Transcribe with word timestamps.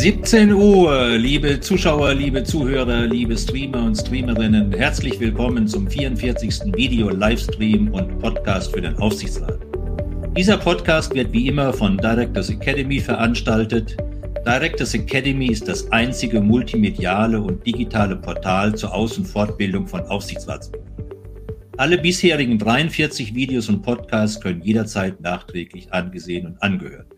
17 0.00 0.52
Uhr, 0.52 1.16
liebe 1.18 1.58
Zuschauer, 1.58 2.14
liebe 2.14 2.44
Zuhörer, 2.44 3.04
liebe 3.06 3.36
Streamer 3.36 3.82
und 3.82 3.96
Streamerinnen, 3.96 4.72
herzlich 4.72 5.18
willkommen 5.18 5.66
zum 5.66 5.90
44. 5.90 6.72
Video, 6.76 7.08
Livestream 7.08 7.92
und 7.92 8.16
Podcast 8.20 8.72
für 8.72 8.80
den 8.80 8.94
Aufsichtsrat. 8.98 9.58
Dieser 10.36 10.56
Podcast 10.56 11.12
wird 11.14 11.32
wie 11.32 11.48
immer 11.48 11.72
von 11.72 11.98
Directors 11.98 12.48
Academy 12.48 13.00
veranstaltet. 13.00 13.96
Directors 14.46 14.94
Academy 14.94 15.48
ist 15.48 15.66
das 15.66 15.90
einzige 15.90 16.40
multimediale 16.40 17.40
und 17.40 17.66
digitale 17.66 18.14
Portal 18.14 18.76
zur 18.76 18.94
Aus- 18.94 19.18
und 19.18 19.26
Fortbildung 19.26 19.88
von 19.88 20.02
Aufsichtsratsmitgliedern. 20.02 20.94
Alle 21.76 21.98
bisherigen 21.98 22.56
43 22.56 23.34
Videos 23.34 23.68
und 23.68 23.82
Podcasts 23.82 24.40
können 24.40 24.62
jederzeit 24.62 25.20
nachträglich 25.20 25.92
angesehen 25.92 26.46
und 26.46 26.62
angehört 26.62 27.10
werden. 27.10 27.17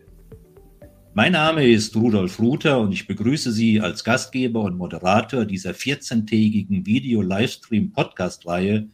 Mein 1.13 1.33
Name 1.33 1.67
ist 1.67 1.93
Rudolf 1.97 2.39
Ruther 2.39 2.79
und 2.79 2.93
ich 2.93 3.05
begrüße 3.05 3.51
Sie 3.51 3.81
als 3.81 4.05
Gastgeber 4.05 4.61
und 4.61 4.77
Moderator 4.77 5.43
dieser 5.43 5.71
14-tägigen 5.71 6.85
Video-Livestream-Podcast-Reihe, 6.85 8.87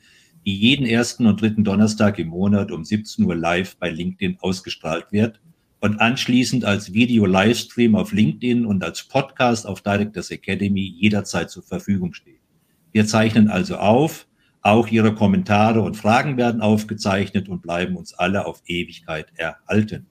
die 0.43 0.57
jeden 0.57 0.87
ersten 0.87 1.27
und 1.27 1.39
dritten 1.39 1.63
Donnerstag 1.63 2.17
im 2.17 2.29
Monat 2.29 2.71
um 2.71 2.83
17 2.83 3.23
Uhr 3.23 3.35
live 3.35 3.77
bei 3.77 3.91
LinkedIn 3.91 4.37
ausgestrahlt 4.39 5.11
wird 5.11 5.39
und 5.79 6.01
anschließend 6.01 6.65
als 6.65 6.91
Video-Livestream 6.91 7.95
auf 7.95 8.11
LinkedIn 8.11 8.65
und 8.65 8.83
als 8.83 9.03
Podcast 9.03 9.67
auf 9.67 9.83
Directors 9.83 10.31
Academy 10.31 10.91
jederzeit 10.97 11.51
zur 11.51 11.61
Verfügung 11.61 12.15
steht. 12.15 12.41
Wir 12.93 13.05
zeichnen 13.05 13.47
also 13.47 13.75
auf, 13.75 14.25
auch 14.63 14.87
Ihre 14.87 15.13
Kommentare 15.13 15.83
und 15.83 15.95
Fragen 15.95 16.35
werden 16.35 16.61
aufgezeichnet 16.61 17.47
und 17.47 17.61
bleiben 17.61 17.95
uns 17.95 18.15
alle 18.15 18.47
auf 18.47 18.63
Ewigkeit 18.65 19.27
erhalten. 19.35 20.07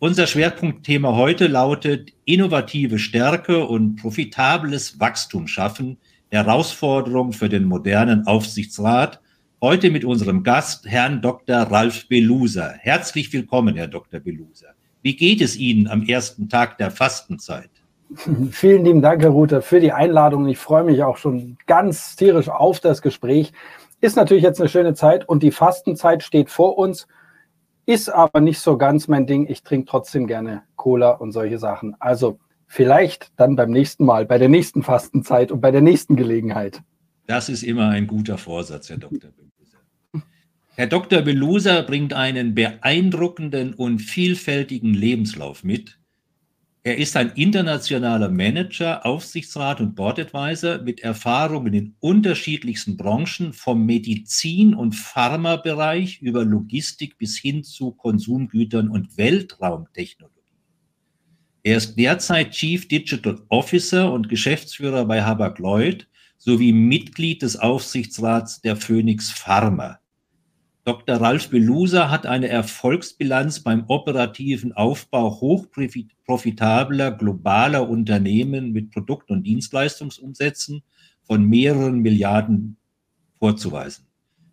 Unser 0.00 0.28
Schwerpunktthema 0.28 1.16
heute 1.16 1.48
lautet 1.48 2.12
innovative 2.24 3.00
Stärke 3.00 3.66
und 3.66 3.96
profitables 3.96 5.00
Wachstum 5.00 5.48
schaffen, 5.48 5.98
Herausforderung 6.30 7.32
für 7.32 7.48
den 7.48 7.64
modernen 7.64 8.24
Aufsichtsrat. 8.28 9.20
Heute 9.60 9.90
mit 9.90 10.04
unserem 10.04 10.44
Gast, 10.44 10.86
Herrn 10.86 11.20
Dr. 11.20 11.62
Ralf 11.62 12.06
Beluser. 12.06 12.74
Herzlich 12.78 13.32
willkommen, 13.32 13.74
Herr 13.74 13.88
Dr. 13.88 14.20
Beluser. 14.20 14.68
Wie 15.02 15.16
geht 15.16 15.40
es 15.40 15.56
Ihnen 15.56 15.88
am 15.88 16.04
ersten 16.04 16.48
Tag 16.48 16.78
der 16.78 16.92
Fastenzeit? 16.92 17.70
Vielen 18.52 18.84
lieben 18.84 19.02
Dank, 19.02 19.22
Herr 19.22 19.30
Ruther, 19.30 19.62
für 19.62 19.80
die 19.80 19.90
Einladung. 19.90 20.46
Ich 20.46 20.58
freue 20.58 20.84
mich 20.84 21.02
auch 21.02 21.16
schon 21.16 21.58
ganz 21.66 22.14
tierisch 22.14 22.48
auf 22.48 22.78
das 22.78 23.02
Gespräch. 23.02 23.52
Ist 24.00 24.14
natürlich 24.14 24.44
jetzt 24.44 24.60
eine 24.60 24.68
schöne 24.68 24.94
Zeit 24.94 25.28
und 25.28 25.42
die 25.42 25.50
Fastenzeit 25.50 26.22
steht 26.22 26.50
vor 26.50 26.78
uns. 26.78 27.08
Ist 27.88 28.10
aber 28.10 28.40
nicht 28.40 28.58
so 28.58 28.76
ganz 28.76 29.08
mein 29.08 29.26
Ding. 29.26 29.46
Ich 29.48 29.62
trinke 29.62 29.86
trotzdem 29.86 30.26
gerne 30.26 30.62
Cola 30.76 31.12
und 31.12 31.32
solche 31.32 31.58
Sachen. 31.58 31.96
Also 32.00 32.38
vielleicht 32.66 33.32
dann 33.36 33.56
beim 33.56 33.70
nächsten 33.70 34.04
Mal, 34.04 34.26
bei 34.26 34.36
der 34.36 34.50
nächsten 34.50 34.82
Fastenzeit 34.82 35.50
und 35.50 35.62
bei 35.62 35.70
der 35.70 35.80
nächsten 35.80 36.14
Gelegenheit. 36.14 36.82
Das 37.26 37.48
ist 37.48 37.62
immer 37.62 37.88
ein 37.88 38.06
guter 38.06 38.36
Vorsatz, 38.36 38.90
Herr 38.90 38.98
Dr. 38.98 39.30
Beluser. 39.30 40.26
Herr 40.74 40.86
Dr. 40.86 41.22
Beluser 41.22 41.82
bringt 41.82 42.12
einen 42.12 42.54
beeindruckenden 42.54 43.72
und 43.72 44.00
vielfältigen 44.00 44.92
Lebenslauf 44.92 45.64
mit, 45.64 45.97
er 46.88 46.96
ist 46.96 47.16
ein 47.16 47.32
internationaler 47.32 48.30
Manager, 48.30 49.04
Aufsichtsrat 49.04 49.78
und 49.82 49.94
Board 49.94 50.18
Advisor 50.18 50.78
mit 50.78 51.00
Erfahrungen 51.00 51.74
in 51.74 51.94
unterschiedlichsten 52.00 52.96
Branchen, 52.96 53.52
vom 53.52 53.84
Medizin- 53.84 54.74
und 54.74 54.94
Pharmabereich 54.94 56.22
über 56.22 56.46
Logistik 56.46 57.18
bis 57.18 57.36
hin 57.36 57.62
zu 57.62 57.90
Konsumgütern 57.90 58.88
und 58.88 59.18
Weltraumtechnologie. 59.18 60.32
Er 61.62 61.76
ist 61.76 61.96
derzeit 61.96 62.52
Chief 62.52 62.88
Digital 62.88 63.38
Officer 63.50 64.10
und 64.10 64.30
Geschäftsführer 64.30 65.04
bei 65.04 65.22
Habak 65.22 65.58
Lloyd 65.58 66.08
sowie 66.38 66.72
Mitglied 66.72 67.42
des 67.42 67.56
Aufsichtsrats 67.56 68.62
der 68.62 68.76
Phoenix 68.76 69.30
Pharma. 69.30 69.98
Dr. 70.88 71.16
Ralf 71.16 71.50
Beluser 71.50 72.10
hat 72.10 72.24
eine 72.24 72.48
Erfolgsbilanz 72.48 73.60
beim 73.60 73.84
operativen 73.88 74.72
Aufbau 74.72 75.38
hochprofitabler 75.38 77.10
globaler 77.10 77.86
Unternehmen 77.90 78.72
mit 78.72 78.90
Produkt- 78.90 79.30
und 79.30 79.42
Dienstleistungsumsätzen 79.42 80.82
von 81.24 81.44
mehreren 81.44 81.98
Milliarden 81.98 82.78
vorzuweisen. 83.38 84.06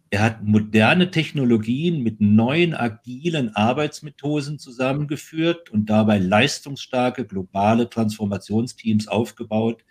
Er 0.10 0.24
hat 0.24 0.44
moderne 0.44 1.10
Technologien 1.10 2.04
mit 2.04 2.20
neuen 2.20 2.74
agilen 2.74 3.56
Arbeitsmethoden 3.56 4.60
zusammengeführt 4.60 5.70
und 5.70 5.90
dabei 5.90 6.18
leistungsstarke 6.20 7.26
globale 7.26 7.90
Transformationsteams 7.90 9.08
aufgebaut, 9.08 9.86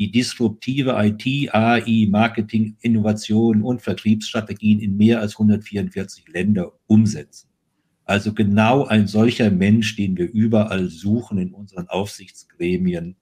die 0.00 0.10
disruptive 0.10 0.96
IT, 0.96 1.54
AI, 1.54 2.08
Marketing, 2.10 2.74
Innovation 2.80 3.62
und 3.62 3.82
Vertriebsstrategien 3.82 4.80
in 4.80 4.96
mehr 4.96 5.20
als 5.20 5.34
144 5.34 6.26
Länder 6.28 6.72
umsetzen. 6.86 7.50
Also 8.06 8.32
genau 8.32 8.86
ein 8.86 9.06
solcher 9.06 9.50
Mensch, 9.50 9.96
den 9.96 10.16
wir 10.16 10.28
überall 10.32 10.88
suchen 10.88 11.36
in 11.36 11.52
unseren 11.52 11.86
Aufsichtsgremien. 11.88 13.16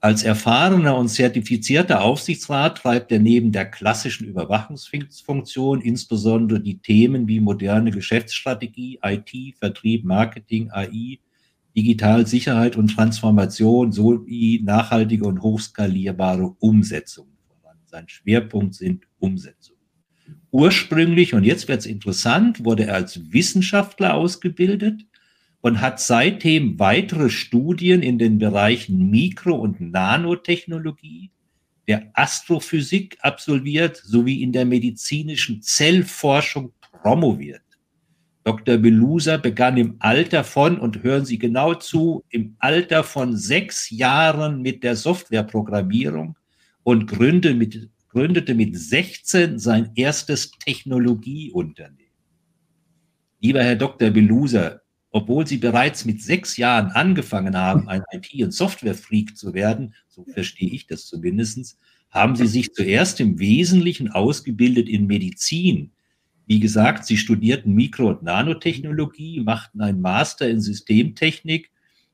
Als 0.00 0.22
erfahrener 0.22 0.96
und 0.96 1.08
zertifizierter 1.08 2.00
Aufsichtsrat 2.00 2.78
treibt 2.78 3.12
er 3.12 3.18
neben 3.18 3.52
der 3.52 3.66
klassischen 3.66 4.26
Überwachungsfunktion 4.26 5.82
insbesondere 5.82 6.60
die 6.60 6.78
Themen 6.78 7.28
wie 7.28 7.40
moderne 7.40 7.90
Geschäftsstrategie, 7.90 9.00
IT, 9.02 9.58
Vertrieb, 9.58 10.06
Marketing, 10.06 10.70
AI, 10.70 11.18
Digitalsicherheit 11.76 12.76
und 12.76 12.88
Transformation 12.88 13.92
sowie 13.92 14.60
nachhaltige 14.64 15.26
und 15.26 15.42
hochskalierbare 15.42 16.56
Umsetzung. 16.58 17.28
Sein 17.86 18.08
Schwerpunkt 18.08 18.74
sind 18.74 19.06
Umsetzungen. 19.18 19.80
Ursprünglich, 20.52 21.34
und 21.34 21.44
jetzt 21.44 21.66
wird 21.68 21.80
es 21.80 21.86
interessant, 21.86 22.64
wurde 22.64 22.86
er 22.86 22.94
als 22.94 23.32
Wissenschaftler 23.32 24.14
ausgebildet 24.14 25.06
und 25.60 25.80
hat 25.80 26.00
seitdem 26.00 26.78
weitere 26.78 27.30
Studien 27.30 28.02
in 28.02 28.18
den 28.18 28.38
Bereichen 28.38 29.10
Mikro- 29.10 29.56
und 29.56 29.80
Nanotechnologie, 29.80 31.30
der 31.88 32.10
Astrophysik 32.14 33.18
absolviert 33.20 33.96
sowie 33.96 34.42
in 34.42 34.52
der 34.52 34.64
medizinischen 34.64 35.62
Zellforschung 35.62 36.72
promoviert. 37.02 37.62
Dr. 38.50 38.78
Belusa 38.78 39.36
begann 39.36 39.76
im 39.76 39.94
Alter 40.00 40.42
von, 40.42 40.80
und 40.80 41.04
hören 41.04 41.24
Sie 41.24 41.38
genau 41.38 41.74
zu, 41.74 42.24
im 42.30 42.56
Alter 42.58 43.04
von 43.04 43.36
sechs 43.36 43.90
Jahren 43.90 44.60
mit 44.60 44.82
der 44.82 44.96
Softwareprogrammierung 44.96 46.36
und 46.82 47.06
gründete 47.06 47.54
mit, 47.54 47.88
gründete 48.08 48.56
mit 48.56 48.76
16 48.76 49.60
sein 49.60 49.92
erstes 49.94 50.50
Technologieunternehmen. 50.50 52.10
Lieber 53.38 53.62
Herr 53.62 53.76
Dr. 53.76 54.10
Belusa, 54.10 54.80
obwohl 55.12 55.46
Sie 55.46 55.58
bereits 55.58 56.04
mit 56.04 56.20
sechs 56.20 56.56
Jahren 56.56 56.90
angefangen 56.90 57.56
haben, 57.56 57.88
ein 57.88 58.02
IT- 58.10 58.42
und 58.42 58.50
Softwarefreak 58.50 59.36
zu 59.36 59.54
werden, 59.54 59.94
so 60.08 60.24
verstehe 60.24 60.70
ich 60.70 60.88
das 60.88 61.06
zumindest, 61.06 61.78
haben 62.10 62.34
Sie 62.34 62.48
sich 62.48 62.74
zuerst 62.74 63.20
im 63.20 63.38
Wesentlichen 63.38 64.10
ausgebildet 64.10 64.88
in 64.88 65.06
Medizin, 65.06 65.92
wie 66.50 66.58
gesagt, 66.58 67.06
sie 67.06 67.16
studierten 67.16 67.74
Mikro- 67.74 68.08
und 68.08 68.24
Nanotechnologie, 68.24 69.38
machten 69.38 69.80
einen 69.80 70.00
Master 70.00 70.50
in 70.50 70.60
Systemtechnik 70.60 71.70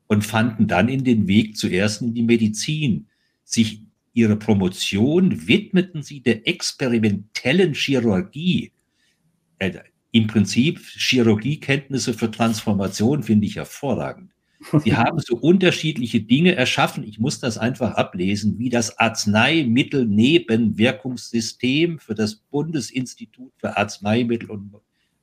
und 0.09 0.27
fanden 0.27 0.67
dann 0.67 0.91
in 0.91 1.05
den 1.05 1.27
Weg 1.27 1.57
zuerst 1.57 2.03
in 2.03 2.13
die 2.13 2.23
Medizin. 2.23 3.07
Sich 3.45 3.81
ihre 4.13 4.37
Promotion 4.37 5.49
widmeten 5.49 6.03
sie 6.03 6.21
der 6.21 6.47
experimentellen 6.47 7.73
Chirurgie. 7.73 8.73
Äh, 9.59 9.79
Im 10.11 10.27
Prinzip 10.27 10.81
Chirurgiekenntnisse 10.81 12.13
für 12.13 12.31
Transformation 12.31 13.23
finde 13.23 13.47
ich 13.47 13.57
hervorragend. 13.57 14.36
Sie 14.83 14.97
haben 14.97 15.19
so 15.19 15.37
unterschiedliche 15.37 16.21
Dinge 16.21 16.55
erschaffen. 16.55 17.05
Ich 17.05 17.19
muss 17.19 17.41
das 17.41 17.59
einfach 17.59 17.95
ablesen, 17.95 18.59
wie 18.59 18.71
das 18.71 18.99
Arzneimittelnebenwirkungssystem 18.99 21.99
für 21.99 22.15
das 22.15 22.37
Bundesinstitut 22.37 23.53
für 23.57 23.77
Arzneimittel 23.77 24.51
und 24.51 24.73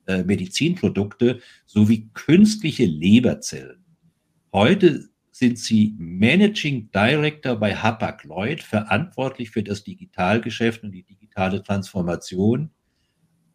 äh, 0.06 0.22
Medizinprodukte 0.22 1.40
sowie 1.66 2.10
künstliche 2.14 2.84
Leberzellen. 2.84 3.84
Heute 4.52 5.08
sind 5.30 5.58
Sie 5.58 5.96
Managing 5.98 6.90
Director 6.92 7.56
bei 7.56 7.74
Hapag-Lloyd, 7.74 8.62
verantwortlich 8.62 9.50
für 9.50 9.64
das 9.64 9.82
Digitalgeschäft 9.82 10.84
und 10.84 10.92
die 10.92 11.02
digitale 11.02 11.60
Transformation. 11.62 12.70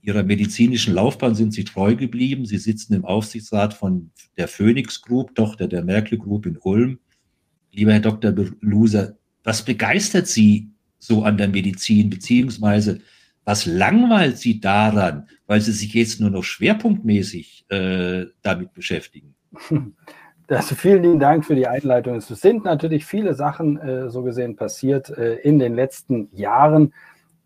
Ihrer 0.02 0.24
medizinischen 0.24 0.94
Laufbahn 0.94 1.36
sind 1.36 1.54
Sie 1.54 1.66
treu 1.66 1.96
geblieben. 1.96 2.46
Sie 2.46 2.58
sitzen 2.58 2.94
im 2.94 3.06
Aufsichtsrat 3.06 3.74
von 3.74 4.12
der 4.38 4.48
Phoenix 4.48 5.02
Group, 5.02 5.36
Tochter 5.36 5.68
der 5.68 5.84
Merkel 5.84 6.18
Group 6.18 6.46
in 6.46 6.58
Ulm. 6.62 7.00
Lieber 7.72 7.92
Herr 7.92 8.00
Dr. 8.00 8.32
Beluser, 8.32 9.18
was 9.44 9.64
begeistert 9.64 10.28
Sie 10.28 10.70
so 10.98 11.24
an 11.24 11.38
der 11.38 11.50
Medizin, 11.50 12.10
beziehungsweise 12.10 13.00
was 13.44 13.66
langweilt 13.66 14.38
Sie 14.38 14.60
daran, 14.60 15.28
weil 15.48 15.62
Sie 15.62 15.72
sich 15.72 15.94
jetzt 15.94 16.22
nur 16.22 16.30
noch 16.30 16.44
schwerpunktmäßig 16.44 17.66
äh, 17.70 18.26
damit 18.42 18.74
beschäftigen? 18.74 19.36
Also 20.52 20.74
vielen 20.74 21.04
lieben 21.04 21.20
Dank 21.20 21.46
für 21.46 21.54
die 21.54 21.68
Einleitung. 21.68 22.16
Es 22.16 22.28
sind 22.28 22.64
natürlich 22.64 23.06
viele 23.06 23.36
Sachen 23.36 23.78
äh, 23.78 24.10
so 24.10 24.24
gesehen 24.24 24.56
passiert 24.56 25.10
äh, 25.12 25.36
in 25.36 25.60
den 25.60 25.76
letzten 25.76 26.28
Jahren. 26.36 26.94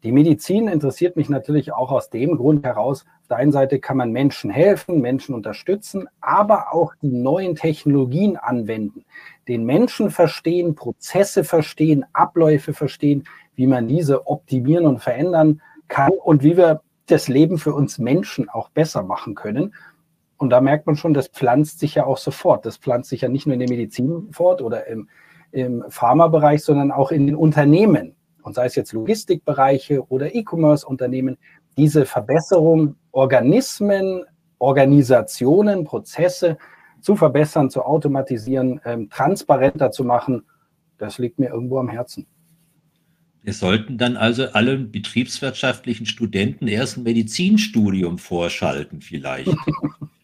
Die 0.04 0.12
Medizin 0.12 0.68
interessiert 0.68 1.16
mich 1.16 1.30
natürlich 1.30 1.72
auch 1.72 1.90
aus 1.90 2.10
dem 2.10 2.36
Grund 2.36 2.66
heraus. 2.66 3.06
Auf 3.22 3.28
der 3.30 3.38
einen 3.38 3.54
Seite 3.54 3.80
kann 3.80 3.96
man 3.96 4.12
Menschen 4.12 4.52
helfen, 4.52 5.00
Menschen 5.00 5.34
unterstützen, 5.34 6.10
aber 6.20 6.74
auch 6.74 6.94
die 7.02 7.08
neuen 7.08 7.56
Technologien 7.56 8.36
anwenden, 8.36 9.06
den 9.48 9.64
Menschen 9.66 10.10
verstehen, 10.10 10.76
Prozesse 10.76 11.46
verstehen, 11.46 12.06
Abläufe 12.12 12.74
verstehen, 12.74 13.24
wie 13.56 13.66
man 13.66 13.88
diese 13.88 14.28
optimieren 14.28 14.88
und 14.88 15.00
verändern 15.00 15.62
kann 15.88 16.12
und 16.12 16.44
wie 16.44 16.58
wir 16.58 16.82
das 17.06 17.30
Leben 17.30 17.58
für 17.58 17.74
uns 17.74 17.98
Menschen 17.98 18.50
auch 18.50 18.68
besser 18.70 19.04
machen 19.04 19.36
können. 19.36 19.74
Und 20.36 20.50
da 20.50 20.60
merkt 20.60 20.86
man 20.86 20.98
schon, 20.98 21.14
das 21.14 21.30
pflanzt 21.30 21.80
sich 21.80 21.96
ja 21.96 22.06
auch 22.06 22.18
sofort. 22.18 22.66
Das 22.66 22.76
pflanzt 22.76 23.10
sich 23.10 23.22
ja 23.22 23.30
nicht 23.30 23.46
nur 23.46 23.54
in 23.54 23.60
der 23.62 23.70
Medizin 23.70 24.28
fort 24.34 24.62
oder 24.62 24.86
im, 24.88 25.08
im 25.54 25.86
Pharmabereich, 25.88 26.62
sondern 26.62 26.92
auch 26.92 27.12
in 27.12 27.26
den 27.26 27.38
Unternehmen. 27.38 28.16
Und 28.44 28.56
sei 28.56 28.66
es 28.66 28.76
jetzt 28.76 28.94
Logistikbereiche 28.94 30.06
oder 30.08 30.36
E-Commerce-Unternehmen, 30.36 31.38
diese 31.78 32.06
Verbesserung, 32.06 32.96
Organismen, 33.12 34.26
Organisationen, 34.60 35.84
Prozesse 35.84 36.58
zu 37.02 37.16
verbessern, 37.16 37.70
zu 37.70 37.82
automatisieren, 37.82 38.80
ähm, 38.86 39.10
transparenter 39.10 39.92
zu 39.92 40.04
machen, 40.04 40.44
das 40.98 41.18
liegt 41.18 41.40
mir 41.40 41.50
irgendwo 41.50 41.80
am 41.80 41.90
Herzen. 41.90 42.28
Wir 43.42 43.54
sollten 43.54 43.98
dann 43.98 44.16
also 44.16 44.46
allen 44.50 44.92
betriebswirtschaftlichen 44.92 46.06
Studenten 46.06 46.68
erst 46.68 46.98
ein 46.98 47.04
Medizinstudium 47.04 48.18
vorschalten, 48.18 49.02
vielleicht. 49.02 49.50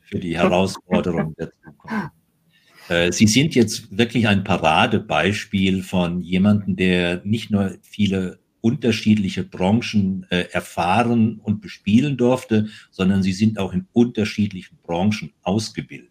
für 0.10 0.20
die 0.20 0.38
Herausforderungen 0.38 1.36
der 1.38 1.52
Zukunft. 1.52 2.19
Äh, 2.90 3.12
Sie 3.12 3.28
sind 3.28 3.56
jetzt 3.56 3.98
wirklich 3.98 4.28
ein 4.28 4.44
Paradebeispiel 4.44 5.84
von 5.84 6.22
jemandem, 6.22 6.76
der 6.76 7.22
nicht 7.24 7.52
nur 7.52 7.76
viele 7.82 8.40
unterschiedliche 8.62 9.44
Branchen 9.44 10.26
äh, 10.30 10.46
erfahren 10.52 11.40
und 11.42 11.62
bespielen 11.62 12.18
durfte, 12.18 12.68
sondern 12.92 13.24
Sie 13.24 13.32
sind 13.32 13.58
auch 13.58 13.74
in 13.74 13.88
unterschiedlichen 13.94 14.78
Branchen 14.84 15.32
ausgebildet. 15.44 16.10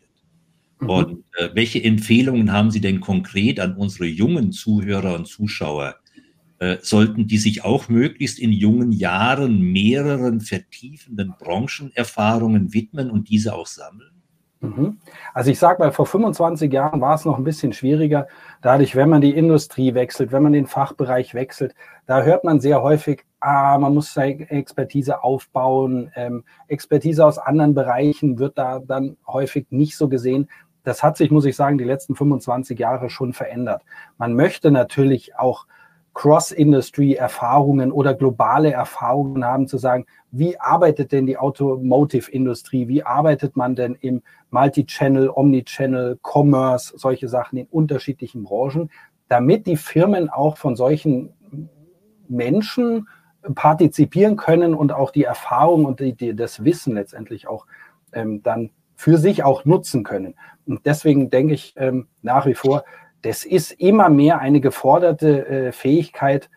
Mhm. 0.81 0.89
Und 0.89 1.25
äh, 1.37 1.51
welche 1.55 1.83
Empfehlungen 1.83 2.53
haben 2.53 2.71
Sie 2.71 2.81
denn 2.81 3.01
konkret 3.01 3.61
an 3.61 3.75
unsere 3.77 4.07
jungen 4.07 4.53
Zuhörer 4.53 5.15
und 5.17 5.27
Zuschauer? 5.27 5.97
Äh, 6.61 6.79
sollten 6.81 7.27
die 7.27 7.39
sich 7.39 7.65
auch 7.65 7.89
möglichst 7.89 8.39
in 8.39 8.53
jungen 8.53 8.93
Jahren 8.93 9.61
mehreren 9.61 10.41
vertiefenden 10.41 11.35
Branchenerfahrungen 11.39 12.73
widmen 12.73 13.11
und 13.11 13.29
diese 13.29 13.55
auch 13.55 13.67
sammeln? 13.67 14.18
Mhm. 14.61 14.99
Also 15.35 15.51
ich 15.51 15.59
sage 15.59 15.79
mal, 15.79 15.93
vor 15.93 16.07
25 16.07 16.73
Jahren 16.73 17.01
war 17.01 17.15
es 17.15 17.25
noch 17.25 17.39
ein 17.39 17.45
bisschen 17.45 17.73
schwieriger. 17.73 18.27
Dadurch, 18.61 18.97
wenn 18.97 19.09
man 19.09 19.21
die 19.21 19.37
Industrie 19.37 19.95
wechselt, 19.95 20.33
wenn 20.33 20.43
man 20.43 20.53
den 20.53 20.67
Fachbereich 20.67 21.35
wechselt, 21.35 21.75
da 22.07 22.23
hört 22.23 22.43
man 22.43 22.61
sehr 22.61 22.83
häufig, 22.83 23.25
ah, 23.41 23.79
man 23.79 23.95
muss 23.95 24.13
seine 24.13 24.51
Expertise 24.51 25.23
aufbauen. 25.23 26.11
Ähm, 26.17 26.45
Expertise 26.67 27.25
aus 27.25 27.39
anderen 27.39 27.75
Bereichen 27.75 28.39
wird 28.39 28.59
da 28.59 28.81
dann 28.81 29.17
häufig 29.27 29.67
nicht 29.71 29.97
so 29.97 30.09
gesehen. 30.09 30.49
Das 30.83 31.03
hat 31.03 31.17
sich, 31.17 31.31
muss 31.31 31.45
ich 31.45 31.55
sagen, 31.55 31.79
die 31.79 31.85
letzten 31.85 32.17
25 32.17 32.79
Jahre 32.79 33.11
schon 33.11 33.33
verändert. 33.35 33.83
Man 34.17 34.35
möchte 34.35 34.71
natürlich 34.71 35.37
auch 35.37 35.67
Cross-Industry-Erfahrungen 36.19 37.93
oder 37.93 38.13
globale 38.13 38.73
Erfahrungen 38.73 39.45
haben, 39.45 39.69
zu 39.69 39.79
sagen, 39.79 40.05
wie 40.33 40.59
arbeitet 40.59 41.13
denn 41.13 41.27
die 41.27 41.39
Automotive-Industrie? 41.39 42.89
Wie 42.89 43.05
arbeitet 43.05 43.57
man 43.57 43.77
denn 43.77 43.95
im 44.01 44.23
Multi-Channel, 44.51 45.31
Omni-Channel, 45.33 46.19
Commerce, 46.21 46.93
solche 46.97 47.29
Sachen 47.29 47.57
in 47.57 47.69
unterschiedlichen 47.69 48.43
Branchen, 48.43 48.91
damit 49.29 49.69
die 49.69 49.77
Firmen 49.77 50.29
auch 50.29 50.57
von 50.57 50.75
solchen 50.75 51.33
Menschen 52.27 53.07
partizipieren 53.55 54.37
können 54.37 54.75
und 54.75 54.91
auch 54.91 55.13
die 55.13 55.23
Erfahrung 55.23 55.85
und 55.85 56.01
die, 56.01 56.15
die, 56.15 56.35
das 56.35 56.65
Wissen 56.65 56.95
letztendlich 56.95 57.47
auch 57.47 57.65
ähm, 58.13 58.43
dann 58.43 58.71
für 58.97 59.19
sich 59.19 59.45
auch 59.45 59.65
nutzen 59.65 60.03
können. 60.03 60.35
Und 60.67 60.85
deswegen 60.85 61.31
denke 61.31 61.55
ich 61.55 61.75
ähm, 61.77 62.09
nach 62.23 62.45
wie 62.45 62.55
vor, 62.55 62.83
das 63.23 63.45
ist 63.45 63.73
immer 63.73 64.09
mehr 64.09 64.41
eine 64.41 64.61
geforderte 64.61 65.47
äh, 65.47 65.73
Fähigkeit. 65.73 66.51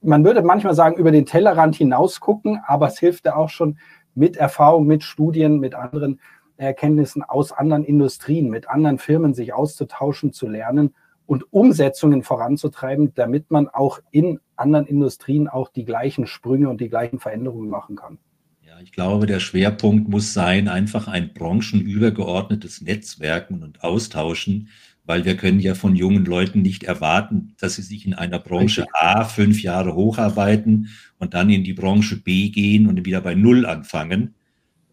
Man 0.00 0.24
würde 0.24 0.42
manchmal 0.42 0.74
sagen, 0.74 0.96
über 0.96 1.10
den 1.10 1.26
Tellerrand 1.26 1.76
hinaus 1.76 2.20
gucken, 2.20 2.60
aber 2.66 2.88
es 2.88 2.98
hilft 2.98 3.26
ja 3.26 3.36
auch 3.36 3.48
schon 3.48 3.78
mit 4.14 4.36
Erfahrung, 4.36 4.86
mit 4.86 5.02
Studien, 5.02 5.58
mit 5.58 5.74
anderen 5.74 6.20
Erkenntnissen 6.56 7.22
aus 7.22 7.52
anderen 7.52 7.84
Industrien, 7.84 8.48
mit 8.48 8.68
anderen 8.68 8.98
Firmen 8.98 9.34
sich 9.34 9.52
auszutauschen, 9.54 10.32
zu 10.32 10.46
lernen 10.46 10.94
und 11.26 11.52
Umsetzungen 11.52 12.22
voranzutreiben, 12.22 13.12
damit 13.14 13.50
man 13.50 13.68
auch 13.68 13.98
in 14.10 14.40
anderen 14.56 14.86
Industrien 14.86 15.48
auch 15.48 15.68
die 15.68 15.84
gleichen 15.84 16.26
Sprünge 16.26 16.68
und 16.68 16.80
die 16.80 16.88
gleichen 16.88 17.18
Veränderungen 17.18 17.70
machen 17.70 17.96
kann. 17.96 18.18
Ja, 18.62 18.80
ich 18.82 18.92
glaube, 18.92 19.26
der 19.26 19.40
Schwerpunkt 19.40 20.08
muss 20.08 20.32
sein, 20.32 20.68
einfach 20.68 21.08
ein 21.08 21.32
branchenübergeordnetes 21.32 22.82
Netzwerken 22.82 23.62
und 23.62 23.82
Austauschen, 23.82 24.68
weil 25.06 25.24
wir 25.24 25.36
können 25.36 25.60
ja 25.60 25.74
von 25.74 25.96
jungen 25.96 26.24
Leuten 26.24 26.62
nicht 26.62 26.84
erwarten, 26.84 27.54
dass 27.58 27.74
sie 27.74 27.82
sich 27.82 28.06
in 28.06 28.14
einer 28.14 28.38
Branche 28.38 28.86
A 28.94 29.24
fünf 29.24 29.62
Jahre 29.62 29.94
hocharbeiten 29.94 30.88
und 31.18 31.34
dann 31.34 31.50
in 31.50 31.64
die 31.64 31.74
Branche 31.74 32.16
B 32.16 32.48
gehen 32.48 32.86
und 32.86 33.04
wieder 33.04 33.20
bei 33.20 33.34
Null 33.34 33.66
anfangen, 33.66 34.34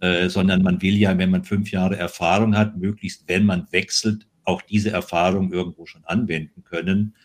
äh, 0.02 0.28
sondern 0.30 0.64
man 0.64 0.82
will 0.82 0.98
ja, 0.98 1.18
wenn 1.18 1.32
man 1.32 1.44
fünf 1.44 1.72
Jahre 1.72 1.96
Erfahrung 1.96 2.58
hat, 2.58 2.78
möglichst, 2.78 3.28
wenn 3.28 3.46
man 3.46 3.68
wechselt, 3.72 4.28
auch 4.44 4.62
diese 4.62 4.92
Erfahrung 4.92 5.54
irgendwo 5.54 5.86
schon 5.86 6.04
anwenden 6.06 6.64
können. 6.64 7.16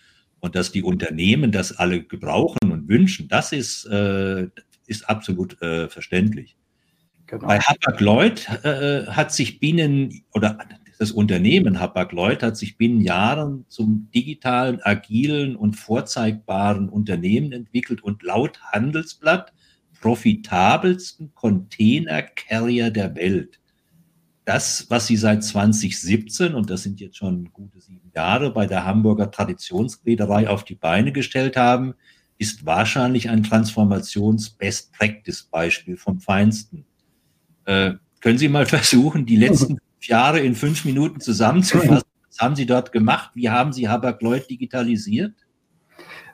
Und 0.40 0.54
dass 0.54 0.70
die 0.70 0.82
Unternehmen 0.82 1.50
das 1.50 1.76
alle 1.76 2.02
gebrauchen 2.04 2.70
und 2.70 2.88
wünschen, 2.88 3.26
das 3.26 3.52
ist, 3.52 3.87
äh, 3.87 4.46
ist 4.87 5.08
absolut 5.08 5.61
äh, 5.61 5.88
verständlich. 5.88 6.56
Genau. 7.26 7.49
Bei 7.49 7.58
Hapag-Lloyd 7.58 8.49
äh, 8.62 9.06
hat 9.06 9.32
sich 9.32 9.58
binnen, 9.58 10.22
oder 10.32 10.58
das 10.98 11.12
Unternehmen 11.12 11.78
Hapag-Lloyd 11.78 12.42
hat 12.42 12.56
sich 12.56 12.76
binnen 12.76 13.00
Jahren 13.00 13.64
zum 13.68 14.08
digitalen, 14.14 14.80
agilen 14.82 15.56
und 15.56 15.74
vorzeigbaren 15.74 16.88
Unternehmen 16.88 17.52
entwickelt 17.52 18.02
und 18.02 18.22
laut 18.22 18.60
Handelsblatt 18.72 19.52
profitabelsten 20.00 21.34
Container-Carrier 21.34 22.90
der 22.90 23.14
Welt. 23.16 23.60
Das, 24.44 24.86
was 24.88 25.08
sie 25.08 25.16
seit 25.16 25.42
2017, 25.42 26.54
und 26.54 26.70
das 26.70 26.84
sind 26.84 27.00
jetzt 27.00 27.16
schon 27.16 27.52
gute 27.52 27.80
sieben 27.80 28.12
Jahre, 28.14 28.52
bei 28.52 28.66
der 28.66 28.84
Hamburger 28.84 29.30
Traditionsreederei 29.30 30.48
auf 30.48 30.64
die 30.64 30.76
Beine 30.76 31.12
gestellt 31.12 31.56
haben, 31.56 31.94
ist 32.38 32.64
wahrscheinlich 32.64 33.28
ein 33.28 33.42
Transformations-Best-Practice-Beispiel 33.42 35.96
vom 35.96 36.20
Feinsten. 36.20 36.84
Äh, 37.64 37.94
können 38.20 38.38
Sie 38.38 38.48
mal 38.48 38.66
versuchen, 38.66 39.26
die 39.26 39.36
letzten 39.36 39.78
Jahre 40.00 40.40
in 40.40 40.54
fünf 40.54 40.84
Minuten 40.84 41.20
zusammenzufassen. 41.20 42.02
Was 42.28 42.38
haben 42.40 42.56
Sie 42.56 42.66
dort 42.66 42.92
gemacht? 42.92 43.30
Wie 43.34 43.50
haben 43.50 43.72
Sie 43.72 43.88
Habak-Lloyd 43.88 44.50
digitalisiert? 44.50 45.32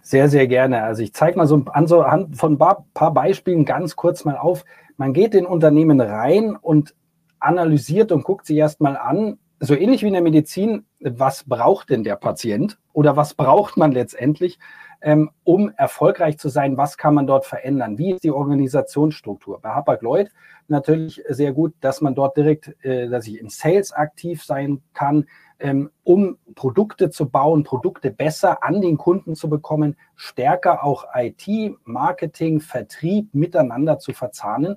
Sehr, 0.03 0.29
sehr 0.29 0.49
gerne. 0.49 0.83
Also 0.83 1.03
ich 1.03 1.13
zeige 1.15 1.39
mal 1.39 1.47
so 1.47 1.65
an 1.73 1.87
so 1.87 2.03
an 2.03 2.35
von 2.35 2.55
ein 2.55 2.59
paar 2.59 3.15
Beispielen 3.15 3.65
ganz 3.65 3.95
kurz 3.95 4.25
mal 4.25 4.37
auf. 4.37 4.65
Man 4.97 5.13
geht 5.13 5.35
in 5.35 5.47
Unternehmen 5.47 6.01
rein 6.01 6.57
und 6.57 6.95
analysiert 7.39 8.11
und 8.11 8.25
guckt 8.25 8.47
sich 8.47 8.57
erstmal 8.57 8.97
an, 8.97 9.39
so 9.65 9.77
ähnlich 9.77 10.03
wie 10.03 10.09
in 10.09 10.15
der 10.15 10.23
Medizin, 10.23 10.87
was 10.99 11.45
braucht 11.45 11.91
denn 11.91 12.03
der 12.03 12.17
Patient 12.17 12.79
oder 12.93 13.17
was 13.17 13.35
braucht 13.35 13.77
man 13.77 13.93
letztendlich, 13.93 14.59
ähm, 15.01 15.31
um 15.45 15.71
erfolgreich 15.77 16.37
zu 16.37 16.49
sein? 16.49 16.77
Was 16.77 16.99
kann 16.99 17.15
man 17.15 17.29
dort 17.29 17.47
verändern? 17.47 17.97
Wie 17.97 18.13
ist 18.13 18.25
die 18.25 18.33
Organisationsstruktur? 18.33 19.61
Bei 19.61 19.71
Hapag-Lloyd 19.71 20.31
natürlich 20.67 21.23
sehr 21.29 21.53
gut, 21.53 21.75
dass 21.81 22.01
man 22.01 22.17
dort 22.17 22.37
direkt, 22.37 22.75
äh, 22.85 23.09
dass 23.09 23.29
ich 23.29 23.39
im 23.39 23.51
Sales 23.51 23.93
aktiv 23.93 24.43
sein 24.43 24.83
kann, 24.95 25.27
ähm, 25.61 25.91
um 26.03 26.39
Produkte 26.57 27.11
zu 27.11 27.29
bauen, 27.29 27.63
Produkte 27.63 28.11
besser 28.11 28.65
an 28.65 28.81
den 28.81 28.99
Kunden 28.99 29.37
zu 29.37 29.49
bekommen, 29.49 29.97
stärker 30.17 30.83
auch 30.83 31.05
IT, 31.15 31.77
Marketing, 31.85 32.61
Vertrieb 32.61 33.33
miteinander 33.33 34.01
zu 34.01 34.13
verzahnen. 34.13 34.77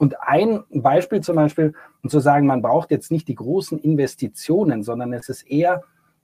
Und 0.00 0.20
ein 0.20 0.64
Beispiel 0.70 1.20
zum 1.20 1.36
Beispiel, 1.36 1.74
um 2.02 2.08
zu 2.08 2.20
sagen, 2.20 2.46
man 2.46 2.62
braucht 2.62 2.90
jetzt 2.90 3.10
nicht 3.10 3.28
die 3.28 3.34
großen 3.34 3.78
Investitionen, 3.78 4.82
sondern 4.82 5.12
es 5.12 5.28
ist 5.28 5.42
eher 5.42 5.82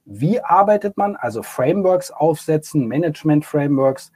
wie 0.09 0.41
arbeitet 0.41 0.95
man, 0.95 1.17
also 1.17 1.43
Frameworks 1.43 2.11
aufsetzen, 2.11 2.87
Management-Frameworks, 2.87 4.13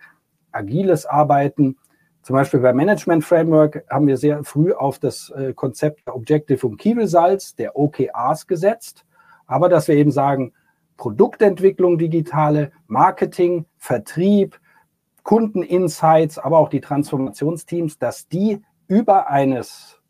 agiles 0.53 1.05
Arbeiten. 1.05 1.77
Zum 2.21 2.35
Beispiel 2.35 2.61
bei 2.61 2.71
Management 2.71 3.25
Framework 3.25 3.83
haben 3.89 4.07
wir 4.07 4.15
sehr 4.15 4.43
früh 4.45 4.71
auf 4.71 4.99
das 4.99 5.29
äh, 5.31 5.53
Konzept 5.53 6.07
der 6.07 6.15
Objective 6.15 6.65
und 6.65 6.77
Key 6.77 6.93
Results, 6.93 7.55
der 7.55 7.75
OKRs 7.75 8.47
gesetzt. 8.47 9.05
Aber 9.47 9.67
dass 9.67 9.89
wir 9.89 9.95
eben 9.95 10.11
sagen, 10.11 10.53
Produktentwicklung 10.95 11.97
digitale, 11.97 12.71
Marketing, 12.87 13.65
Vertrieb, 13.77 14.61
Kundeninsights, 15.23 16.39
aber 16.39 16.59
auch 16.59 16.69
die 16.69 16.81
Transformationsteams, 16.81 17.99
dass 17.99 18.29
die 18.29 18.61
über 18.91 19.29
eines 19.29 20.01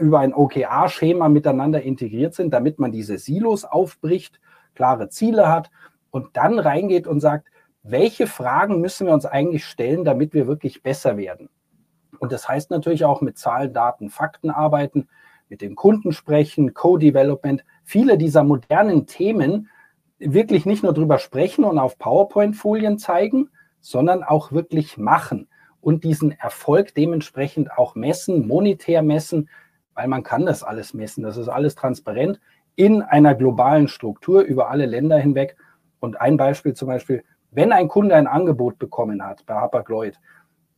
über 0.00 0.18
ein 0.18 0.34
OKR-Schema 0.34 1.28
miteinander 1.28 1.82
integriert 1.82 2.34
sind, 2.34 2.52
damit 2.52 2.80
man 2.80 2.90
diese 2.90 3.18
Silos 3.18 3.64
aufbricht, 3.64 4.40
klare 4.74 5.10
Ziele 5.10 5.48
hat 5.48 5.70
und 6.10 6.36
dann 6.36 6.58
reingeht 6.58 7.06
und 7.06 7.20
sagt, 7.20 7.48
welche 7.84 8.26
Fragen 8.26 8.80
müssen 8.80 9.06
wir 9.06 9.14
uns 9.14 9.26
eigentlich 9.26 9.64
stellen, 9.64 10.04
damit 10.04 10.34
wir 10.34 10.48
wirklich 10.48 10.82
besser 10.82 11.16
werden? 11.16 11.48
Und 12.18 12.32
das 12.32 12.48
heißt 12.48 12.70
natürlich 12.70 13.04
auch 13.04 13.20
mit 13.20 13.38
Zahlen, 13.38 13.72
Daten, 13.72 14.10
Fakten 14.10 14.50
arbeiten, 14.50 15.08
mit 15.48 15.60
dem 15.60 15.76
Kunden 15.76 16.10
sprechen, 16.10 16.74
Co-Development, 16.74 17.64
viele 17.84 18.18
dieser 18.18 18.42
modernen 18.42 19.06
Themen 19.06 19.68
wirklich 20.18 20.66
nicht 20.66 20.82
nur 20.82 20.94
drüber 20.94 21.18
sprechen 21.18 21.64
und 21.64 21.78
auf 21.78 21.98
PowerPoint-Folien 21.98 22.98
zeigen, 22.98 23.50
sondern 23.80 24.24
auch 24.24 24.50
wirklich 24.50 24.98
machen 24.98 25.48
und 25.84 26.02
diesen 26.02 26.32
Erfolg 26.32 26.94
dementsprechend 26.94 27.70
auch 27.76 27.94
messen, 27.94 28.46
monetär 28.46 29.02
messen, 29.02 29.48
weil 29.94 30.08
man 30.08 30.22
kann 30.22 30.46
das 30.46 30.62
alles 30.62 30.94
messen. 30.94 31.22
Das 31.22 31.36
ist 31.36 31.48
alles 31.48 31.74
transparent 31.74 32.40
in 32.74 33.02
einer 33.02 33.34
globalen 33.34 33.86
Struktur 33.86 34.42
über 34.42 34.70
alle 34.70 34.86
Länder 34.86 35.18
hinweg. 35.18 35.56
Und 36.00 36.20
ein 36.20 36.36
Beispiel 36.36 36.74
zum 36.74 36.88
Beispiel, 36.88 37.22
wenn 37.50 37.70
ein 37.72 37.88
Kunde 37.88 38.16
ein 38.16 38.26
Angebot 38.26 38.78
bekommen 38.78 39.24
hat 39.24 39.44
bei 39.46 39.54
Hapag-Lloyd, 39.54 40.18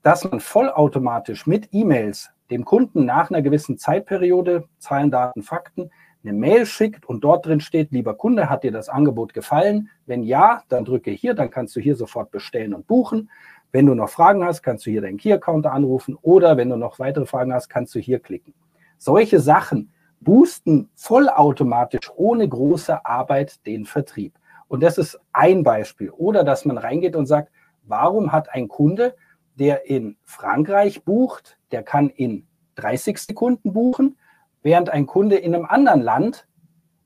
dass 0.03 0.25
man 0.25 0.41
vollautomatisch 0.41 1.47
mit 1.47 1.69
E-Mails 1.73 2.31
dem 2.51 2.65
Kunden 2.65 3.07
nach 3.07 3.31
einer 3.31 3.43
gewissen 3.43 3.79
Zeitperiode, 3.79 4.65
Zahlen, 4.79 5.11
Daten, 5.11 5.43
Fakten, 5.43 5.91
eine 6.23 6.33
Mail 6.33 6.67
schickt 6.67 7.07
und 7.07 7.23
dort 7.23 7.47
drin 7.47 7.61
steht, 7.61 7.93
lieber 7.93 8.15
Kunde, 8.15 8.51
hat 8.51 8.65
dir 8.65 8.73
das 8.73 8.89
Angebot 8.89 9.33
gefallen? 9.33 9.91
Wenn 10.07 10.23
ja, 10.23 10.63
dann 10.69 10.85
drücke 10.85 11.13
hier, 11.13 11.35
dann 11.35 11.51
kannst 11.51 11.77
du 11.77 11.81
hier 11.81 11.95
sofort 11.95 12.31
bestellen 12.31 12.75
und 12.75 12.87
buchen. 12.87 13.31
Wenn 13.77 13.85
du 13.85 13.95
noch 13.95 14.09
Fragen 14.09 14.43
hast, 14.43 14.63
kannst 14.63 14.87
du 14.87 14.91
hier 14.91 15.03
deinen 15.03 15.19
Key-Accounter 15.19 15.71
anrufen 15.71 16.17
oder 16.23 16.57
wenn 16.57 16.71
du 16.71 16.77
noch 16.77 16.99
weitere 16.99 17.27
Fragen 17.27 17.53
hast, 17.53 17.69
kannst 17.69 17.95
du 17.95 17.99
hier 17.99 18.21
klicken. 18.21 18.55
Solche 18.97 19.39
Sachen 19.39 19.93
boosten 20.19 20.89
vollautomatisch 20.95 22.11
ohne 22.17 22.49
große 22.49 23.05
Arbeit 23.05 23.67
den 23.67 23.85
Vertrieb. 23.85 24.33
Und 24.69 24.83
das 24.83 24.97
ist 24.97 25.21
ein 25.35 25.63
Beispiel. 25.63 26.09
Oder 26.09 26.43
dass 26.43 26.65
man 26.65 26.79
reingeht 26.79 27.17
und 27.17 27.27
sagt, 27.27 27.53
warum 27.83 28.33
hat 28.33 28.49
ein 28.49 28.69
Kunde, 28.69 29.15
der 29.57 29.85
in 29.91 30.17
Frankreich 30.25 31.05
bucht, 31.05 31.59
der 31.71 31.83
kann 31.83 32.09
in 32.09 32.47
30 32.77 33.19
Sekunden 33.19 33.75
buchen, 33.75 34.17
während 34.63 34.89
ein 34.89 35.05
Kunde 35.05 35.37
in 35.37 35.55
einem 35.55 35.67
anderen 35.67 36.01
Land 36.01 36.49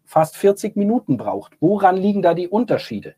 fast 0.05 0.37
40 0.37 0.77
Minuten 0.77 1.17
braucht. 1.17 1.57
Woran 1.59 1.97
liegen 1.97 2.23
da 2.23 2.33
die 2.33 2.47
Unterschiede? 2.47 3.17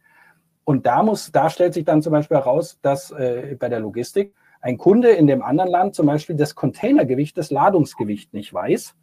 Und 0.64 0.86
da 0.86 1.02
muss, 1.02 1.32
da 1.32 1.50
stellt 1.50 1.74
sich 1.74 1.84
dann 1.84 2.02
zum 2.02 2.12
Beispiel 2.12 2.36
heraus, 2.36 2.78
dass 2.82 3.10
äh, 3.10 3.56
bei 3.58 3.68
der 3.68 3.80
Logistik 3.80 4.32
ein 4.60 4.78
Kunde 4.78 5.10
in 5.10 5.26
dem 5.26 5.42
anderen 5.42 5.70
Land 5.70 5.94
zum 5.94 6.06
Beispiel 6.06 6.36
das 6.36 6.54
Containergewicht, 6.54 7.36
das 7.36 7.50
Ladungsgewicht 7.50 8.32
nicht 8.32 8.54
weiß. 8.54 8.94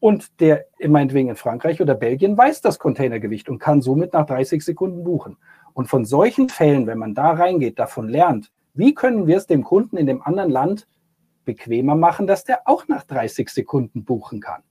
Und 0.00 0.40
der 0.40 0.66
meinetwegen 0.86 1.28
in 1.28 1.36
Frankreich 1.36 1.80
oder 1.80 1.94
Belgien 1.94 2.36
weiß 2.36 2.60
das 2.60 2.78
Containergewicht 2.78 3.48
und 3.48 3.58
kann 3.58 3.82
somit 3.82 4.12
nach 4.12 4.26
30 4.26 4.62
Sekunden 4.62 5.04
buchen. 5.04 5.36
Und 5.72 5.88
von 5.88 6.04
solchen 6.04 6.48
Fällen, 6.48 6.86
wenn 6.86 6.98
man 6.98 7.14
da 7.14 7.32
reingeht, 7.32 7.78
davon 7.78 8.08
lernt, 8.08 8.50
wie 8.74 8.94
können 8.94 9.26
wir 9.26 9.36
es 9.36 9.46
dem 9.46 9.62
Kunden 9.62 9.96
in 9.96 10.06
dem 10.06 10.22
anderen 10.22 10.50
Land 10.50 10.86
bequemer 11.44 11.94
machen, 11.94 12.26
dass 12.26 12.44
der 12.44 12.66
auch 12.66 12.88
nach 12.88 13.04
30 13.04 13.48
Sekunden 13.48 14.04
buchen 14.04 14.40
kann. 14.40 14.62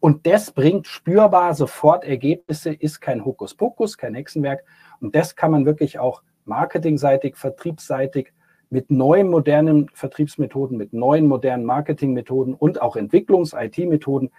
Und 0.00 0.26
das 0.26 0.50
bringt 0.50 0.86
spürbar 0.86 1.54
sofort 1.54 2.04
Ergebnisse, 2.04 2.72
ist 2.72 3.00
kein 3.00 3.24
Hokuspokus, 3.24 3.98
kein 3.98 4.14
Hexenwerk. 4.14 4.64
Und 5.00 5.14
das 5.14 5.36
kann 5.36 5.50
man 5.50 5.66
wirklich 5.66 5.98
auch 5.98 6.22
marketingseitig, 6.44 7.36
vertriebsseitig 7.36 8.32
mit 8.70 8.90
neuen 8.90 9.28
modernen 9.28 9.88
Vertriebsmethoden, 9.92 10.76
mit 10.76 10.92
neuen 10.92 11.26
modernen 11.26 11.64
Marketingmethoden 11.64 12.54
und 12.54 12.80
auch 12.80 12.96
Entwicklungs-IT-Methoden 12.96 14.30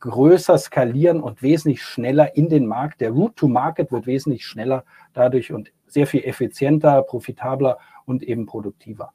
größer 0.00 0.58
skalieren 0.58 1.20
und 1.20 1.42
wesentlich 1.42 1.82
schneller 1.82 2.36
in 2.36 2.48
den 2.48 2.66
Markt. 2.66 3.00
Der 3.00 3.10
Route 3.10 3.34
to 3.36 3.48
Market 3.48 3.92
wird 3.92 4.06
wesentlich 4.06 4.46
schneller 4.46 4.84
dadurch 5.12 5.52
und 5.52 5.72
sehr 5.86 6.06
viel 6.06 6.24
effizienter, 6.24 7.02
profitabler 7.02 7.78
und 8.06 8.22
eben 8.22 8.46
produktiver. 8.46 9.12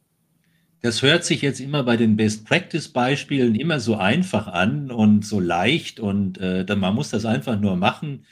Das 0.82 1.02
hört 1.02 1.24
sich 1.24 1.42
jetzt 1.42 1.60
immer 1.60 1.84
bei 1.84 1.98
den 1.98 2.16
Best-Practice-Beispielen 2.16 3.56
immer 3.56 3.80
so 3.80 3.96
einfach 3.96 4.48
an 4.48 4.92
und 4.92 5.26
so 5.26 5.40
leicht 5.40 6.00
und 6.00 6.38
äh, 6.38 6.66
man 6.76 6.94
muss 6.94 7.10
das 7.10 7.26
einfach 7.26 7.60
nur 7.60 7.76
machen. 7.76 8.26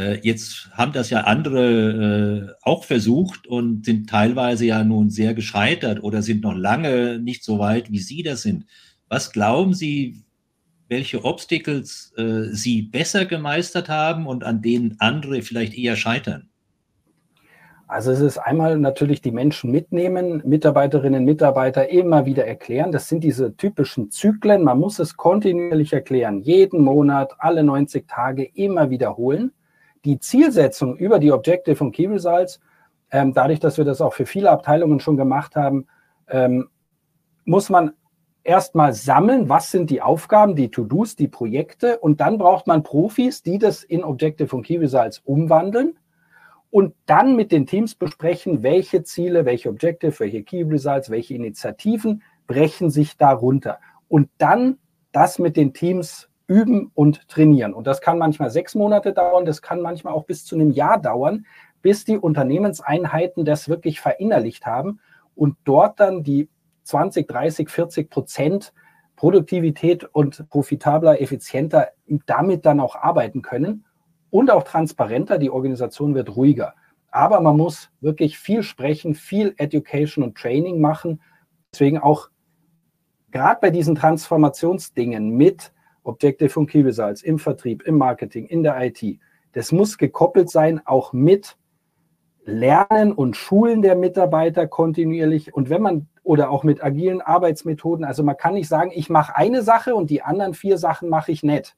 Äh, 0.00 0.20
jetzt 0.22 0.70
haben 0.72 0.92
das 0.92 1.10
ja 1.10 1.20
andere 1.20 2.48
äh, 2.48 2.54
auch 2.62 2.84
versucht 2.84 3.46
und 3.46 3.84
sind 3.84 4.08
teilweise 4.08 4.64
ja 4.64 4.82
nun 4.82 5.10
sehr 5.10 5.34
gescheitert 5.34 6.02
oder 6.02 6.22
sind 6.22 6.42
noch 6.42 6.54
lange 6.54 7.18
nicht 7.18 7.44
so 7.44 7.58
weit, 7.58 7.92
wie 7.92 7.98
Sie 7.98 8.22
das 8.22 8.40
sind. 8.42 8.64
Was 9.08 9.30
glauben 9.30 9.74
Sie, 9.74 10.22
welche 10.88 11.24
Obstacles 11.24 12.14
äh, 12.16 12.44
Sie 12.50 12.82
besser 12.82 13.26
gemeistert 13.26 13.90
haben 13.90 14.26
und 14.26 14.42
an 14.42 14.62
denen 14.62 14.96
andere 15.00 15.42
vielleicht 15.42 15.76
eher 15.76 15.96
scheitern? 15.96 16.48
Also 17.86 18.12
es 18.12 18.20
ist 18.20 18.38
einmal 18.38 18.78
natürlich 18.78 19.20
die 19.20 19.32
Menschen 19.32 19.70
mitnehmen, 19.70 20.42
Mitarbeiterinnen, 20.46 21.24
Mitarbeiter 21.24 21.90
immer 21.90 22.24
wieder 22.24 22.46
erklären. 22.46 22.92
Das 22.92 23.08
sind 23.08 23.24
diese 23.24 23.56
typischen 23.56 24.12
Zyklen. 24.12 24.62
Man 24.62 24.78
muss 24.78 25.00
es 25.00 25.16
kontinuierlich 25.16 25.92
erklären. 25.92 26.40
Jeden 26.40 26.82
Monat, 26.82 27.32
alle 27.38 27.64
90 27.64 28.06
Tage 28.06 28.44
immer 28.54 28.90
wiederholen. 28.90 29.52
Die 30.04 30.18
Zielsetzung 30.18 30.96
über 30.96 31.18
die 31.18 31.32
Objective 31.32 31.82
und 31.82 31.92
Key 31.92 32.06
Results, 32.06 32.60
ähm, 33.10 33.34
dadurch, 33.34 33.60
dass 33.60 33.76
wir 33.76 33.84
das 33.84 34.00
auch 34.00 34.14
für 34.14 34.26
viele 34.26 34.50
Abteilungen 34.50 35.00
schon 35.00 35.16
gemacht 35.16 35.56
haben, 35.56 35.86
ähm, 36.28 36.68
muss 37.44 37.68
man 37.68 37.92
erstmal 38.42 38.92
sammeln, 38.94 39.48
was 39.48 39.70
sind 39.70 39.90
die 39.90 40.00
Aufgaben, 40.00 40.56
die 40.56 40.70
To-Dos, 40.70 41.16
die 41.16 41.28
Projekte 41.28 41.98
und 41.98 42.20
dann 42.20 42.38
braucht 42.38 42.66
man 42.66 42.82
Profis, 42.82 43.42
die 43.42 43.58
das 43.58 43.84
in 43.84 44.04
Objective 44.04 44.54
und 44.54 44.64
Key 44.64 44.78
Results 44.78 45.20
umwandeln 45.24 45.98
und 46.70 46.94
dann 47.06 47.36
mit 47.36 47.52
den 47.52 47.66
Teams 47.66 47.94
besprechen, 47.94 48.62
welche 48.62 49.02
Ziele, 49.02 49.44
welche 49.44 49.68
Objective, 49.68 50.18
welche 50.20 50.42
Key 50.42 50.62
Results, 50.62 51.10
welche 51.10 51.34
Initiativen 51.34 52.22
brechen 52.46 52.90
sich 52.90 53.16
darunter. 53.16 53.78
Und 54.08 54.30
dann 54.38 54.78
das 55.12 55.38
mit 55.38 55.56
den 55.56 55.74
Teams 55.74 56.29
üben 56.50 56.90
und 56.94 57.28
trainieren. 57.28 57.72
Und 57.72 57.86
das 57.86 58.00
kann 58.00 58.18
manchmal 58.18 58.50
sechs 58.50 58.74
Monate 58.74 59.12
dauern, 59.12 59.44
das 59.44 59.62
kann 59.62 59.80
manchmal 59.80 60.14
auch 60.14 60.24
bis 60.24 60.44
zu 60.44 60.56
einem 60.56 60.72
Jahr 60.72 61.00
dauern, 61.00 61.46
bis 61.80 62.04
die 62.04 62.18
Unternehmenseinheiten 62.18 63.44
das 63.44 63.68
wirklich 63.68 64.00
verinnerlicht 64.00 64.66
haben 64.66 64.98
und 65.36 65.56
dort 65.62 66.00
dann 66.00 66.24
die 66.24 66.48
20, 66.82 67.28
30, 67.28 67.70
40 67.70 68.10
Prozent 68.10 68.72
Produktivität 69.14 70.04
und 70.04 70.48
profitabler, 70.48 71.20
effizienter 71.20 71.90
damit 72.26 72.66
dann 72.66 72.80
auch 72.80 72.96
arbeiten 72.96 73.42
können 73.42 73.84
und 74.30 74.50
auch 74.50 74.64
transparenter. 74.64 75.38
Die 75.38 75.50
Organisation 75.50 76.16
wird 76.16 76.34
ruhiger. 76.34 76.74
Aber 77.12 77.40
man 77.40 77.56
muss 77.56 77.90
wirklich 78.00 78.38
viel 78.38 78.64
sprechen, 78.64 79.14
viel 79.14 79.54
Education 79.56 80.24
und 80.24 80.36
Training 80.36 80.80
machen. 80.80 81.20
Deswegen 81.72 81.98
auch 81.98 82.28
gerade 83.30 83.60
bei 83.60 83.70
diesen 83.70 83.94
Transformationsdingen 83.94 85.30
mit 85.30 85.72
Objective 86.02 86.58
und 86.58 86.68
Key 86.68 86.82
Results 86.82 87.22
im 87.22 87.38
Vertrieb, 87.38 87.82
im 87.82 87.98
Marketing, 87.98 88.46
in 88.46 88.62
der 88.62 88.80
IT, 88.80 89.18
das 89.52 89.72
muss 89.72 89.98
gekoppelt 89.98 90.50
sein, 90.50 90.80
auch 90.84 91.12
mit 91.12 91.56
Lernen 92.44 93.12
und 93.12 93.36
Schulen 93.36 93.82
der 93.82 93.96
Mitarbeiter 93.96 94.66
kontinuierlich. 94.66 95.52
Und 95.52 95.70
wenn 95.70 95.82
man 95.82 96.08
oder 96.22 96.50
auch 96.50 96.64
mit 96.64 96.82
agilen 96.82 97.20
Arbeitsmethoden, 97.20 98.04
also 98.04 98.22
man 98.22 98.36
kann 98.36 98.54
nicht 98.54 98.68
sagen, 98.68 98.92
ich 98.94 99.10
mache 99.10 99.36
eine 99.36 99.62
Sache 99.62 99.94
und 99.94 100.10
die 100.10 100.22
anderen 100.22 100.54
vier 100.54 100.78
Sachen 100.78 101.08
mache 101.08 101.32
ich 101.32 101.42
nicht 101.42 101.76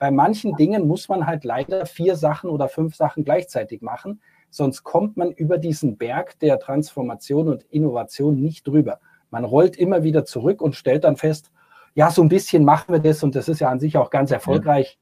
bei 0.00 0.10
manchen 0.10 0.56
Dingen 0.56 0.88
muss 0.88 1.10
man 1.10 1.26
halt 1.26 1.44
leider 1.44 1.84
vier 1.84 2.16
Sachen 2.16 2.48
oder 2.48 2.68
fünf 2.68 2.96
Sachen 2.96 3.22
gleichzeitig 3.22 3.82
machen, 3.82 4.22
sonst 4.48 4.82
kommt 4.82 5.18
man 5.18 5.30
über 5.30 5.58
diesen 5.58 5.98
Berg 5.98 6.38
der 6.38 6.58
Transformation 6.58 7.48
und 7.48 7.64
Innovation 7.64 8.40
nicht 8.40 8.66
drüber. 8.66 8.98
Man 9.28 9.44
rollt 9.44 9.76
immer 9.76 10.02
wieder 10.02 10.24
zurück 10.24 10.62
und 10.62 10.74
stellt 10.74 11.04
dann 11.04 11.18
fest, 11.18 11.52
ja, 11.94 12.10
so 12.10 12.22
ein 12.22 12.28
bisschen 12.28 12.64
machen 12.64 12.92
wir 12.92 13.00
das 13.00 13.22
und 13.22 13.34
das 13.34 13.48
ist 13.48 13.60
ja 13.60 13.68
an 13.68 13.80
sich 13.80 13.96
auch 13.96 14.10
ganz 14.10 14.30
erfolgreich. 14.30 14.98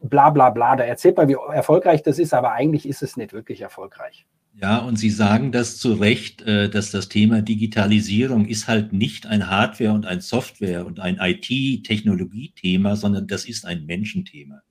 Ja. 0.00 0.08
Bla 0.08 0.30
bla 0.30 0.50
bla. 0.50 0.76
Da 0.76 0.84
erzählt 0.84 1.16
man, 1.16 1.28
wie 1.28 1.36
erfolgreich 1.52 2.02
das 2.02 2.18
ist, 2.18 2.34
aber 2.34 2.52
eigentlich 2.52 2.88
ist 2.88 3.02
es 3.02 3.16
nicht 3.16 3.32
wirklich 3.32 3.60
erfolgreich. 3.60 4.26
Ja, 4.60 4.78
und 4.78 4.96
Sie 4.98 5.10
sagen 5.10 5.52
das 5.52 5.78
zu 5.78 5.94
Recht, 5.94 6.42
äh, 6.42 6.68
dass 6.68 6.90
das 6.90 7.08
Thema 7.08 7.42
Digitalisierung 7.42 8.46
ist 8.46 8.66
halt 8.66 8.92
nicht 8.92 9.26
ein 9.26 9.48
Hardware- 9.48 9.92
und 9.92 10.04
ein 10.04 10.20
Software- 10.20 10.84
und 10.84 10.98
ein 10.98 11.18
IT-Technologie-Thema, 11.20 12.96
sondern 12.96 13.28
das 13.28 13.44
ist 13.44 13.64
ein 13.64 13.86
Menschenthema. 13.86 14.62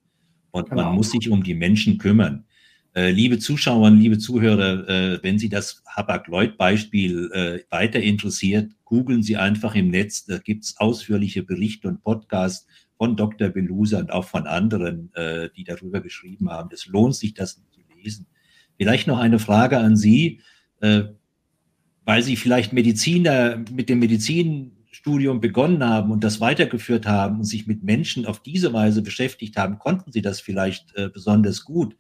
Und 0.52 0.70
genau. 0.70 0.84
man 0.84 0.96
muss 0.96 1.12
sich 1.12 1.30
um 1.30 1.42
die 1.42 1.54
Menschen 1.54 2.00
kümmern. 2.00 2.46
Äh, 2.98 3.12
liebe 3.12 3.38
Zuschauer, 3.38 3.92
liebe 3.92 4.18
Zuhörer, 4.18 4.90
äh, 4.90 5.20
wenn 5.22 5.38
Sie 5.38 5.50
das 5.50 5.84
Hapag-Lloyd-Beispiel 5.86 7.30
äh, 7.32 7.60
weiter 7.70 8.00
interessiert, 8.00 8.72
googeln 8.86 9.22
Sie 9.22 9.38
einfach 9.38 9.76
im 9.76 9.92
Netz. 9.92 10.26
Da 10.26 10.40
gibt 10.40 10.64
es 10.64 10.78
ausführliche 10.80 11.44
Berichte 11.44 11.90
und 11.90 12.02
Podcasts 12.02 12.66
von 12.98 13.16
Dr. 13.16 13.50
Belusa 13.50 14.00
und 14.00 14.12
auch 14.12 14.26
von 14.26 14.48
anderen, 14.48 15.12
die 15.56 15.64
darüber 15.64 16.02
geschrieben 16.02 16.50
haben. 16.50 16.70
Es 16.74 16.88
lohnt 16.88 17.16
sich, 17.16 17.36
das 17.36 17.62
zu 17.70 17.82
lesen. 17.96 18.26
Vielleicht 18.76 19.06
noch 19.06 19.20
eine 19.20 19.38
Frage 19.38 19.78
an 19.78 19.96
Sie, 19.96 20.42
weil 20.80 22.24
Sie 22.24 22.36
vielleicht 22.36 22.74
Mediziner 22.74 23.64
mit 23.72 23.90
dem 23.90 24.00
Medizinstudium 24.00 25.42
begonnen 25.42 25.84
haben 25.84 26.10
und 26.10 26.24
das 26.24 26.42
weitergeführt 26.42 27.06
haben 27.06 27.38
und 27.38 27.44
sich 27.44 27.68
mit 27.68 27.84
Menschen 27.84 28.26
auf 28.26 28.42
diese 28.42 28.74
Weise 28.74 29.04
beschäftigt 29.04 29.58
haben, 29.58 29.78
konnten 29.78 30.12
Sie 30.12 30.24
das 30.24 30.42
vielleicht 30.42 30.96
besonders 31.14 31.66
gut. 31.66 31.96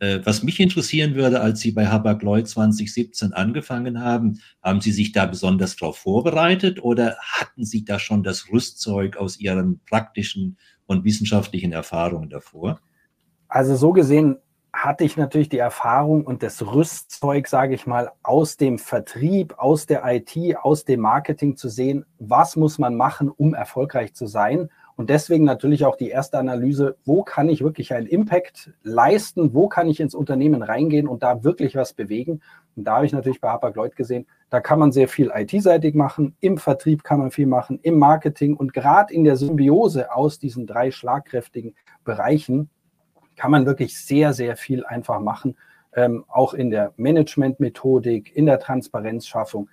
Äh, 0.00 0.20
was 0.24 0.42
mich 0.42 0.58
interessieren 0.60 1.14
würde, 1.14 1.42
als 1.42 1.60
Sie 1.60 1.72
bei 1.72 1.86
Hapag-Lloyd 1.86 2.48
2017 2.48 3.34
angefangen 3.34 4.00
haben, 4.02 4.40
haben 4.62 4.80
Sie 4.80 4.92
sich 4.92 5.12
da 5.12 5.26
besonders 5.26 5.76
darauf 5.76 5.98
vorbereitet 5.98 6.82
oder 6.82 7.16
hatten 7.20 7.66
Sie 7.66 7.84
da 7.84 7.98
schon 7.98 8.22
das 8.22 8.50
Rüstzeug 8.50 9.18
aus 9.18 9.38
Ihren 9.38 9.80
praktischen 9.84 10.56
und 10.86 11.04
wissenschaftlichen 11.04 11.72
Erfahrungen 11.72 12.30
davor? 12.30 12.80
Also 13.46 13.76
so 13.76 13.92
gesehen 13.92 14.38
hatte 14.72 15.04
ich 15.04 15.18
natürlich 15.18 15.50
die 15.50 15.58
Erfahrung 15.58 16.24
und 16.24 16.42
das 16.42 16.64
Rüstzeug, 16.64 17.46
sage 17.48 17.74
ich 17.74 17.86
mal, 17.86 18.12
aus 18.22 18.56
dem 18.56 18.78
Vertrieb, 18.78 19.54
aus 19.58 19.84
der 19.84 20.02
IT, 20.06 20.56
aus 20.62 20.84
dem 20.84 21.00
Marketing 21.00 21.56
zu 21.56 21.68
sehen, 21.68 22.06
was 22.18 22.56
muss 22.56 22.78
man 22.78 22.94
machen, 22.94 23.28
um 23.28 23.52
erfolgreich 23.52 24.14
zu 24.14 24.26
sein 24.26 24.70
und 25.00 25.08
deswegen 25.08 25.44
natürlich 25.44 25.86
auch 25.86 25.96
die 25.96 26.10
erste 26.10 26.36
Analyse, 26.36 26.98
wo 27.06 27.22
kann 27.22 27.48
ich 27.48 27.62
wirklich 27.62 27.94
einen 27.94 28.06
Impact 28.06 28.70
leisten, 28.82 29.54
wo 29.54 29.66
kann 29.66 29.88
ich 29.88 29.98
ins 29.98 30.14
Unternehmen 30.14 30.62
reingehen 30.62 31.08
und 31.08 31.22
da 31.22 31.42
wirklich 31.42 31.74
was 31.74 31.94
bewegen. 31.94 32.42
Und 32.76 32.84
da 32.84 32.96
habe 32.96 33.06
ich 33.06 33.12
natürlich 33.14 33.40
bei 33.40 33.48
Hapag-Lloyd 33.48 33.96
gesehen, 33.96 34.26
da 34.50 34.60
kann 34.60 34.78
man 34.78 34.92
sehr 34.92 35.08
viel 35.08 35.32
IT-seitig 35.34 35.94
machen, 35.94 36.36
im 36.40 36.58
Vertrieb 36.58 37.02
kann 37.02 37.18
man 37.18 37.30
viel 37.30 37.46
machen, 37.46 37.80
im 37.80 37.98
Marketing 37.98 38.54
und 38.54 38.74
gerade 38.74 39.14
in 39.14 39.24
der 39.24 39.36
Symbiose 39.36 40.14
aus 40.14 40.38
diesen 40.38 40.66
drei 40.66 40.90
schlagkräftigen 40.90 41.74
Bereichen 42.04 42.68
kann 43.36 43.52
man 43.52 43.64
wirklich 43.64 43.98
sehr, 43.98 44.34
sehr 44.34 44.54
viel 44.54 44.84
einfach 44.84 45.18
machen, 45.18 45.56
ähm, 45.94 46.26
auch 46.28 46.52
in 46.52 46.68
der 46.68 46.92
Management-Methodik, 46.98 48.36
in 48.36 48.44
der 48.44 48.60
Transparenzschaffung, 48.60 49.70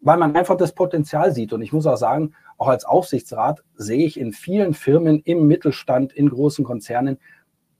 weil 0.00 0.16
man 0.16 0.34
einfach 0.36 0.56
das 0.56 0.72
Potenzial 0.72 1.32
sieht. 1.32 1.52
Und 1.52 1.62
ich 1.62 1.72
muss 1.72 1.86
auch 1.86 1.96
sagen, 1.96 2.32
auch 2.56 2.68
als 2.68 2.84
Aufsichtsrat 2.84 3.62
sehe 3.74 4.06
ich 4.06 4.18
in 4.18 4.32
vielen 4.32 4.74
Firmen 4.74 5.20
im 5.24 5.46
Mittelstand, 5.46 6.12
in 6.12 6.28
großen 6.28 6.64
Konzernen, 6.64 7.18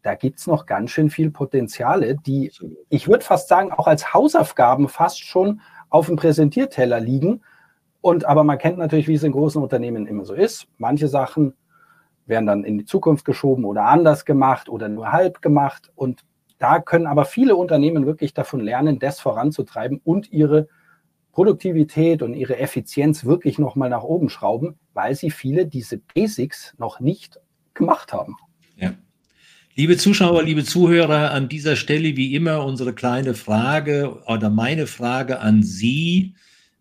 da 0.03 0.15
gibt 0.15 0.39
es 0.39 0.47
noch 0.47 0.67
ganz 0.67 0.91
schön 0.91 1.11
viel 1.11 1.31
Potenziale, 1.31 2.17
die, 2.17 2.53
ich 2.89 3.09
würde 3.09 3.25
fast 3.25 3.49
sagen, 3.49 3.73
auch 3.73 3.87
als 3.87 4.15
Hausaufgaben 4.15 4.89
fast 4.89 5.25
schon 5.25 5.61
auf 5.91 6.07
dem 6.07 6.17
Präsentierteller 6.17 7.01
liegen. 7.01 7.43
Und 8.01 8.25
aber 8.25 8.45
man 8.45 8.59
kennt 8.59 8.79
natürlich, 8.79 9.09
wie 9.09 9.15
es 9.15 9.25
in 9.25 9.33
großen 9.33 9.63
Unternehmen 9.63 10.07
immer 10.07 10.25
so 10.25 10.35
ist. 10.35 10.69
Manche 10.79 11.09
Sachen 11.09 11.55
werden 12.27 12.47
dann 12.47 12.65
in 12.65 12.79
die 12.79 12.85
Zukunft 12.85 13.25
geschoben 13.25 13.65
oder 13.65 13.87
anders 13.87 14.25
gemacht 14.25 14.69
oder 14.69 14.89
nur 14.89 15.11
halb 15.11 15.43
gemacht. 15.43 15.91
Und 15.97 16.25
da 16.59 16.79
können 16.81 17.07
aber 17.07 17.25
viele 17.25 17.57
Unternehmen 17.57 18.07
wirklich 18.07 18.35
davon 18.35 18.61
lernen, 18.61 18.99
das 18.99 19.19
voranzutreiben 19.19 20.01
und 20.05 20.31
ihre 20.31 20.69
Produktivität 21.39 22.21
und 22.23 22.35
ihre 22.35 22.59
Effizienz 22.59 23.25
wirklich 23.25 23.61
nochmal 23.61 23.89
nach 23.89 24.03
oben 24.03 24.29
schrauben, 24.29 24.75
weil 24.93 25.15
sie 25.15 25.31
viele 25.31 25.67
diese 25.67 25.99
Basics 25.99 26.75
noch 26.79 26.99
nicht 26.99 27.39
gemacht 27.75 28.13
haben. 28.13 28.35
Ja. 28.77 28.95
Liebe 29.77 29.97
Zuschauer, 29.97 30.43
liebe 30.43 30.65
Zuhörer, 30.65 31.31
an 31.31 31.49
dieser 31.49 31.77
Stelle 31.77 32.17
wie 32.17 32.35
immer 32.35 32.65
unsere 32.65 32.93
kleine 32.93 33.35
Frage 33.35 34.21
oder 34.27 34.51
meine 34.51 34.89
Frage 34.89 35.39
an 35.39 35.63
Sie, 35.63 36.35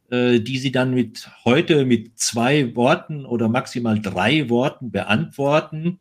äh, 0.10 0.40
die 0.40 0.58
Sie 0.58 0.72
dann 0.72 0.92
mit 0.96 1.30
heute 1.46 1.86
mit 1.86 2.18
zwei 2.18 2.76
Worten 2.76 3.28
oder 3.28 3.50
maximal 3.50 4.02
drei 4.02 4.50
Worten 4.50 4.90
beantworten. 4.90 6.00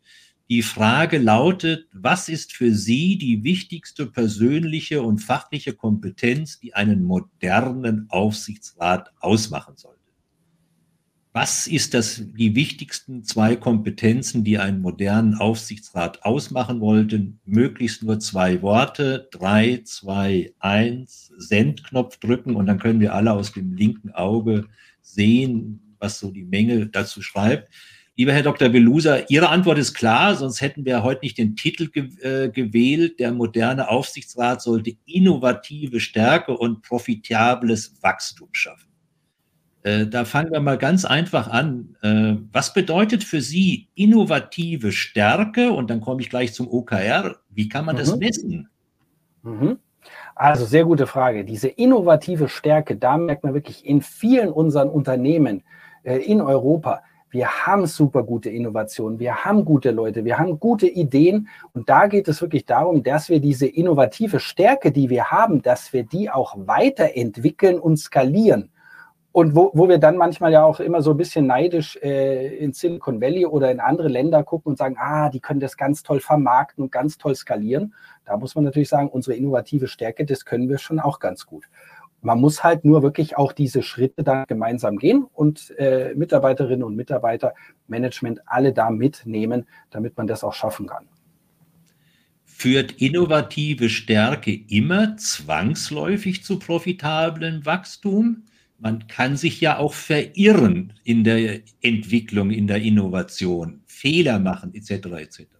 Die 0.49 0.61
Frage 0.61 1.17
lautet, 1.17 1.87
was 1.91 2.29
ist 2.29 2.53
für 2.53 2.73
Sie 2.73 3.17
die 3.17 3.43
wichtigste 3.43 4.05
persönliche 4.05 5.01
und 5.01 5.19
fachliche 5.19 5.73
Kompetenz, 5.73 6.57
die 6.59 6.73
einen 6.73 7.03
modernen 7.03 8.09
Aufsichtsrat 8.09 9.11
ausmachen 9.19 9.75
sollte? 9.75 9.97
Was 11.33 11.67
ist 11.67 11.93
das, 11.93 12.23
die 12.25 12.55
wichtigsten 12.55 13.25
zwei 13.25 13.57
Kompetenzen, 13.57 14.45
die 14.45 14.57
einen 14.57 14.81
modernen 14.81 15.35
Aufsichtsrat 15.35 16.23
ausmachen 16.23 16.79
wollten? 16.79 17.41
Möglichst 17.45 18.01
nur 18.01 18.19
zwei 18.19 18.61
Worte, 18.61 19.27
drei, 19.31 19.81
zwei, 19.83 20.53
eins, 20.59 21.31
Sendknopf 21.37 22.17
drücken 22.17 22.55
und 22.55 22.67
dann 22.67 22.79
können 22.79 23.01
wir 23.01 23.13
alle 23.13 23.33
aus 23.33 23.51
dem 23.51 23.73
linken 23.73 24.11
Auge 24.11 24.65
sehen, 25.01 25.95
was 25.99 26.19
so 26.19 26.31
die 26.31 26.45
Menge 26.45 26.87
dazu 26.87 27.21
schreibt. 27.21 27.69
Lieber 28.19 28.33
Herr 28.33 28.41
Dr. 28.41 28.69
Belusa, 28.69 29.19
Ihre 29.29 29.49
Antwort 29.49 29.77
ist 29.77 29.93
klar, 29.93 30.33
sonst 30.33 30.59
hätten 30.59 30.85
wir 30.85 31.03
heute 31.03 31.21
nicht 31.21 31.37
den 31.37 31.55
Titel 31.55 31.91
ge 31.91 32.09
äh, 32.23 32.49
gewählt. 32.49 33.19
Der 33.19 33.31
moderne 33.31 33.89
Aufsichtsrat 33.89 34.59
sollte 34.63 34.93
innovative 35.05 35.99
Stärke 35.99 36.57
und 36.57 36.81
profitables 36.81 38.01
Wachstum 38.01 38.49
schaffen. 38.53 38.89
Äh, 39.83 40.07
da 40.07 40.25
fangen 40.25 40.51
wir 40.51 40.59
mal 40.61 40.79
ganz 40.79 41.05
einfach 41.05 41.47
an. 41.47 41.95
Äh, 42.01 42.37
was 42.51 42.73
bedeutet 42.73 43.23
für 43.23 43.39
Sie 43.39 43.87
innovative 43.93 44.91
Stärke? 44.91 45.71
Und 45.71 45.91
dann 45.91 46.01
komme 46.01 46.21
ich 46.21 46.31
gleich 46.31 46.55
zum 46.55 46.67
OKR. 46.67 47.35
Wie 47.51 47.69
kann 47.69 47.85
man 47.85 47.97
mhm. 47.97 47.99
das 47.99 48.17
messen? 48.17 48.67
Mhm. 49.43 49.77
Also 50.33 50.65
sehr 50.65 50.85
gute 50.85 51.05
Frage. 51.05 51.45
Diese 51.45 51.67
innovative 51.67 52.49
Stärke, 52.49 52.95
da 52.95 53.15
merkt 53.15 53.43
man 53.43 53.53
wirklich 53.53 53.85
in 53.85 54.01
vielen 54.01 54.49
unseren 54.49 54.89
Unternehmen 54.89 55.61
äh, 56.01 56.17
in 56.17 56.41
Europa, 56.41 57.03
wir 57.29 57.65
haben 57.65 57.85
super 57.85 58.23
gute 58.23 58.49
Innovationen, 58.49 59.19
wir 59.19 59.43
haben 59.43 59.65
gute 59.65 59.91
Leute, 59.91 60.23
wir 60.23 60.39
haben 60.39 60.59
gute 60.59 60.87
Ideen 60.87 61.49
und 61.73 61.89
da 61.89 62.07
geht 62.07 62.27
es 62.27 62.41
wirklich 62.41 62.65
darum, 62.65 63.03
dass 63.03 63.29
wir 63.29 63.39
diese 63.39 63.67
innovative 63.67 64.39
Stärke, 64.39 64.91
die 64.91 65.09
wir 65.09 65.31
haben, 65.31 65.61
dass 65.61 65.91
wir 65.93 66.03
die 66.03 66.29
auch 66.29 66.55
weiterentwickeln 66.57 67.79
und 67.79 67.97
skalieren. 67.97 68.71
Und 69.37 69.55
wo, 69.55 69.69
wo 69.75 69.87
wir 69.87 69.99
dann 69.99 70.17
manchmal 70.17 70.51
ja 70.51 70.63
auch 70.63 70.79
immer 70.79 71.03
so 71.03 71.11
ein 71.11 71.17
bisschen 71.17 71.45
neidisch 71.45 71.95
äh, 72.01 72.57
in 72.57 72.73
Silicon 72.73 73.21
Valley 73.21 73.45
oder 73.45 73.69
in 73.69 73.79
andere 73.79 74.07
Länder 74.07 74.43
gucken 74.43 74.71
und 74.71 74.77
sagen, 74.77 74.95
ah, 74.97 75.29
die 75.29 75.41
können 75.41 75.59
das 75.59 75.77
ganz 75.77 76.01
toll 76.01 76.21
vermarkten 76.21 76.83
und 76.83 76.91
ganz 76.91 77.19
toll 77.19 77.35
skalieren. 77.35 77.93
Da 78.25 78.35
muss 78.35 78.55
man 78.55 78.63
natürlich 78.63 78.89
sagen, 78.89 79.09
unsere 79.09 79.37
innovative 79.37 79.87
Stärke, 79.87 80.25
das 80.25 80.43
können 80.43 80.69
wir 80.69 80.79
schon 80.79 80.99
auch 80.99 81.19
ganz 81.19 81.45
gut. 81.45 81.65
Man 82.21 82.41
muss 82.41 82.63
halt 82.63 82.83
nur 82.83 83.03
wirklich 83.03 83.37
auch 83.37 83.53
diese 83.53 83.83
Schritte 83.83 84.23
da 84.23 84.45
gemeinsam 84.45 84.97
gehen 84.97 85.25
und 85.33 85.71
äh, 85.77 86.13
Mitarbeiterinnen 86.15 86.83
und 86.83 86.95
Mitarbeiter, 86.95 87.53
Management 87.87 88.41
alle 88.45 88.73
da 88.73 88.89
mitnehmen, 88.89 89.65
damit 89.91 90.17
man 90.17 90.27
das 90.27 90.43
auch 90.43 90.53
schaffen 90.53 90.87
kann. 90.87 91.07
Führt 92.43 92.93
innovative 92.93 93.87
Stärke 93.87 94.51
immer 94.51 95.15
zwangsläufig 95.17 96.43
zu 96.43 96.57
profitablem 96.57 97.65
Wachstum? 97.65 98.45
Man 98.79 99.07
kann 99.07 99.37
sich 99.37 99.61
ja 99.61 99.77
auch 99.77 99.93
verirren 99.93 100.93
in 101.03 101.23
der 101.23 101.61
Entwicklung, 101.81 102.49
in 102.51 102.67
der 102.67 102.81
Innovation, 102.81 103.81
Fehler 103.85 104.39
machen 104.39 104.73
etc. 104.73 104.91
etc. 104.91 105.56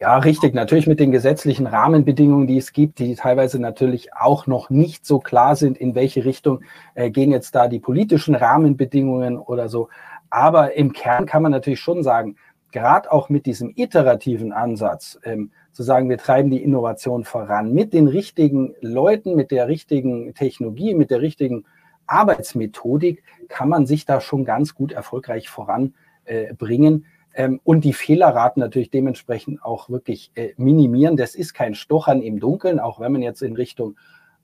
Ja, 0.00 0.16
richtig. 0.18 0.54
Natürlich 0.54 0.86
mit 0.86 1.00
den 1.00 1.10
gesetzlichen 1.10 1.66
Rahmenbedingungen, 1.66 2.46
die 2.46 2.56
es 2.56 2.72
gibt, 2.72 3.00
die 3.00 3.16
teilweise 3.16 3.58
natürlich 3.58 4.14
auch 4.14 4.46
noch 4.46 4.70
nicht 4.70 5.04
so 5.04 5.18
klar 5.18 5.56
sind, 5.56 5.76
in 5.76 5.96
welche 5.96 6.24
Richtung 6.24 6.60
äh, 6.94 7.10
gehen 7.10 7.32
jetzt 7.32 7.56
da 7.56 7.66
die 7.66 7.80
politischen 7.80 8.36
Rahmenbedingungen 8.36 9.38
oder 9.38 9.68
so. 9.68 9.88
Aber 10.30 10.74
im 10.74 10.92
Kern 10.92 11.26
kann 11.26 11.42
man 11.42 11.50
natürlich 11.50 11.80
schon 11.80 12.04
sagen, 12.04 12.36
gerade 12.70 13.10
auch 13.10 13.28
mit 13.28 13.44
diesem 13.46 13.72
iterativen 13.74 14.52
Ansatz, 14.52 15.18
ähm, 15.24 15.50
zu 15.72 15.82
sagen, 15.82 16.08
wir 16.08 16.18
treiben 16.18 16.50
die 16.50 16.62
Innovation 16.62 17.24
voran 17.24 17.72
mit 17.74 17.92
den 17.92 18.06
richtigen 18.06 18.74
Leuten, 18.80 19.34
mit 19.34 19.50
der 19.50 19.66
richtigen 19.66 20.32
Technologie, 20.34 20.94
mit 20.94 21.10
der 21.10 21.22
richtigen 21.22 21.64
Arbeitsmethodik, 22.06 23.24
kann 23.48 23.68
man 23.68 23.84
sich 23.84 24.04
da 24.04 24.20
schon 24.20 24.44
ganz 24.44 24.74
gut 24.76 24.92
erfolgreich 24.92 25.48
voranbringen. 25.48 25.94
Äh, 27.04 27.17
ähm, 27.34 27.60
und 27.64 27.84
die 27.84 27.92
Fehlerraten 27.92 28.60
natürlich 28.60 28.90
dementsprechend 28.90 29.62
auch 29.62 29.88
wirklich 29.88 30.30
äh, 30.34 30.54
minimieren. 30.56 31.16
Das 31.16 31.34
ist 31.34 31.54
kein 31.54 31.74
Stochern 31.74 32.22
im 32.22 32.40
Dunkeln, 32.40 32.80
auch 32.80 33.00
wenn 33.00 33.12
man 33.12 33.22
jetzt 33.22 33.42
in 33.42 33.54
Richtung 33.54 33.96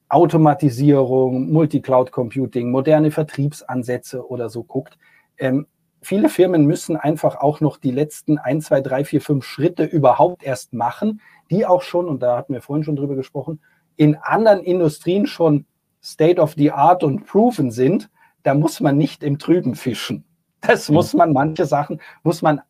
Automatisierung, 0.08 1.50
Multi-Cloud-Computing, 1.50 2.70
moderne 2.70 3.10
Vertriebsansätze 3.10 4.28
oder 4.28 4.48
so 4.48 4.62
guckt. 4.62 4.98
Ähm, 5.38 5.66
viele 6.02 6.28
Firmen 6.28 6.66
müssen 6.66 6.96
einfach 6.96 7.36
auch 7.36 7.60
noch 7.60 7.78
die 7.78 7.90
letzten 7.90 8.38
ein, 8.38 8.60
zwei, 8.60 8.80
drei, 8.80 9.04
vier, 9.04 9.20
fünf 9.20 9.44
Schritte 9.44 9.84
überhaupt 9.84 10.44
erst 10.44 10.72
machen, 10.72 11.20
die 11.50 11.66
auch 11.66 11.82
schon, 11.82 12.08
und 12.08 12.22
da 12.22 12.36
hatten 12.36 12.52
wir 12.52 12.62
vorhin 12.62 12.84
schon 12.84 12.96
drüber 12.96 13.16
gesprochen, 13.16 13.60
in 13.96 14.16
anderen 14.16 14.60
Industrien 14.60 15.26
schon 15.26 15.66
State 16.02 16.40
of 16.40 16.54
the 16.56 16.70
Art 16.70 17.02
und 17.02 17.26
proven 17.26 17.70
sind. 17.70 18.10
Da 18.42 18.54
muss 18.54 18.80
man 18.80 18.98
nicht 18.98 19.22
im 19.22 19.38
Trüben 19.38 19.74
fischen. 19.74 20.24
Das 20.60 20.88
muss 20.90 21.14
man, 21.14 21.32
manche 21.32 21.66
Sachen 21.66 22.00
muss 22.22 22.42
man 22.42 22.60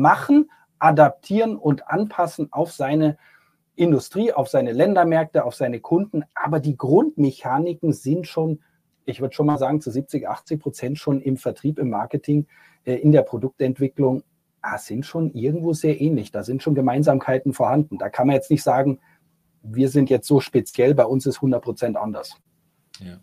machen, 0.00 0.50
adaptieren 0.78 1.56
und 1.56 1.88
anpassen 1.88 2.52
auf 2.52 2.72
seine 2.72 3.16
Industrie, 3.76 4.32
auf 4.32 4.48
seine 4.48 4.72
Ländermärkte, 4.72 5.44
auf 5.44 5.54
seine 5.54 5.80
Kunden. 5.80 6.22
Aber 6.34 6.60
die 6.60 6.76
Grundmechaniken 6.76 7.92
sind 7.92 8.26
schon, 8.26 8.60
ich 9.04 9.20
würde 9.20 9.34
schon 9.34 9.46
mal 9.46 9.58
sagen, 9.58 9.80
zu 9.80 9.90
70, 9.90 10.28
80 10.28 10.60
Prozent 10.60 10.98
schon 10.98 11.20
im 11.20 11.36
Vertrieb, 11.36 11.78
im 11.78 11.90
Marketing, 11.90 12.46
äh, 12.84 12.94
in 12.94 13.12
der 13.12 13.22
Produktentwicklung, 13.22 14.22
ah, 14.60 14.78
sind 14.78 15.04
schon 15.06 15.32
irgendwo 15.32 15.72
sehr 15.72 16.00
ähnlich. 16.00 16.30
Da 16.30 16.42
sind 16.42 16.62
schon 16.62 16.74
Gemeinsamkeiten 16.74 17.52
vorhanden. 17.52 17.98
Da 17.98 18.08
kann 18.08 18.26
man 18.26 18.36
jetzt 18.36 18.50
nicht 18.50 18.62
sagen, 18.62 19.00
wir 19.62 19.88
sind 19.88 20.10
jetzt 20.10 20.28
so 20.28 20.40
speziell, 20.40 20.94
bei 20.94 21.06
uns 21.06 21.26
ist 21.26 21.36
100 21.36 21.62
Prozent 21.62 21.96
anders. 21.96 22.36
Ja. 23.00 23.18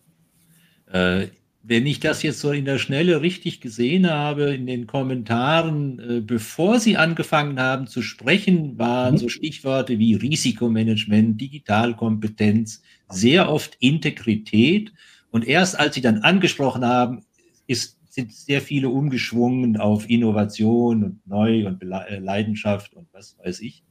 Äh, 0.91 1.27
wenn 1.63 1.85
ich 1.85 1.99
das 1.99 2.23
jetzt 2.23 2.39
so 2.39 2.51
in 2.51 2.65
der 2.65 2.79
Schnelle 2.79 3.21
richtig 3.21 3.61
gesehen 3.61 4.09
habe, 4.09 4.53
in 4.53 4.65
den 4.65 4.87
Kommentaren, 4.87 5.99
äh, 5.99 6.21
bevor 6.21 6.79
Sie 6.79 6.97
angefangen 6.97 7.59
haben 7.59 7.87
zu 7.87 8.01
sprechen, 8.01 8.79
waren 8.79 9.13
mhm. 9.13 9.19
so 9.19 9.29
Stichworte 9.29 9.99
wie 9.99 10.15
Risikomanagement, 10.15 11.39
Digitalkompetenz, 11.39 12.81
sehr 13.09 13.49
oft 13.51 13.77
Integrität. 13.79 14.91
Und 15.29 15.47
erst 15.47 15.79
als 15.79 15.95
Sie 15.95 16.01
dann 16.01 16.19
angesprochen 16.19 16.83
haben, 16.83 17.25
ist, 17.67 17.99
sind 18.09 18.33
sehr 18.33 18.61
viele 18.61 18.89
umgeschwungen 18.89 19.77
auf 19.77 20.09
Innovation 20.09 21.03
und 21.03 21.27
Neu 21.27 21.67
und 21.67 21.83
äh, 21.83 22.17
Leidenschaft 22.19 22.93
und 22.93 23.07
was 23.13 23.37
weiß 23.43 23.61
ich. 23.61 23.83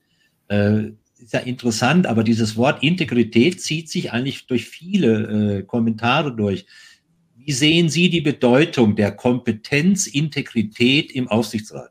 Äh, 0.49 0.91
ist 1.19 1.35
ja 1.35 1.41
interessant, 1.41 2.07
aber 2.07 2.25
dieses 2.25 2.57
Wort 2.57 2.83
Integrität 2.83 3.61
zieht 3.61 3.91
sich 3.91 4.13
eigentlich 4.13 4.47
durch 4.47 4.67
viele 4.67 5.59
äh, 5.59 5.63
Kommentare 5.63 6.35
durch. 6.35 6.67
Wie 7.43 7.53
sehen 7.53 7.89
Sie 7.89 8.11
die 8.11 8.21
Bedeutung 8.21 8.97
der 8.97 9.13
Kompetenz, 9.13 10.07
Integrität 10.07 11.11
im 11.11 11.29
Aufsichtsrat? 11.29 11.91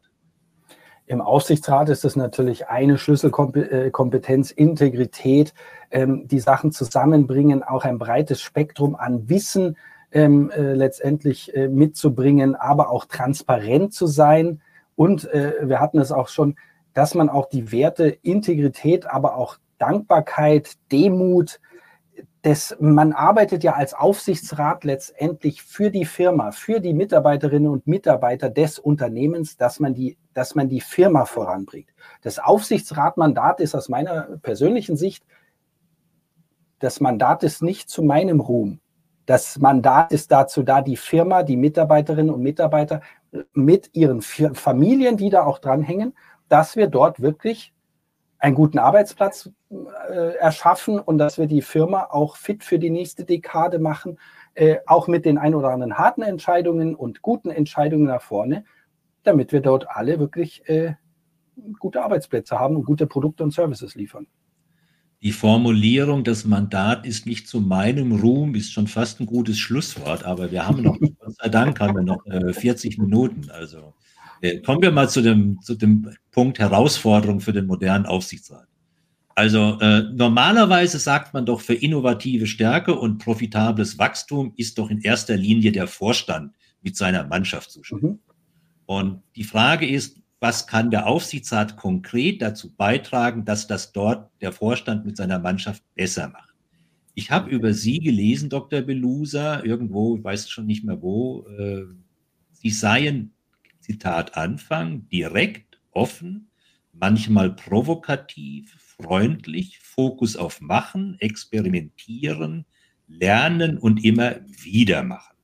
Im 1.07 1.21
Aufsichtsrat 1.21 1.89
ist 1.89 2.05
es 2.05 2.15
natürlich 2.15 2.67
eine 2.67 2.99
Schlüsselkompetenz, 2.99 4.51
Integrität, 4.51 5.55
ähm, 5.89 6.27
die 6.27 6.39
Sachen 6.39 6.71
zusammenbringen, 6.71 7.63
auch 7.63 7.83
ein 7.83 7.97
breites 7.97 8.41
Spektrum 8.41 8.95
an 8.95 9.27
Wissen 9.27 9.75
ähm, 10.12 10.51
äh, 10.51 10.73
letztendlich 10.73 11.55
äh, 11.55 11.67
mitzubringen, 11.67 12.53
aber 12.53 12.91
auch 12.91 13.05
transparent 13.05 13.91
zu 13.91 14.05
sein. 14.05 14.62
Und 14.95 15.33
äh, 15.33 15.53
wir 15.63 15.79
hatten 15.79 15.97
es 15.97 16.12
auch 16.12 16.27
schon, 16.27 16.57
dass 16.93 17.15
man 17.15 17.27
auch 17.27 17.49
die 17.49 17.71
Werte 17.71 18.07
Integrität, 18.21 19.07
aber 19.07 19.35
auch 19.35 19.57
Dankbarkeit, 19.79 20.73
Demut, 20.91 21.59
das, 22.41 22.78
man 22.80 23.12
arbeitet 23.12 23.63
ja 23.63 23.73
als 23.73 23.93
Aufsichtsrat 23.93 24.86
letztendlich 24.86 25.62
für 25.62 25.91
die 25.91 26.06
Firma, 26.06 26.52
für 26.52 26.80
die 26.80 26.93
Mitarbeiterinnen 26.93 27.69
und 27.69 27.86
Mitarbeiter 27.86 28.49
des 28.49 28.80
Unternehmens, 28.80 29.58
dass 29.58 29.80
man 29.80 29.93
die, 29.93 30.17
dass 30.34 30.56
man 30.56 30.69
die 30.69 30.80
Firma 30.80 31.25
voranbringt. 31.25 31.89
Das 32.21 32.39
Aufsichtsratmandat 32.39 33.60
ist 33.60 33.75
aus 33.75 33.89
meiner 33.89 34.38
persönlichen 34.41 34.95
Sicht, 34.95 35.25
das 36.80 37.02
Mandat 37.02 37.43
ist 37.43 37.62
nicht 37.62 37.89
zu 37.89 38.04
meinem 38.04 38.39
Ruhm. 38.39 38.80
Das 39.25 39.60
Mandat 39.60 40.13
ist 40.13 40.32
dazu 40.32 40.63
da, 40.63 40.82
die 40.82 40.97
Firma, 40.97 41.43
die 41.43 41.58
Mitarbeiterinnen 41.58 42.34
und 42.34 42.41
Mitarbeiter 42.41 43.02
mit 43.54 43.89
ihren 43.93 44.21
Familien, 44.21 45.17
die 45.17 45.30
da 45.30 45.43
auch 45.43 45.60
dranhängen, 45.60 46.15
dass 46.47 46.78
wir 46.78 46.88
dort 46.88 47.21
wirklich 47.21 47.73
einen 48.39 48.56
guten 48.56 48.80
Arbeitsplatz 48.80 49.52
äh, 49.71 50.36
erschaffen 50.38 50.99
und 50.99 51.17
dass 51.19 51.38
wir 51.38 51.45
die 51.45 51.62
Firma 51.62 52.08
auch 52.10 52.38
fit 52.38 52.63
für 52.63 52.79
die 52.79 52.89
nächste 52.89 53.23
Dekade 53.23 53.77
machen, 53.77 54.17
äh, 54.55 54.77
auch 54.88 55.08
mit 55.08 55.25
den 55.25 55.38
ein 55.38 55.53
oder 55.53 55.69
anderen 55.69 55.97
harten 55.97 56.23
Entscheidungen 56.23 56.95
und 56.95 57.21
guten 57.21 57.51
Entscheidungen 57.51 58.05
nach 58.05 58.21
vorne, 58.21 58.65
damit 59.23 59.51
wir 59.51 59.62
dort 59.62 59.88
alle 59.89 60.19
wirklich 60.19 60.67
äh, 60.67 60.95
gute 61.77 62.01
Arbeitsplätze 62.01 62.60
haben 62.60 62.75
und 62.77 62.86
gute 62.86 63.05
Produkte 63.05 63.43
und 63.43 63.51
Services 63.51 63.95
liefern. 63.95 64.27
Die 65.21 65.34
Formulierung, 65.34 66.23
das 66.23 66.45
Mandat 66.45 67.05
ist 67.05 67.25
nicht 67.25 67.47
zu 67.47 67.60
meinem 67.60 68.13
Ruhm, 68.13 68.55
ist 68.55 68.71
schon 68.71 68.88
fast 68.88 69.19
ein 69.19 69.25
gutes 69.25 69.60
Schlusswort, 69.60 70.23
aber 70.23 70.51
wir 70.51 70.65
haben 70.65 70.82
noch, 70.82 70.97
Gott 71.19 71.36
sei 71.38 71.49
Dank, 71.49 71.79
haben 71.82 71.95
wir 71.95 72.03
noch 72.03 72.25
äh, 72.25 72.53
40 72.53 72.97
Minuten. 72.97 73.51
Also 73.51 73.93
äh, 74.41 74.60
kommen 74.62 74.82
wir 74.82 74.91
mal 74.91 75.10
zu 75.10 75.21
dem, 75.21 75.60
zu 75.62 75.75
dem 75.75 76.10
Punkt 76.32 76.58
Herausforderung 76.58 77.41
für 77.41 77.51
den 77.51 77.67
modernen 77.67 78.05
Aufsichtsrat. 78.05 78.68
Also 79.39 79.80
äh, 79.80 80.02
normalerweise 80.02 80.99
sagt 80.99 81.34
man 81.34 81.45
doch, 81.45 81.62
für 81.62 81.73
innovative 81.73 82.45
Stärke 82.45 82.93
und 82.93 83.19
profitables 83.19 83.97
Wachstum 83.97 84.52
ist 84.58 84.78
doch 84.78 84.89
in 84.89 84.99
erster 84.99 85.38
Linie 85.38 85.71
der 85.71 85.88
Vorstand 85.88 86.54
mit 86.82 86.97
seiner 86.97 87.25
Mannschaft 87.25 87.71
zuständig. 87.71 88.12
Mhm. 88.12 88.19
Und 88.86 89.23
die 89.38 89.45
Frage 89.45 89.88
ist, 89.88 90.19
was 90.41 90.67
kann 90.67 90.91
der 90.91 91.08
Aufsichtsrat 91.08 91.78
konkret 91.78 92.41
dazu 92.41 92.75
beitragen, 92.75 93.45
dass 93.45 93.65
das 93.65 93.93
dort 93.93 94.30
der 94.41 94.52
Vorstand 94.52 95.06
mit 95.06 95.15
seiner 95.15 95.39
Mannschaft 95.39 95.84
besser 95.95 96.28
macht? 96.28 96.54
Ich 97.13 97.32
habe 97.32 97.49
über 97.49 97.73
Sie 97.73 97.99
gelesen, 97.99 98.49
Dr. 98.49 98.82
Belusa, 98.82 99.63
irgendwo, 99.63 100.17
ich 100.17 100.23
weiß 100.25 100.49
schon 100.49 100.65
nicht 100.65 100.84
mehr 100.84 101.02
wo, 101.02 101.47
äh, 101.58 101.86
Sie 102.52 102.71
seien 102.71 103.32
Zitat 103.80 104.36
Anfang, 104.36 105.08
direkt, 105.08 105.80
offen, 105.91 106.49
manchmal 106.91 107.56
provokativ, 107.56 108.88
freundlich, 109.01 109.79
Fokus 109.79 110.35
auf 110.35 110.62
Machen, 110.62 111.17
Experimentieren, 111.19 112.65
Lernen 113.07 113.77
und 113.77 114.03
immer 114.03 114.35
wieder 114.45 115.03
machen. 115.03 115.35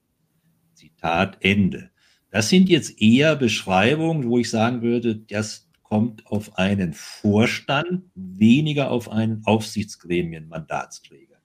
Zitat 0.73 1.37
Ende. 1.41 1.89
Das 2.29 2.49
sind 2.49 2.69
jetzt 2.69 3.01
eher 3.01 3.35
Beschreibungen, 3.35 4.27
wo 4.27 4.37
ich 4.37 4.49
sagen 4.49 4.81
würde, 4.81 5.15
das 5.15 5.69
kommt 5.81 6.27
auf 6.27 6.57
einen 6.57 6.93
Vorstand, 6.93 8.03
weniger 8.13 8.91
auf 8.91 9.09
einen 9.09 9.41
Aufsichtsgremien-Mandatsträger. 9.45 11.37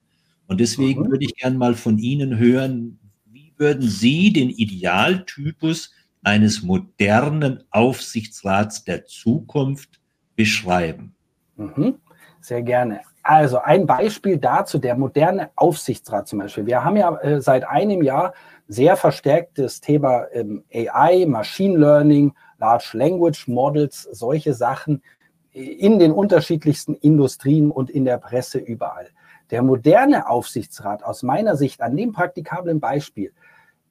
Und 0.47 0.59
deswegen 0.59 1.03
mhm. 1.03 1.11
würde 1.11 1.25
ich 1.25 1.35
gern 1.35 1.57
mal 1.57 1.75
von 1.75 1.97
Ihnen 1.97 2.37
hören, 2.37 2.99
wie 3.25 3.53
würden 3.57 3.87
Sie 3.87 4.33
den 4.33 4.49
Idealtypus 4.49 5.91
eines 6.23 6.61
modernen 6.61 7.63
Aufsichtsrats 7.71 8.83
der 8.83 9.05
Zukunft 9.05 10.01
beschreiben? 10.35 11.15
Mhm, 11.61 11.99
sehr 12.39 12.63
gerne. 12.63 13.01
Also 13.23 13.59
ein 13.59 13.85
Beispiel 13.85 14.37
dazu, 14.37 14.79
der 14.79 14.95
moderne 14.95 15.51
Aufsichtsrat 15.55 16.27
zum 16.27 16.39
Beispiel. 16.39 16.65
Wir 16.65 16.83
haben 16.83 16.97
ja 16.97 17.15
äh, 17.17 17.39
seit 17.39 17.67
einem 17.67 18.01
Jahr 18.01 18.33
sehr 18.67 18.95
verstärkt 18.97 19.59
das 19.59 19.79
Thema 19.79 20.25
ähm, 20.31 20.63
AI, 20.73 21.25
Machine 21.27 21.77
Learning, 21.77 22.33
Large 22.57 22.91
Language 22.93 23.47
Models, 23.47 24.03
solche 24.11 24.53
Sachen 24.53 25.03
in 25.51 25.99
den 25.99 26.11
unterschiedlichsten 26.11 26.95
Industrien 26.95 27.69
und 27.69 27.89
in 27.89 28.05
der 28.05 28.17
Presse 28.17 28.57
überall. 28.57 29.09
Der 29.51 29.61
moderne 29.61 30.29
Aufsichtsrat 30.29 31.03
aus 31.03 31.23
meiner 31.23 31.57
Sicht 31.57 31.81
an 31.81 31.97
dem 31.97 32.13
praktikablen 32.13 32.79
Beispiel 32.79 33.33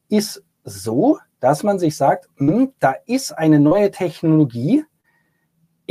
ist 0.09 0.43
so, 0.65 1.19
dass 1.39 1.63
man 1.63 1.79
sich 1.79 1.97
sagt, 1.97 2.29
hm, 2.37 2.73
da 2.81 2.95
ist 3.07 3.33
eine 3.33 3.61
neue 3.61 3.91
Technologie. 3.91 4.85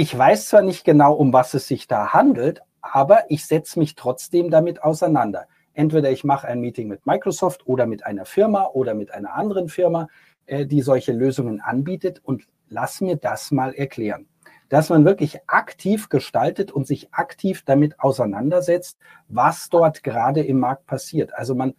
Ich 0.02 0.18
weiß 0.18 0.48
zwar 0.48 0.62
nicht 0.62 0.86
genau, 0.86 1.14
um 1.14 1.34
was 1.34 1.54
es 1.54 1.68
sich 1.68 1.86
da 1.86 2.14
handelt, 2.14 2.62
aber 2.80 3.26
ich 3.28 3.46
setze 3.46 3.78
mich 3.80 3.96
trotzdem 3.96 4.50
damit 4.50 4.82
auseinander. 4.82 5.46
Entweder 5.74 6.10
ich 6.10 6.24
mache 6.24 6.48
ein 6.48 6.62
Meeting 6.62 6.88
mit 6.88 7.06
Microsoft 7.06 7.68
oder 7.68 7.86
mit 7.86 8.06
einer 8.06 8.24
Firma 8.24 8.68
oder 8.68 8.94
mit 8.94 9.14
einer 9.14 9.34
anderen 9.34 9.68
Firma, 9.68 10.08
äh, 10.46 10.66
die 10.66 10.84
solche 10.84 11.12
Lösungen 11.12 11.60
anbietet 11.60 12.22
und 12.24 12.48
lass 12.70 13.02
mir 13.02 13.18
das 13.18 13.52
mal 13.52 13.74
erklären. 13.74 14.30
Dass 14.70 14.88
man 14.88 15.04
wirklich 15.04 15.42
aktiv 15.48 16.08
gestaltet 16.08 16.72
und 16.72 16.88
sich 16.88 17.14
aktiv 17.14 17.64
damit 17.66 18.00
auseinandersetzt, 18.00 19.00
was 19.28 19.68
dort 19.68 20.02
gerade 20.02 20.42
im 20.42 20.62
Markt 20.62 20.86
passiert. 20.86 21.34
Also 21.34 21.56
man 21.56 21.74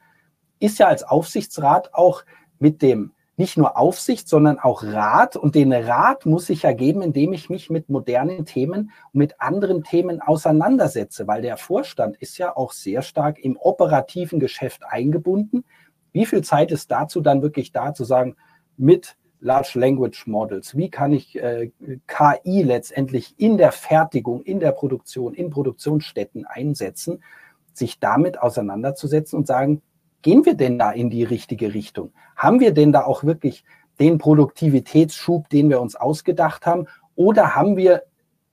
ist 0.59 0.79
ja 0.79 0.89
als 0.89 1.05
Aufsichtsrat 1.05 1.95
auch 1.95 2.25
mit 2.59 2.83
dem 2.83 3.13
nicht 3.41 3.57
nur 3.57 3.79
Aufsicht, 3.79 4.29
sondern 4.29 4.59
auch 4.59 4.85
Rat. 4.85 5.35
Und 5.35 5.55
den 5.55 5.73
Rat 5.73 6.27
muss 6.27 6.51
ich 6.51 6.63
ja 6.63 6.73
geben, 6.73 7.01
indem 7.01 7.33
ich 7.33 7.49
mich 7.49 7.71
mit 7.71 7.89
modernen 7.89 8.45
Themen 8.45 8.93
und 9.13 9.19
mit 9.19 9.41
anderen 9.41 9.83
Themen 9.83 10.21
auseinandersetze, 10.21 11.27
weil 11.27 11.41
der 11.41 11.57
Vorstand 11.57 12.19
ist 12.19 12.37
ja 12.37 12.55
auch 12.55 12.73
sehr 12.73 13.01
stark 13.01 13.39
im 13.39 13.57
operativen 13.57 14.41
Geschäft 14.41 14.83
eingebunden. 14.87 15.65
Wie 16.13 16.27
viel 16.27 16.45
Zeit 16.45 16.71
ist 16.71 16.91
dazu 16.91 17.23
dann 17.23 17.41
wirklich 17.41 17.73
da 17.73 17.95
zu 17.95 18.05
sagen, 18.05 18.37
mit 18.77 19.17
Large 19.41 19.79
Language 19.79 20.27
Models, 20.27 20.77
wie 20.77 20.91
kann 20.91 21.15
ich 21.15 21.39
äh, 21.43 21.71
KI 22.07 22.63
letztendlich 22.63 23.35
in 23.39 23.57
der 23.57 23.73
Fertigung, 23.73 24.43
in 24.43 24.61
der 24.61 24.73
Produktion, 24.73 25.33
in 25.33 25.49
Produktionsstätten 25.49 26.45
einsetzen, 26.45 27.25
sich 27.73 28.01
damit 28.01 28.39
auseinanderzusetzen 28.39 29.39
und 29.39 29.47
sagen, 29.47 29.81
gehen 30.23 30.45
wir 30.45 30.55
denn 30.55 30.79
da 30.79 30.91
in 30.91 31.11
die 31.11 31.25
richtige 31.25 31.75
Richtung? 31.75 32.13
Haben 32.37 32.61
wir 32.61 32.73
denn 32.73 32.93
da 32.93 33.05
auch 33.05 33.25
wirklich 33.25 33.65
den 33.99 34.19
Produktivitätsschub, 34.19 35.49
den 35.49 35.69
wir 35.69 35.81
uns 35.81 35.97
ausgedacht 35.97 36.67
haben? 36.67 36.87
Oder 37.15 37.55
haben 37.55 37.77
wir 37.77 38.05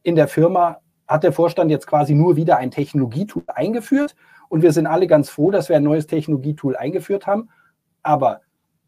in 0.04 0.16
der 0.16 0.28
Firma, 0.28 0.78
hat 1.08 1.24
der 1.24 1.34
Vorstand 1.34 1.72
jetzt 1.72 1.88
quasi 1.88 2.14
nur 2.14 2.36
wieder 2.36 2.58
ein 2.58 2.72
Technologietool 2.72 3.44
eingeführt 3.48 4.16
und 4.50 4.62
wir 4.62 4.72
sind 4.72 4.88
alle 4.88 5.08
ganz 5.08 5.30
froh, 5.30 5.52
dass 5.52 5.70
wir 5.70 5.76
ein 5.76 5.84
neues 5.84 6.08
Technologietool 6.08 6.76
eingeführt 6.76 7.28
haben, 7.28 7.50
aber 8.04 8.42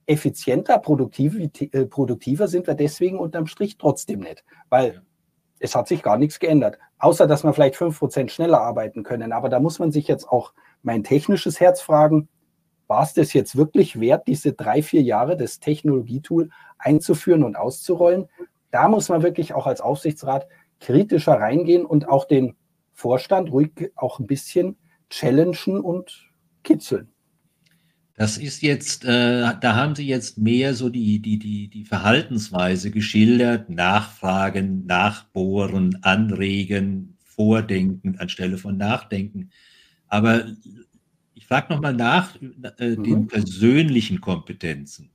effizienter, 0.05 0.81
äh, 0.81 1.85
produktiver 1.85 2.47
sind 2.47 2.67
wir 2.67 2.73
deswegen 2.73 3.19
unterm 3.19 3.47
Strich 3.47 3.77
trotzdem 3.77 4.21
nicht, 4.21 4.43
weil 4.69 5.01
es 5.59 5.75
hat 5.75 5.87
sich 5.87 6.01
gar 6.01 6.17
nichts 6.17 6.39
geändert, 6.39 6.79
außer 6.97 7.27
dass 7.27 7.43
wir 7.43 7.53
vielleicht 7.53 7.75
5% 7.75 8.29
schneller 8.29 8.61
arbeiten 8.61 9.03
können. 9.03 9.33
Aber 9.33 9.49
da 9.49 9.59
muss 9.59 9.77
man 9.77 9.91
sich 9.91 10.07
jetzt 10.07 10.27
auch 10.27 10.53
mein 10.81 11.03
technisches 11.03 11.59
Herz 11.59 11.81
fragen, 11.81 12.29
war 12.89 13.03
es 13.03 13.13
das 13.13 13.33
jetzt 13.33 13.55
wirklich 13.55 13.99
wert, 13.99 14.27
diese 14.27 14.53
drei, 14.53 14.81
vier 14.81 15.03
Jahre 15.03 15.37
das 15.37 15.59
Technologietool 15.59 16.49
einzuführen 16.79 17.43
und 17.43 17.55
auszurollen? 17.55 18.27
Da 18.71 18.89
muss 18.89 19.09
man 19.09 19.21
wirklich 19.21 19.53
auch 19.53 19.67
als 19.67 19.79
Aufsichtsrat 19.79 20.47
kritischer 20.79 21.33
reingehen 21.33 21.85
und 21.85 22.09
auch 22.09 22.25
den 22.25 22.55
Vorstand 22.93 23.51
ruhig 23.51 23.91
auch 23.95 24.19
ein 24.19 24.25
bisschen 24.25 24.75
challengen 25.09 25.81
und 25.81 26.29
kitzeln. 26.63 27.09
Das 28.15 28.37
ist 28.37 28.63
jetzt, 28.63 29.05
äh, 29.05 29.53
da 29.61 29.75
haben 29.75 29.95
Sie 29.95 30.07
jetzt 30.07 30.39
mehr 30.39 30.73
so 30.73 30.89
die, 30.89 31.19
die, 31.21 31.37
die, 31.37 31.69
die 31.69 31.85
Verhaltensweise 31.85 32.91
geschildert, 32.91 33.69
nachfragen, 33.69 34.85
nachbohren, 34.87 35.99
anregen, 36.01 37.17
vordenken 37.23 38.19
anstelle 38.19 38.57
von 38.57 38.75
nachdenken. 38.77 39.51
Aber 40.07 40.47
frage 41.49 41.73
nochmal 41.73 41.95
nach 41.95 42.35
äh, 42.77 42.95
mhm. 42.95 43.03
den 43.03 43.27
persönlichen 43.27 44.21
Kompetenzen. 44.21 45.09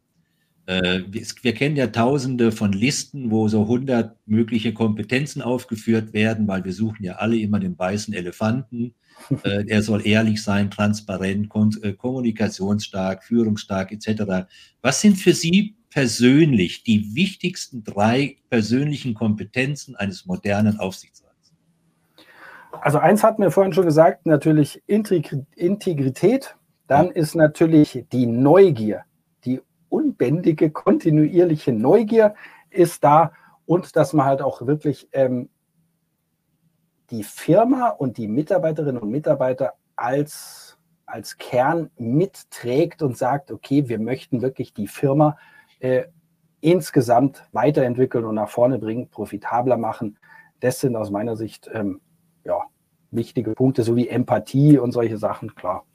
Äh, 0.66 1.03
wir, 1.09 1.23
wir, 1.42 1.55
kennen 1.55 1.77
ja 1.77 1.87
tausende 1.87 2.51
von 2.51 2.73
Listen, 2.73 3.31
wo 3.31 3.47
so 3.47 3.62
100 3.62 4.16
mögliche 4.27 4.75
Kompetenzen 4.75 5.42
aufgeführt 5.42 6.12
werden, 6.12 6.49
weil 6.49 6.64
wir 6.64 6.73
suchen 6.73 7.05
ja 7.05 7.14
alle 7.14 7.38
immer 7.38 7.61
den 7.61 7.79
weißen 7.79 8.12
Elefanten. 8.12 8.94
Äh, 9.44 9.64
er 9.68 9.81
soll 9.81 10.05
ehrlich 10.05 10.42
sein, 10.42 10.73
transparent, 10.73 11.49
äh, 11.83 11.92
kommunikationsstark, 11.92 13.23
führungsstark 13.23 13.92
etc. 13.92 14.49
Was 14.83 15.01
sind 15.01 15.16
für 15.16 15.33
Sie 15.33 15.77
persönlich 15.88 16.83
die 16.83 17.14
wichtigsten 17.14 17.85
drei 17.85 18.38
persönlichen 18.51 19.14
Kompetenzen 19.14 19.94
eines 19.94 20.27
modernen 20.27 20.81
Aufsichtsrats? 20.81 21.24
Also 22.81 22.99
eins 22.99 23.23
hatten 23.23 23.43
wir 23.43 23.51
vorhin 23.51 23.73
schon 23.73 23.85
gesagt, 23.85 24.27
natürlich 24.27 24.83
Integrität. 24.87 26.57
Dann 26.87 27.11
ist 27.11 27.35
natürlich 27.35 28.05
die 28.13 28.27
Neugier, 28.27 29.05
die 29.45 29.63
unbändige, 29.89 30.71
kontinuierliche 30.71 31.73
Neugier 31.73 32.35
ist 32.71 33.05
da 33.05 33.33
und 33.67 33.97
dass 33.97 34.13
man 34.13 34.27
halt 34.27 34.43
auch 34.43 34.67
wirklich 34.67 35.09
ähm, 35.13 35.49
die 37.11 37.23
Firma 37.23 37.89
und 37.89 38.19
die 38.19 38.29
Mitarbeiterinnen 38.29 39.01
und 39.01 39.11
Mitarbeiter 39.11 39.75
als, 39.97 40.79
als 41.07 41.39
Kern 41.39 41.91
mitträgt 41.97 43.03
und 43.03 43.17
sagt, 43.17 43.51
okay, 43.51 43.89
wir 43.89 43.99
möchten 43.99 44.43
wirklich 44.43 44.75
die 44.75 44.89
Firma 44.89 45.39
äh, 45.81 46.05
insgesamt 46.61 47.45
weiterentwickeln 47.53 48.25
und 48.25 48.35
nach 48.35 48.49
vorne 48.49 48.79
bringen, 48.79 49.09
profitabler 49.09 49.77
machen. 49.77 50.19
Das 50.61 50.81
sind 50.81 50.97
aus 50.97 51.11
meiner 51.11 51.37
Sicht 51.37 51.71
ähm, 51.73 52.01
ja, 52.44 52.61
wichtige 53.11 53.52
Punkte, 53.52 53.83
sowie 53.83 54.09
Empathie 54.09 54.78
und 54.78 54.92
solche 54.92 55.18
Sachen, 55.18 55.54
klar. 55.54 55.87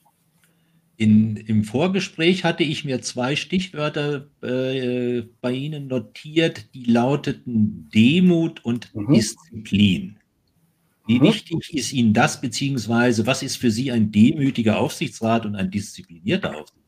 In, 0.97 1.37
Im 1.37 1.63
Vorgespräch 1.63 2.43
hatte 2.43 2.63
ich 2.63 2.83
mir 2.83 3.01
zwei 3.01 3.37
Stichwörter 3.37 4.27
äh, 4.41 5.23
bei 5.39 5.53
Ihnen 5.53 5.87
notiert, 5.87 6.73
die 6.73 6.83
lauteten 6.83 7.89
Demut 7.93 8.65
und 8.65 8.93
mhm. 8.93 9.13
Disziplin. 9.13 10.17
Wie 11.07 11.19
mhm. 11.19 11.23
wichtig 11.23 11.73
ist 11.73 11.93
Ihnen 11.93 12.13
das, 12.13 12.41
beziehungsweise 12.41 13.25
was 13.25 13.43
ist 13.43 13.55
für 13.55 13.71
Sie 13.71 13.91
ein 13.91 14.11
demütiger 14.11 14.77
Aufsichtsrat 14.77 15.45
und 15.45 15.55
ein 15.55 15.71
disziplinierter 15.71 16.49
Aufsichtsrat? 16.49 16.78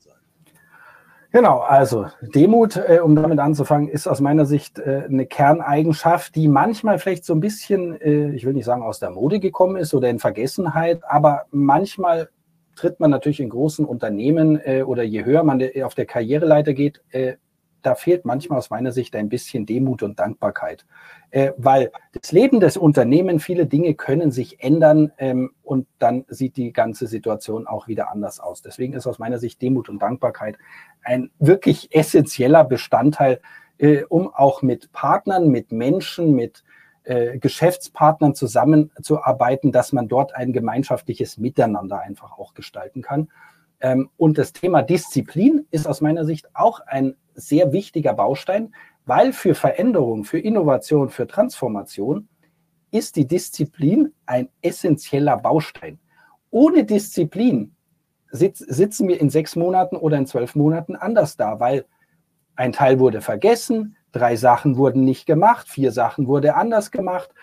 Genau, 1.33 1.59
also 1.59 2.07
Demut, 2.21 2.75
äh, 2.75 2.99
um 2.99 3.15
damit 3.15 3.39
anzufangen, 3.39 3.87
ist 3.87 4.05
aus 4.05 4.19
meiner 4.19 4.45
Sicht 4.45 4.79
äh, 4.79 5.03
eine 5.07 5.25
Kerneigenschaft, 5.25 6.35
die 6.35 6.49
manchmal 6.49 6.99
vielleicht 6.99 7.23
so 7.23 7.33
ein 7.33 7.39
bisschen, 7.39 7.99
äh, 8.01 8.31
ich 8.31 8.45
will 8.45 8.53
nicht 8.53 8.65
sagen 8.65 8.83
aus 8.83 8.99
der 8.99 9.11
Mode 9.11 9.39
gekommen 9.39 9.77
ist 9.77 9.93
oder 9.93 10.09
in 10.09 10.19
Vergessenheit, 10.19 10.99
aber 11.07 11.43
manchmal 11.51 12.29
tritt 12.75 12.99
man 12.99 13.11
natürlich 13.11 13.39
in 13.39 13.49
großen 13.49 13.85
Unternehmen 13.85 14.59
äh, 14.65 14.83
oder 14.83 15.03
je 15.03 15.23
höher 15.23 15.43
man 15.43 15.63
auf 15.83 15.95
der 15.95 16.05
Karriereleiter 16.05 16.73
geht, 16.73 17.01
äh, 17.11 17.35
da 17.81 17.95
fehlt 17.95 18.25
manchmal 18.25 18.59
aus 18.59 18.69
meiner 18.69 18.91
Sicht 18.91 19.15
ein 19.15 19.29
bisschen 19.29 19.65
Demut 19.65 20.03
und 20.03 20.19
Dankbarkeit. 20.19 20.85
Äh, 21.31 21.51
weil 21.57 21.91
das 22.19 22.31
Leben 22.31 22.59
des 22.59 22.77
Unternehmens, 22.77 23.43
viele 23.43 23.65
Dinge 23.65 23.93
können 23.95 24.31
sich 24.31 24.61
ändern 24.61 25.11
ähm, 25.17 25.51
und 25.63 25.87
dann 25.99 26.25
sieht 26.27 26.57
die 26.57 26.73
ganze 26.73 27.07
Situation 27.07 27.67
auch 27.67 27.87
wieder 27.87 28.11
anders 28.11 28.39
aus. 28.39 28.61
Deswegen 28.61 28.93
ist 28.93 29.07
aus 29.07 29.19
meiner 29.19 29.39
Sicht 29.39 29.61
Demut 29.61 29.89
und 29.89 30.01
Dankbarkeit 30.01 30.57
ein 31.03 31.31
wirklich 31.39 31.95
essentieller 31.95 32.63
Bestandteil, 32.63 33.39
äh, 33.77 34.03
um 34.03 34.33
auch 34.33 34.61
mit 34.61 34.91
Partnern, 34.91 35.49
mit 35.49 35.71
Menschen, 35.71 36.33
mit 36.35 36.63
äh, 37.03 37.39
Geschäftspartnern 37.39 38.35
zusammenzuarbeiten, 38.35 39.71
dass 39.71 39.91
man 39.91 40.07
dort 40.07 40.35
ein 40.35 40.53
gemeinschaftliches 40.53 41.37
Miteinander 41.37 41.99
einfach 41.99 42.37
auch 42.37 42.53
gestalten 42.53 43.01
kann. 43.01 43.29
Ähm, 43.79 44.09
und 44.17 44.37
das 44.37 44.53
Thema 44.53 44.83
Disziplin 44.83 45.65
ist 45.71 45.87
aus 45.87 46.01
meiner 46.01 46.25
Sicht 46.25 46.49
auch 46.53 46.79
ein 46.81 47.15
sehr 47.33 47.71
wichtiger 47.71 48.13
Baustein, 48.13 48.73
weil 49.05 49.33
für 49.33 49.55
Veränderung, 49.55 50.23
für 50.23 50.39
Innovation, 50.39 51.09
für 51.09 51.27
Transformation 51.27 52.27
ist 52.91 53.15
die 53.15 53.27
Disziplin 53.27 54.13
ein 54.25 54.49
essentieller 54.61 55.37
Baustein. 55.37 55.99
Ohne 56.49 56.83
Disziplin 56.83 57.75
sitz, 58.31 58.59
sitzen 58.59 59.07
wir 59.07 59.19
in 59.19 59.29
sechs 59.29 59.55
Monaten 59.55 59.95
oder 59.95 60.17
in 60.17 60.27
zwölf 60.27 60.55
Monaten 60.55 60.95
anders 60.95 61.37
da, 61.37 61.59
weil 61.59 61.85
ein 62.55 62.73
Teil 62.73 62.99
wurde 62.99 63.21
vergessen, 63.21 63.95
drei 64.11 64.35
Sachen 64.35 64.77
wurden 64.77 65.03
nicht 65.05 65.25
gemacht, 65.25 65.67
vier 65.69 65.91
Sachen 65.91 66.27
wurde 66.27 66.55
anders 66.55 66.91
gemacht, 66.91 67.33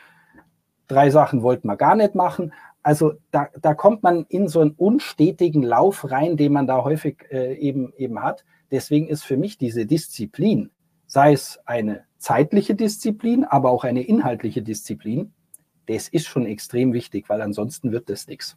drei 0.87 1.11
Sachen 1.11 1.43
wollten 1.43 1.67
wir 1.69 1.77
gar 1.77 1.97
nicht 1.97 2.15
machen. 2.15 2.53
Also 2.83 3.15
da, 3.31 3.49
da 3.61 3.75
kommt 3.75 4.03
man 4.03 4.25
in 4.29 4.49
so 4.49 4.61
einen 4.61 4.73
unstetigen 4.73 5.63
Lauf 5.63 6.11
rein, 6.11 6.37
den 6.37 6.53
man 6.53 6.67
da 6.67 6.85
häufig 6.85 7.27
äh, 7.31 7.55
eben, 7.55 7.93
eben 7.97 8.23
hat. 8.23 8.45
Deswegen 8.71 9.09
ist 9.09 9.25
für 9.25 9.37
mich 9.37 9.59
diese 9.59 9.87
Disziplin, 9.87 10.71
sei 11.07 11.33
es 11.33 11.59
eine 11.65 12.05
zeitliche 12.19 12.75
Disziplin, 12.75 13.45
aber 13.45 13.71
auch 13.71 13.85
eine 13.85 14.03
inhaltliche 14.03 14.63
Disziplin, 14.63 15.33
das 15.87 16.09
ist 16.09 16.27
schon 16.27 16.47
extrem 16.47 16.93
wichtig, 16.93 17.29
weil 17.29 17.41
ansonsten 17.41 17.93
wird 17.93 18.11
das 18.11 18.27
nichts. 18.27 18.57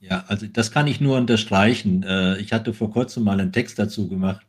Ja, 0.00 0.24
also 0.26 0.46
das 0.46 0.70
kann 0.70 0.86
ich 0.86 1.00
nur 1.00 1.16
unterstreichen. 1.16 2.02
Äh, 2.02 2.38
ich 2.38 2.52
hatte 2.52 2.74
vor 2.74 2.90
kurzem 2.90 3.24
mal 3.24 3.40
einen 3.40 3.52
Text 3.52 3.78
dazu 3.78 4.08
gemacht. 4.08 4.44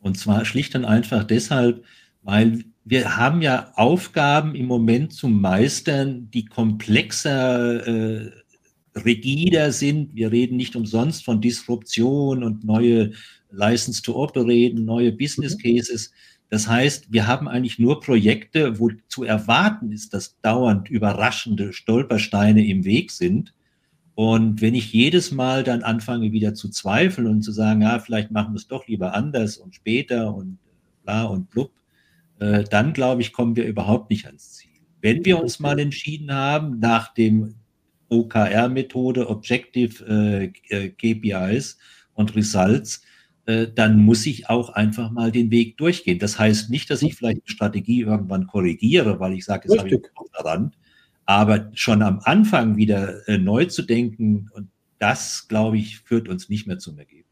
Und 0.00 0.18
zwar 0.18 0.44
schlicht 0.44 0.74
und 0.74 0.84
einfach 0.84 1.24
deshalb, 1.24 1.84
weil 2.22 2.64
wir 2.84 3.16
haben 3.16 3.40
ja 3.40 3.72
Aufgaben 3.76 4.54
im 4.54 4.66
Moment 4.66 5.12
zu 5.12 5.28
meistern, 5.28 6.30
die 6.30 6.46
komplexer, 6.46 7.86
äh, 7.86 8.30
rigider 8.98 9.72
sind. 9.72 10.14
Wir 10.14 10.30
reden 10.30 10.56
nicht 10.56 10.76
umsonst 10.76 11.24
von 11.24 11.40
Disruption 11.40 12.42
und 12.42 12.64
neue 12.64 13.12
License 13.54 14.02
to 14.02 14.14
Operate, 14.14 14.74
neue 14.74 15.12
Business 15.12 15.56
mhm. 15.56 15.60
Cases. 15.60 16.12
Das 16.50 16.68
heißt, 16.68 17.12
wir 17.12 17.26
haben 17.26 17.48
eigentlich 17.48 17.78
nur 17.78 18.00
Projekte, 18.00 18.78
wo 18.78 18.90
zu 19.08 19.24
erwarten 19.24 19.90
ist, 19.92 20.14
dass 20.14 20.40
dauernd 20.40 20.88
überraschende 20.88 21.72
Stolpersteine 21.72 22.66
im 22.66 22.84
Weg 22.84 23.10
sind. 23.10 23.54
Und 24.14 24.60
wenn 24.60 24.74
ich 24.74 24.92
jedes 24.92 25.32
Mal 25.32 25.64
dann 25.64 25.82
anfange 25.82 26.30
wieder 26.30 26.54
zu 26.54 26.68
zweifeln 26.68 27.26
und 27.26 27.42
zu 27.42 27.50
sagen, 27.50 27.82
ja, 27.82 27.98
vielleicht 27.98 28.30
machen 28.30 28.52
wir 28.52 28.58
es 28.58 28.68
doch 28.68 28.86
lieber 28.86 29.14
anders 29.14 29.56
und 29.56 29.74
später 29.74 30.34
und 30.34 30.58
bla 31.02 31.24
und 31.24 31.50
blub, 31.50 31.72
äh, 32.38 32.64
dann 32.64 32.92
glaube 32.92 33.22
ich, 33.22 33.32
kommen 33.32 33.56
wir 33.56 33.64
überhaupt 33.64 34.10
nicht 34.10 34.26
ans 34.26 34.52
Ziel. 34.52 34.70
Wenn 35.00 35.24
wir 35.24 35.42
uns 35.42 35.58
mal 35.58 35.78
entschieden 35.78 36.32
haben, 36.32 36.78
nach 36.78 37.12
dem 37.12 37.56
OKR-Methode, 38.08 39.28
Objective 39.28 40.04
äh, 40.06 40.52
äh 40.68 40.90
KPIs 40.90 41.78
und 42.14 42.36
Results, 42.36 43.02
äh, 43.46 43.66
dann 43.74 43.98
muss 43.98 44.24
ich 44.26 44.48
auch 44.48 44.70
einfach 44.70 45.10
mal 45.10 45.30
den 45.30 45.50
Weg 45.50 45.76
durchgehen. 45.76 46.18
Das 46.18 46.38
heißt 46.38 46.70
nicht, 46.70 46.90
dass 46.90 47.02
ich 47.02 47.14
vielleicht 47.14 47.46
die 47.46 47.52
Strategie 47.52 48.00
irgendwann 48.00 48.46
korrigiere, 48.46 49.20
weil 49.20 49.34
ich 49.34 49.44
sage, 49.44 49.68
jetzt 49.68 49.78
habe 49.78 49.88
ich 49.88 50.00
daran. 50.32 50.72
Aber 51.26 51.70
schon 51.74 52.02
am 52.02 52.20
Anfang 52.24 52.76
wieder 52.76 53.26
äh, 53.28 53.38
neu 53.38 53.66
zu 53.66 53.82
denken, 53.82 54.50
und 54.52 54.68
das, 54.98 55.46
glaube 55.48 55.78
ich, 55.78 56.00
führt 56.00 56.28
uns 56.28 56.48
nicht 56.48 56.66
mehr 56.66 56.78
zum 56.78 56.98
Ergebnis. 56.98 57.24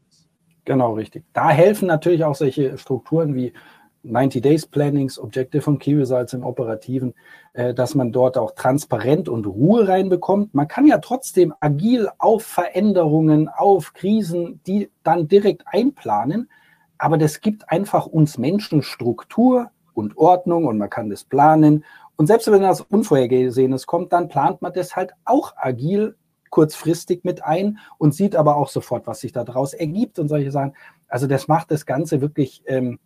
Genau, 0.65 0.93
richtig. 0.93 1.23
Da 1.33 1.49
helfen 1.49 1.87
natürlich 1.87 2.23
auch 2.23 2.35
solche 2.35 2.77
Strukturen 2.77 3.35
wie 3.35 3.53
90 4.03 4.41
Days 4.41 4.65
Plannings, 4.65 5.17
Objective 5.17 5.69
und 5.69 5.79
Key 5.79 5.95
Results 5.95 6.33
im 6.33 6.43
Operativen, 6.43 7.13
äh, 7.53 7.73
dass 7.73 7.95
man 7.95 8.11
dort 8.11 8.37
auch 8.37 8.51
transparent 8.51 9.29
und 9.29 9.45
Ruhe 9.45 9.87
reinbekommt. 9.87 10.53
Man 10.53 10.67
kann 10.67 10.85
ja 10.85 10.97
trotzdem 10.97 11.53
agil 11.59 12.09
auf 12.17 12.43
Veränderungen, 12.43 13.47
auf 13.47 13.93
Krisen, 13.93 14.59
die 14.67 14.89
dann 15.03 15.27
direkt 15.27 15.63
einplanen. 15.65 16.49
Aber 16.97 17.17
das 17.17 17.41
gibt 17.41 17.69
einfach 17.69 18.05
uns 18.05 18.37
Menschen 18.37 18.81
Struktur 18.81 19.71
und 19.93 20.17
Ordnung 20.17 20.65
und 20.65 20.77
man 20.77 20.89
kann 20.89 21.09
das 21.09 21.23
planen. 21.23 21.83
Und 22.15 22.27
selbst 22.27 22.51
wenn 22.51 22.61
das 22.61 22.81
Unvorhergesehenes 22.81 23.87
kommt, 23.87 24.13
dann 24.13 24.29
plant 24.29 24.61
man 24.61 24.73
das 24.73 24.95
halt 24.95 25.13
auch 25.25 25.53
agil 25.57 26.15
kurzfristig 26.49 27.23
mit 27.23 27.43
ein 27.43 27.79
und 27.97 28.13
sieht 28.13 28.35
aber 28.35 28.57
auch 28.57 28.69
sofort, 28.69 29.07
was 29.07 29.21
sich 29.21 29.31
daraus 29.31 29.73
ergibt 29.73 30.19
und 30.19 30.27
solche 30.27 30.51
Sachen. 30.51 30.75
Also 31.07 31.25
das 31.25 31.47
macht 31.47 31.71
das 31.71 31.87
Ganze 31.87 32.21
wirklich 32.21 32.61
ähm, 32.67 32.99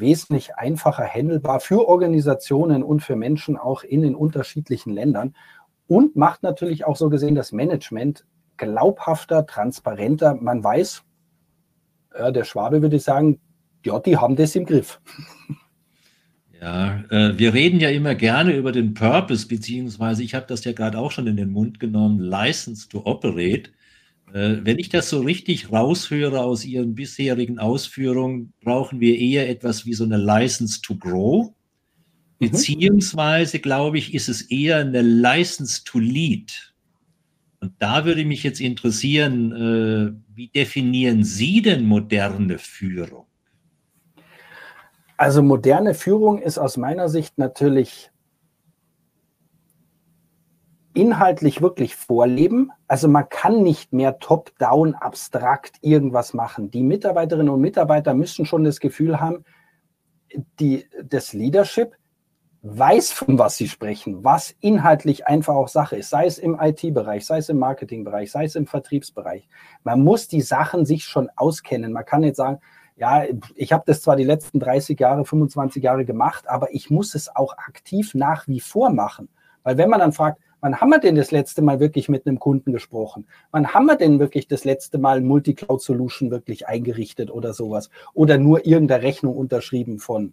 wesentlich 0.00 0.56
einfacher 0.56 1.04
handelbar 1.04 1.60
für 1.60 1.86
Organisationen 1.86 2.82
und 2.82 3.00
für 3.00 3.16
Menschen 3.16 3.56
auch 3.56 3.82
in 3.82 4.02
den 4.02 4.14
unterschiedlichen 4.14 4.92
Ländern 4.92 5.34
und 5.86 6.16
macht 6.16 6.42
natürlich 6.42 6.84
auch 6.84 6.96
so 6.96 7.10
gesehen 7.10 7.34
das 7.34 7.52
Management 7.52 8.24
glaubhafter, 8.56 9.46
transparenter. 9.46 10.34
Man 10.34 10.62
weiß, 10.62 11.02
äh, 12.14 12.32
der 12.32 12.44
Schwabe 12.44 12.82
würde 12.82 12.98
sagen, 12.98 13.40
ja, 13.84 13.98
die 13.98 14.16
haben 14.16 14.36
das 14.36 14.54
im 14.56 14.66
Griff. 14.66 15.00
Ja, 16.60 17.02
äh, 17.08 17.38
wir 17.38 17.54
reden 17.54 17.80
ja 17.80 17.88
immer 17.88 18.14
gerne 18.14 18.54
über 18.54 18.70
den 18.70 18.92
Purpose, 18.92 19.48
beziehungsweise 19.48 20.22
ich 20.22 20.34
habe 20.34 20.44
das 20.46 20.62
ja 20.64 20.72
gerade 20.72 20.98
auch 20.98 21.10
schon 21.10 21.26
in 21.26 21.36
den 21.36 21.52
Mund 21.52 21.80
genommen, 21.80 22.20
License 22.20 22.86
to 22.86 23.00
Operate. 23.06 23.70
Äh, 24.32 24.58
wenn 24.62 24.78
ich 24.78 24.88
das 24.88 25.10
so 25.10 25.20
richtig 25.20 25.72
raushöre 25.72 26.40
aus 26.40 26.64
Ihren 26.64 26.94
bisherigen 26.94 27.58
Ausführungen, 27.58 28.52
brauchen 28.62 29.00
wir 29.00 29.18
eher 29.18 29.48
etwas 29.48 29.86
wie 29.86 29.94
so 29.94 30.04
eine 30.04 30.16
License 30.16 30.80
to 30.80 30.96
Grow. 30.96 31.46
Mhm. 32.38 32.50
Beziehungsweise, 32.50 33.58
glaube 33.58 33.98
ich, 33.98 34.14
ist 34.14 34.28
es 34.28 34.42
eher 34.42 34.78
eine 34.78 35.02
License 35.02 35.82
to 35.84 35.98
Lead. 35.98 36.72
Und 37.60 37.72
da 37.78 38.04
würde 38.04 38.24
mich 38.24 38.42
jetzt 38.42 38.60
interessieren, 38.60 39.52
äh, 39.52 40.12
wie 40.34 40.48
definieren 40.48 41.24
Sie 41.24 41.60
denn 41.60 41.84
moderne 41.84 42.58
Führung? 42.58 43.26
Also 45.18 45.42
moderne 45.42 45.92
Führung 45.92 46.40
ist 46.40 46.56
aus 46.56 46.78
meiner 46.78 47.10
Sicht 47.10 47.36
natürlich 47.36 48.09
inhaltlich 50.94 51.62
wirklich 51.62 51.96
vorleben. 51.96 52.72
Also 52.88 53.08
man 53.08 53.28
kann 53.28 53.62
nicht 53.62 53.92
mehr 53.92 54.18
top-down 54.18 54.94
abstrakt 54.94 55.76
irgendwas 55.80 56.34
machen. 56.34 56.70
Die 56.70 56.82
Mitarbeiterinnen 56.82 57.52
und 57.52 57.60
Mitarbeiter 57.60 58.14
müssen 58.14 58.44
schon 58.44 58.64
das 58.64 58.80
Gefühl 58.80 59.20
haben, 59.20 59.44
die, 60.58 60.86
das 61.02 61.32
Leadership 61.32 61.96
weiß, 62.62 63.12
von 63.12 63.38
was 63.38 63.56
sie 63.56 63.68
sprechen, 63.68 64.22
was 64.22 64.54
inhaltlich 64.60 65.26
einfach 65.26 65.54
auch 65.54 65.68
Sache 65.68 65.96
ist, 65.96 66.10
sei 66.10 66.26
es 66.26 66.38
im 66.38 66.58
IT-Bereich, 66.60 67.24
sei 67.24 67.38
es 67.38 67.48
im 67.48 67.58
Marketing-Bereich, 67.58 68.30
sei 68.30 68.44
es 68.44 68.54
im 68.54 68.66
Vertriebsbereich. 68.66 69.48
Man 69.82 70.04
muss 70.04 70.28
die 70.28 70.42
Sachen 70.42 70.84
sich 70.84 71.04
schon 71.04 71.30
auskennen. 71.36 71.92
Man 71.92 72.04
kann 72.04 72.20
nicht 72.20 72.36
sagen, 72.36 72.58
ja, 72.96 73.24
ich 73.54 73.72
habe 73.72 73.84
das 73.86 74.02
zwar 74.02 74.16
die 74.16 74.24
letzten 74.24 74.60
30 74.60 75.00
Jahre, 75.00 75.24
25 75.24 75.82
Jahre 75.82 76.04
gemacht, 76.04 76.48
aber 76.48 76.74
ich 76.74 76.90
muss 76.90 77.14
es 77.14 77.34
auch 77.34 77.56
aktiv 77.56 78.14
nach 78.14 78.46
wie 78.46 78.60
vor 78.60 78.90
machen. 78.90 79.30
Weil 79.62 79.78
wenn 79.78 79.88
man 79.88 80.00
dann 80.00 80.12
fragt, 80.12 80.38
wann 80.60 80.80
haben 80.80 80.90
wir 80.90 80.98
denn 80.98 81.14
das 81.14 81.30
letzte 81.30 81.62
Mal 81.62 81.80
wirklich 81.80 82.08
mit 82.08 82.26
einem 82.26 82.38
Kunden 82.38 82.72
gesprochen? 82.72 83.26
Wann 83.50 83.72
haben 83.72 83.86
wir 83.86 83.96
denn 83.96 84.18
wirklich 84.18 84.48
das 84.48 84.64
letzte 84.64 84.98
Mal 84.98 85.20
Multicloud-Solution 85.20 86.30
wirklich 86.30 86.68
eingerichtet 86.68 87.30
oder 87.30 87.52
sowas? 87.52 87.90
Oder 88.14 88.38
nur 88.38 88.66
irgendeine 88.66 89.02
Rechnung 89.02 89.36
unterschrieben 89.36 89.98
von 89.98 90.32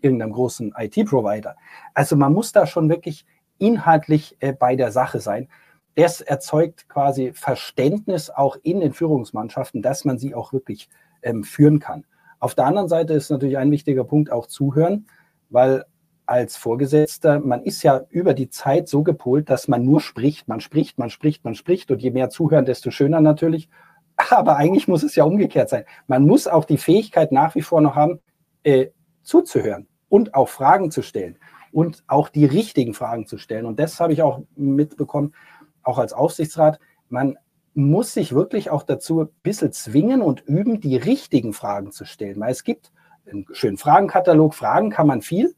irgendeinem 0.00 0.32
großen 0.32 0.74
IT-Provider? 0.76 1.56
Also 1.94 2.16
man 2.16 2.32
muss 2.32 2.52
da 2.52 2.66
schon 2.66 2.88
wirklich 2.88 3.26
inhaltlich 3.58 4.36
äh, 4.40 4.52
bei 4.52 4.76
der 4.76 4.92
Sache 4.92 5.20
sein. 5.20 5.48
Das 5.94 6.20
erzeugt 6.20 6.88
quasi 6.88 7.32
Verständnis 7.32 8.28
auch 8.28 8.56
in 8.62 8.80
den 8.80 8.92
Führungsmannschaften, 8.92 9.80
dass 9.80 10.04
man 10.04 10.18
sie 10.18 10.34
auch 10.34 10.52
wirklich 10.52 10.90
ähm, 11.22 11.42
führen 11.42 11.78
kann. 11.78 12.04
Auf 12.38 12.54
der 12.54 12.66
anderen 12.66 12.88
Seite 12.88 13.14
ist 13.14 13.30
natürlich 13.30 13.56
ein 13.56 13.70
wichtiger 13.70 14.04
Punkt 14.04 14.30
auch 14.30 14.46
zuhören, 14.46 15.06
weil 15.48 15.84
als 16.26 16.56
Vorgesetzter, 16.56 17.38
man 17.38 17.62
ist 17.62 17.82
ja 17.82 18.04
über 18.10 18.34
die 18.34 18.50
Zeit 18.50 18.88
so 18.88 19.02
gepolt, 19.02 19.48
dass 19.48 19.68
man 19.68 19.84
nur 19.84 20.00
spricht, 20.00 20.48
man 20.48 20.60
spricht, 20.60 20.98
man 20.98 21.08
spricht, 21.08 21.44
man 21.44 21.54
spricht 21.54 21.90
und 21.90 22.02
je 22.02 22.10
mehr 22.10 22.30
zuhören, 22.30 22.64
desto 22.64 22.90
schöner 22.90 23.20
natürlich. 23.20 23.68
Aber 24.30 24.56
eigentlich 24.56 24.88
muss 24.88 25.02
es 25.02 25.14
ja 25.14 25.24
umgekehrt 25.24 25.68
sein. 25.68 25.84
Man 26.08 26.26
muss 26.26 26.48
auch 26.48 26.64
die 26.64 26.78
Fähigkeit 26.78 27.32
nach 27.32 27.54
wie 27.54 27.62
vor 27.62 27.80
noch 27.80 27.94
haben, 27.94 28.20
äh, 28.64 28.88
zuzuhören 29.22 29.86
und 30.08 30.34
auch 30.34 30.48
Fragen 30.48 30.90
zu 30.90 31.02
stellen 31.02 31.38
und 31.72 32.02
auch 32.06 32.28
die 32.28 32.44
richtigen 32.44 32.94
Fragen 32.94 33.26
zu 33.26 33.38
stellen. 33.38 33.66
Und 33.66 33.78
das 33.78 34.00
habe 34.00 34.12
ich 34.12 34.22
auch 34.22 34.42
mitbekommen, 34.56 35.34
auch 35.82 35.98
als 35.98 36.12
Aufsichtsrat. 36.12 36.80
Man 37.08 37.36
muss 37.74 38.14
sich 38.14 38.34
wirklich 38.34 38.70
auch 38.70 38.82
dazu 38.82 39.20
ein 39.20 39.28
bisschen 39.42 39.72
zwingen 39.72 40.22
und 40.22 40.40
üben, 40.40 40.80
die 40.80 40.96
richtigen 40.96 41.52
Fragen 41.52 41.92
zu 41.92 42.04
stellen. 42.04 42.40
Weil 42.40 42.50
es 42.50 42.64
gibt 42.64 42.90
einen 43.30 43.46
schönen 43.52 43.76
Fragenkatalog, 43.76 44.54
Fragen 44.54 44.90
kann 44.90 45.06
man 45.06 45.20
viel, 45.20 45.54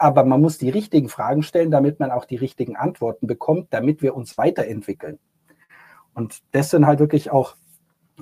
aber 0.00 0.24
man 0.24 0.40
muss 0.40 0.58
die 0.58 0.70
richtigen 0.70 1.08
Fragen 1.08 1.42
stellen, 1.42 1.70
damit 1.70 2.00
man 2.00 2.10
auch 2.10 2.24
die 2.24 2.36
richtigen 2.36 2.74
Antworten 2.74 3.26
bekommt, 3.26 3.68
damit 3.70 4.02
wir 4.02 4.16
uns 4.16 4.38
weiterentwickeln. 4.38 5.18
Und 6.14 6.40
das 6.52 6.70
sind 6.70 6.86
halt 6.86 7.00
wirklich 7.00 7.30
auch 7.30 7.54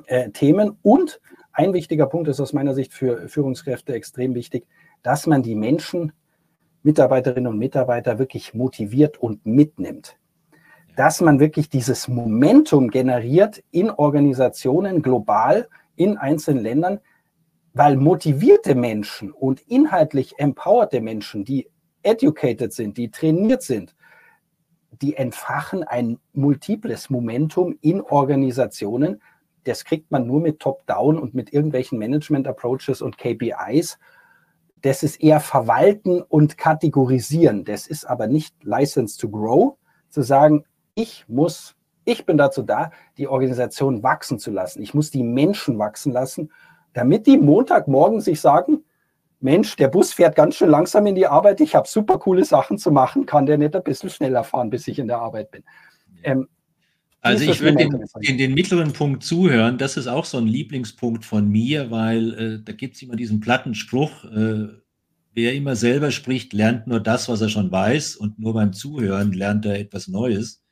äh, 0.06 0.30
Themen. 0.30 0.76
Und 0.82 1.20
ein 1.52 1.72
wichtiger 1.72 2.06
Punkt 2.06 2.28
ist 2.28 2.40
aus 2.40 2.52
meiner 2.52 2.74
Sicht 2.74 2.92
für 2.92 3.28
Führungskräfte 3.28 3.94
extrem 3.94 4.34
wichtig, 4.34 4.66
dass 5.02 5.26
man 5.26 5.42
die 5.42 5.54
Menschen, 5.54 6.12
Mitarbeiterinnen 6.82 7.52
und 7.52 7.58
Mitarbeiter 7.58 8.18
wirklich 8.18 8.54
motiviert 8.54 9.18
und 9.18 9.46
mitnimmt 9.46 10.18
dass 10.98 11.20
man 11.20 11.38
wirklich 11.38 11.68
dieses 11.68 12.08
Momentum 12.08 12.90
generiert 12.90 13.62
in 13.70 13.88
Organisationen 13.88 15.00
global, 15.00 15.68
in 15.94 16.16
einzelnen 16.16 16.60
Ländern, 16.60 16.98
weil 17.78 17.96
motivierte 17.96 18.74
Menschen 18.74 19.30
und 19.30 19.60
inhaltlich 19.60 20.36
empowerte 20.38 21.00
Menschen, 21.00 21.44
die 21.44 21.70
educated 22.02 22.72
sind, 22.72 22.96
die 22.96 23.08
trainiert 23.08 23.62
sind, 23.62 23.94
die 25.00 25.14
entfachen 25.14 25.84
ein 25.84 26.18
multiples 26.32 27.08
Momentum 27.08 27.78
in 27.80 28.00
Organisationen. 28.00 29.22
Das 29.62 29.84
kriegt 29.84 30.10
man 30.10 30.26
nur 30.26 30.40
mit 30.40 30.58
Top-Down 30.58 31.20
und 31.20 31.34
mit 31.34 31.52
irgendwelchen 31.52 32.00
Management-Approaches 32.00 33.00
und 33.00 33.16
KPIs. 33.16 34.00
Das 34.82 35.04
ist 35.04 35.22
eher 35.22 35.38
verwalten 35.38 36.20
und 36.20 36.58
kategorisieren. 36.58 37.64
Das 37.64 37.86
ist 37.86 38.04
aber 38.06 38.26
nicht 38.26 38.56
License 38.64 39.16
to 39.16 39.30
Grow, 39.30 39.76
zu 40.08 40.22
sagen, 40.22 40.64
ich 40.96 41.26
muss, 41.28 41.76
ich 42.04 42.26
bin 42.26 42.38
dazu 42.38 42.62
da, 42.62 42.90
die 43.18 43.28
Organisation 43.28 44.02
wachsen 44.02 44.40
zu 44.40 44.50
lassen. 44.50 44.82
Ich 44.82 44.94
muss 44.94 45.12
die 45.12 45.22
Menschen 45.22 45.78
wachsen 45.78 46.12
lassen, 46.12 46.50
damit 46.92 47.26
die 47.26 47.38
Montagmorgen 47.38 48.20
sich 48.20 48.40
sagen, 48.40 48.84
Mensch, 49.40 49.76
der 49.76 49.88
Bus 49.88 50.12
fährt 50.12 50.34
ganz 50.34 50.56
schön 50.56 50.70
langsam 50.70 51.06
in 51.06 51.14
die 51.14 51.26
Arbeit, 51.26 51.60
ich 51.60 51.74
habe 51.74 51.86
super 51.86 52.18
coole 52.18 52.44
Sachen 52.44 52.78
zu 52.78 52.90
machen, 52.90 53.24
kann 53.24 53.46
der 53.46 53.58
nicht 53.58 53.74
ein 53.76 53.84
bisschen 53.84 54.10
schneller 54.10 54.42
fahren, 54.42 54.70
bis 54.70 54.88
ich 54.88 54.98
in 54.98 55.06
der 55.06 55.18
Arbeit 55.18 55.50
bin. 55.50 55.62
Ähm, 56.24 56.48
also 57.20 57.50
ich 57.50 57.60
würde 57.60 57.82
in, 57.82 58.04
in, 58.20 58.38
den 58.38 58.54
mittleren 58.54 58.92
Punkt 58.92 59.22
zuhören, 59.22 59.78
das 59.78 59.96
ist 59.96 60.06
auch 60.06 60.24
so 60.24 60.38
ein 60.38 60.46
Lieblingspunkt 60.46 61.24
von 61.24 61.48
mir, 61.48 61.90
weil 61.90 62.34
äh, 62.34 62.62
da 62.64 62.72
gibt 62.72 62.96
es 62.96 63.02
immer 63.02 63.16
diesen 63.16 63.40
platten 63.40 63.74
Spruch, 63.74 64.24
äh, 64.24 64.68
wer 65.34 65.54
immer 65.54 65.76
selber 65.76 66.10
spricht, 66.10 66.52
lernt 66.52 66.86
nur 66.86 67.00
das, 67.00 67.28
was 67.28 67.40
er 67.40 67.48
schon 67.48 67.70
weiß 67.70 68.16
und 68.16 68.38
nur 68.38 68.54
beim 68.54 68.72
Zuhören 68.72 69.32
lernt 69.32 69.66
er 69.66 69.78
etwas 69.78 70.08
Neues. 70.08 70.62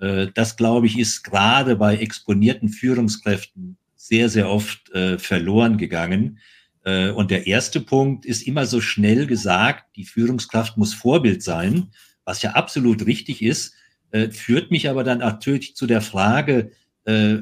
Äh, 0.00 0.28
das, 0.34 0.56
glaube 0.56 0.86
ich, 0.86 0.98
ist 0.98 1.22
gerade 1.22 1.76
bei 1.76 1.96
exponierten 1.96 2.68
Führungskräften 2.68 3.76
sehr, 4.02 4.28
sehr 4.28 4.50
oft 4.50 4.90
äh, 4.90 5.18
verloren 5.18 5.78
gegangen. 5.78 6.38
Äh, 6.84 7.10
und 7.10 7.30
der 7.30 7.46
erste 7.46 7.80
Punkt 7.80 8.26
ist 8.26 8.46
immer 8.46 8.66
so 8.66 8.80
schnell 8.80 9.26
gesagt, 9.26 9.96
die 9.96 10.04
Führungskraft 10.04 10.76
muss 10.76 10.92
Vorbild 10.92 11.42
sein, 11.42 11.92
was 12.24 12.42
ja 12.42 12.52
absolut 12.52 13.06
richtig 13.06 13.42
ist, 13.42 13.74
äh, 14.10 14.30
führt 14.30 14.70
mich 14.70 14.90
aber 14.90 15.04
dann 15.04 15.18
natürlich 15.18 15.76
zu 15.76 15.86
der 15.86 16.00
Frage, 16.00 16.72
äh, 17.04 17.38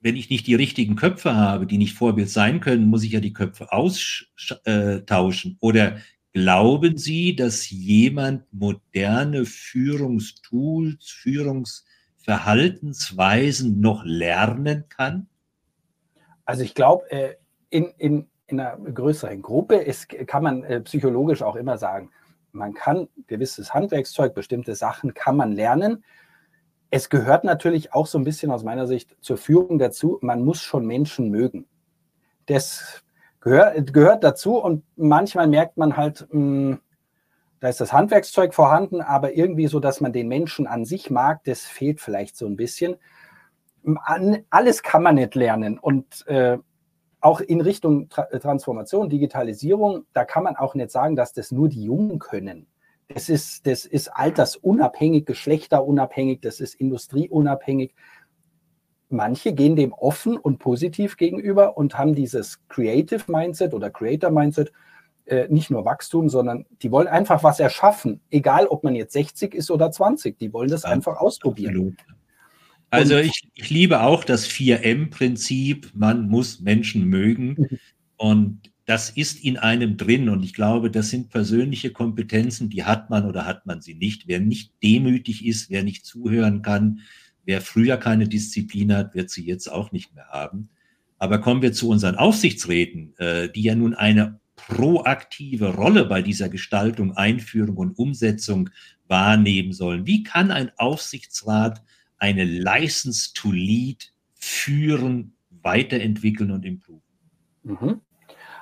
wenn 0.00 0.16
ich 0.16 0.30
nicht 0.30 0.46
die 0.46 0.54
richtigen 0.54 0.94
Köpfe 0.94 1.34
habe, 1.34 1.66
die 1.66 1.78
nicht 1.78 1.94
Vorbild 1.94 2.28
sein 2.28 2.60
können, 2.60 2.86
muss 2.86 3.02
ich 3.02 3.12
ja 3.12 3.20
die 3.20 3.32
Köpfe 3.32 3.72
austauschen. 3.72 5.56
Oder 5.60 5.98
Glauben 6.34 6.98
Sie, 6.98 7.34
dass 7.34 7.70
jemand 7.70 8.44
moderne 8.52 9.46
Führungstools, 9.46 11.10
Führungsverhaltensweisen 11.10 13.80
noch 13.80 14.04
lernen 14.04 14.84
kann? 14.88 15.26
Also 16.48 16.62
ich 16.62 16.74
glaube, 16.74 17.10
äh, 17.10 17.34
in, 17.68 17.92
in, 17.98 18.26
in 18.46 18.58
einer 18.58 18.78
größeren 18.78 19.42
Gruppe 19.42 19.76
ist, 19.76 20.08
kann 20.08 20.42
man 20.42 20.64
äh, 20.64 20.80
psychologisch 20.80 21.42
auch 21.42 21.56
immer 21.56 21.76
sagen, 21.76 22.10
man 22.52 22.72
kann 22.72 23.06
gewisses 23.26 23.74
Handwerkszeug, 23.74 24.32
bestimmte 24.32 24.74
Sachen 24.74 25.12
kann 25.12 25.36
man 25.36 25.52
lernen. 25.52 26.04
Es 26.88 27.10
gehört 27.10 27.44
natürlich 27.44 27.92
auch 27.92 28.06
so 28.06 28.16
ein 28.16 28.24
bisschen 28.24 28.50
aus 28.50 28.64
meiner 28.64 28.86
Sicht 28.86 29.14
zur 29.20 29.36
Führung 29.36 29.78
dazu, 29.78 30.18
man 30.22 30.42
muss 30.42 30.62
schon 30.62 30.86
Menschen 30.86 31.28
mögen. 31.30 31.66
Das 32.46 33.02
gehört, 33.40 33.92
gehört 33.92 34.24
dazu 34.24 34.56
und 34.56 34.84
manchmal 34.96 35.48
merkt 35.48 35.76
man 35.76 35.98
halt, 35.98 36.28
mh, 36.30 36.70
hm, 36.70 36.80
da 37.60 37.68
ist 37.68 37.82
das 37.82 37.92
Handwerkszeug 37.92 38.54
vorhanden, 38.54 39.02
aber 39.02 39.34
irgendwie 39.34 39.66
so, 39.66 39.80
dass 39.80 40.00
man 40.00 40.14
den 40.14 40.28
Menschen 40.28 40.66
an 40.66 40.86
sich 40.86 41.10
mag, 41.10 41.44
das 41.44 41.66
fehlt 41.66 42.00
vielleicht 42.00 42.38
so 42.38 42.46
ein 42.46 42.56
bisschen. 42.56 42.96
Alles 44.50 44.82
kann 44.82 45.02
man 45.02 45.14
nicht 45.14 45.34
lernen 45.34 45.78
und 45.78 46.26
äh, 46.26 46.58
auch 47.20 47.40
in 47.40 47.60
Richtung 47.60 48.08
Tra 48.08 48.24
Transformation, 48.24 49.08
Digitalisierung, 49.08 50.04
da 50.12 50.24
kann 50.24 50.44
man 50.44 50.56
auch 50.56 50.74
nicht 50.74 50.90
sagen, 50.90 51.16
dass 51.16 51.32
das 51.32 51.50
nur 51.50 51.68
die 51.68 51.84
Jungen 51.84 52.18
können. 52.18 52.66
Das 53.08 53.28
ist, 53.28 53.66
das 53.66 53.86
ist 53.86 54.08
altersunabhängig, 54.08 55.24
geschlechterunabhängig, 55.24 56.40
das 56.42 56.60
ist 56.60 56.74
industrieunabhängig 56.74 57.94
manche 59.10 59.52
gehen 59.52 59.76
dem 59.76 59.92
offen 59.92 60.36
und 60.36 60.58
positiv 60.58 61.16
gegenüber 61.16 61.76
und 61.76 61.98
haben 61.98 62.14
dieses 62.14 62.60
Creative 62.68 63.24
Mindset 63.26 63.74
oder 63.74 63.90
Creator 63.90 64.30
Mindset, 64.30 64.72
äh, 65.26 65.48
nicht 65.48 65.70
nur 65.70 65.84
Wachstum, 65.84 66.28
sondern 66.28 66.66
die 66.82 66.90
wollen 66.90 67.08
einfach 67.08 67.42
was 67.42 67.60
erschaffen, 67.60 68.20
egal 68.30 68.66
ob 68.66 68.84
man 68.84 68.94
jetzt 68.94 69.12
60 69.12 69.54
ist 69.54 69.70
oder 69.70 69.90
20, 69.90 70.38
die 70.38 70.52
wollen 70.52 70.70
das 70.70 70.84
einfach 70.84 71.16
ausprobieren. 71.16 71.74
Absolut. 71.74 72.17
Also 72.90 73.16
ich, 73.16 73.48
ich 73.54 73.70
liebe 73.70 74.00
auch 74.00 74.24
das 74.24 74.48
4M-Prinzip, 74.48 75.90
man 75.94 76.28
muss 76.28 76.60
Menschen 76.60 77.04
mögen 77.04 77.56
mhm. 77.58 77.78
und 78.16 78.70
das 78.88 79.10
ist 79.10 79.44
in 79.44 79.58
einem 79.58 79.98
drin 79.98 80.30
und 80.30 80.42
ich 80.42 80.54
glaube, 80.54 80.90
das 80.90 81.10
sind 81.10 81.28
persönliche 81.28 81.90
Kompetenzen, 81.90 82.70
die 82.70 82.84
hat 82.84 83.10
man 83.10 83.26
oder 83.26 83.44
hat 83.44 83.66
man 83.66 83.82
sie 83.82 83.94
nicht. 83.94 84.26
Wer 84.26 84.40
nicht 84.40 84.72
demütig 84.82 85.44
ist, 85.44 85.68
wer 85.68 85.82
nicht 85.82 86.06
zuhören 86.06 86.62
kann, 86.62 87.00
wer 87.44 87.60
früher 87.60 87.98
keine 87.98 88.26
Disziplin 88.26 88.94
hat, 88.94 89.14
wird 89.14 89.28
sie 89.28 89.44
jetzt 89.44 89.70
auch 89.70 89.92
nicht 89.92 90.14
mehr 90.14 90.28
haben. 90.28 90.70
Aber 91.18 91.38
kommen 91.38 91.60
wir 91.60 91.74
zu 91.74 91.90
unseren 91.90 92.14
Aufsichtsräten, 92.14 93.14
äh, 93.18 93.50
die 93.50 93.62
ja 93.62 93.74
nun 93.74 93.92
eine 93.92 94.40
proaktive 94.56 95.74
Rolle 95.74 96.06
bei 96.06 96.22
dieser 96.22 96.48
Gestaltung, 96.48 97.14
Einführung 97.14 97.76
und 97.76 97.98
Umsetzung 97.98 98.70
wahrnehmen 99.06 99.74
sollen. 99.74 100.06
Wie 100.06 100.22
kann 100.22 100.50
ein 100.50 100.70
Aufsichtsrat 100.78 101.82
eine 102.18 102.44
License 102.44 103.32
to 103.34 103.50
Lead 103.50 104.12
führen, 104.34 105.36
weiterentwickeln 105.50 106.50
und 106.50 106.64
improven? 106.64 107.02
Mhm. 107.62 108.00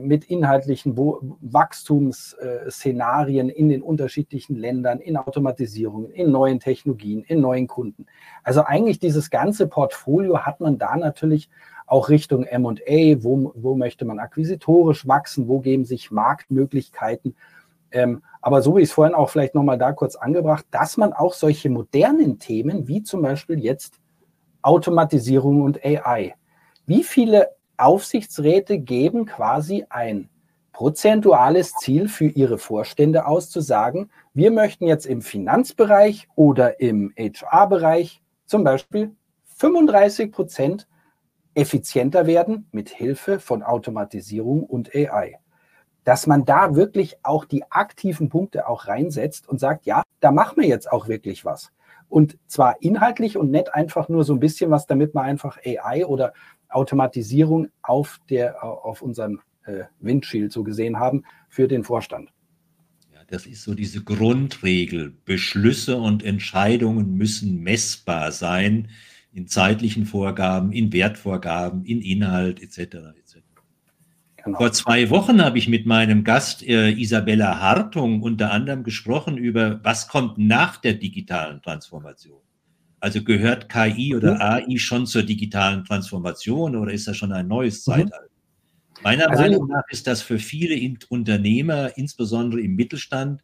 mit 0.00 0.24
inhaltlichen 0.24 0.96
Wachstumsszenarien 0.96 3.50
in 3.50 3.68
den 3.68 3.82
unterschiedlichen 3.82 4.56
Ländern, 4.56 5.00
in 5.00 5.18
Automatisierungen, 5.18 6.10
in 6.10 6.32
neuen 6.32 6.58
Technologien, 6.58 7.22
in 7.22 7.42
neuen 7.42 7.66
Kunden. 7.66 8.06
Also 8.42 8.64
eigentlich 8.64 8.98
dieses 8.98 9.28
ganze 9.28 9.66
Portfolio 9.66 10.38
hat 10.38 10.60
man 10.60 10.78
da 10.78 10.96
natürlich 10.96 11.50
auch 11.86 12.08
Richtung 12.08 12.46
MA, 12.50 13.22
wo, 13.22 13.52
wo 13.54 13.74
möchte 13.74 14.06
man 14.06 14.18
akquisitorisch 14.18 15.06
wachsen, 15.06 15.48
wo 15.48 15.60
geben 15.60 15.84
sich 15.84 16.10
Marktmöglichkeiten. 16.10 17.36
Ähm, 17.90 18.22
aber 18.40 18.62
so 18.62 18.76
wie 18.76 18.80
ich 18.80 18.88
es 18.88 18.94
vorhin 18.94 19.14
auch 19.14 19.28
vielleicht 19.28 19.54
nochmal 19.54 19.76
da 19.76 19.92
kurz 19.92 20.16
angebracht, 20.16 20.64
dass 20.70 20.96
man 20.96 21.12
auch 21.12 21.34
solche 21.34 21.68
modernen 21.68 22.38
Themen 22.38 22.88
wie 22.88 23.02
zum 23.02 23.20
Beispiel 23.20 23.58
jetzt 23.58 24.00
Automatisierung 24.62 25.60
und 25.60 25.84
AI, 25.84 26.36
wie 26.86 27.02
viele 27.02 27.50
Aufsichtsräte 27.76 28.78
geben 28.78 29.26
quasi 29.26 29.86
ein 29.88 30.28
prozentuales 30.72 31.72
Ziel 31.74 32.08
für 32.08 32.26
ihre 32.26 32.58
Vorstände 32.58 33.26
aus, 33.26 33.48
zu 33.48 33.60
sagen, 33.60 34.10
wir 34.34 34.50
möchten 34.50 34.86
jetzt 34.86 35.06
im 35.06 35.22
Finanzbereich 35.22 36.28
oder 36.34 36.80
im 36.80 37.12
HR-Bereich 37.16 38.20
zum 38.46 38.64
Beispiel 38.64 39.14
35 39.56 40.32
Prozent 40.32 40.88
effizienter 41.54 42.26
werden 42.26 42.68
mit 42.72 42.90
Hilfe 42.90 43.38
von 43.38 43.62
Automatisierung 43.62 44.64
und 44.64 44.94
AI. 44.94 45.38
Dass 46.02 46.26
man 46.26 46.44
da 46.44 46.74
wirklich 46.74 47.18
auch 47.22 47.44
die 47.44 47.64
aktiven 47.70 48.28
Punkte 48.28 48.68
auch 48.68 48.88
reinsetzt 48.88 49.48
und 49.48 49.60
sagt, 49.60 49.86
ja, 49.86 50.02
da 50.20 50.32
machen 50.32 50.60
wir 50.60 50.68
jetzt 50.68 50.90
auch 50.90 51.06
wirklich 51.06 51.44
was. 51.44 51.70
Und 52.08 52.36
zwar 52.46 52.82
inhaltlich 52.82 53.36
und 53.36 53.50
nicht 53.50 53.74
einfach 53.74 54.08
nur 54.08 54.24
so 54.24 54.34
ein 54.34 54.40
bisschen 54.40 54.70
was, 54.70 54.86
damit 54.86 55.14
man 55.14 55.24
einfach 55.24 55.58
AI 55.64 56.04
oder 56.04 56.32
Automatisierung 56.74 57.68
auf, 57.82 58.20
der, 58.28 58.62
auf 58.64 59.02
unserem 59.02 59.40
äh, 59.64 59.84
Windshield 60.00 60.52
so 60.52 60.64
gesehen 60.64 60.98
haben 60.98 61.24
für 61.48 61.68
den 61.68 61.84
Vorstand. 61.84 62.30
Ja, 63.12 63.20
das 63.26 63.46
ist 63.46 63.62
so 63.62 63.74
diese 63.74 64.02
Grundregel. 64.02 65.16
Beschlüsse 65.24 65.96
und 65.96 66.22
Entscheidungen 66.24 67.16
müssen 67.16 67.62
messbar 67.62 68.32
sein 68.32 68.88
in 69.32 69.48
zeitlichen 69.48 70.06
Vorgaben, 70.06 70.72
in 70.72 70.92
Wertvorgaben, 70.92 71.84
in 71.84 72.00
Inhalt 72.00 72.62
etc. 72.62 72.78
etc. 73.18 73.38
Genau. 74.44 74.58
Vor 74.58 74.72
zwei 74.72 75.08
Wochen 75.10 75.42
habe 75.42 75.58
ich 75.58 75.68
mit 75.68 75.86
meinem 75.86 76.22
Gast 76.22 76.62
äh, 76.62 76.90
Isabella 76.90 77.60
Hartung 77.60 78.22
unter 78.22 78.52
anderem 78.52 78.84
gesprochen 78.84 79.38
über, 79.38 79.82
was 79.82 80.06
kommt 80.06 80.36
nach 80.36 80.76
der 80.76 80.94
digitalen 80.94 81.62
Transformation. 81.62 82.42
Also 83.04 83.22
gehört 83.22 83.68
KI 83.68 84.16
oder 84.16 84.36
mhm. 84.36 84.40
AI 84.40 84.78
schon 84.78 85.06
zur 85.06 85.24
digitalen 85.24 85.84
Transformation 85.84 86.74
oder 86.74 86.90
ist 86.90 87.06
das 87.06 87.18
schon 87.18 87.32
ein 87.32 87.46
neues 87.46 87.86
mhm. 87.86 87.92
Zeitalter? 87.92 88.30
Meiner 89.02 89.28
also, 89.28 89.42
Meinung 89.42 89.68
nach 89.68 89.82
ist 89.90 90.06
das 90.06 90.22
für 90.22 90.38
viele 90.38 90.74
Unternehmer, 91.10 91.98
insbesondere 91.98 92.62
im 92.62 92.76
Mittelstand, 92.76 93.42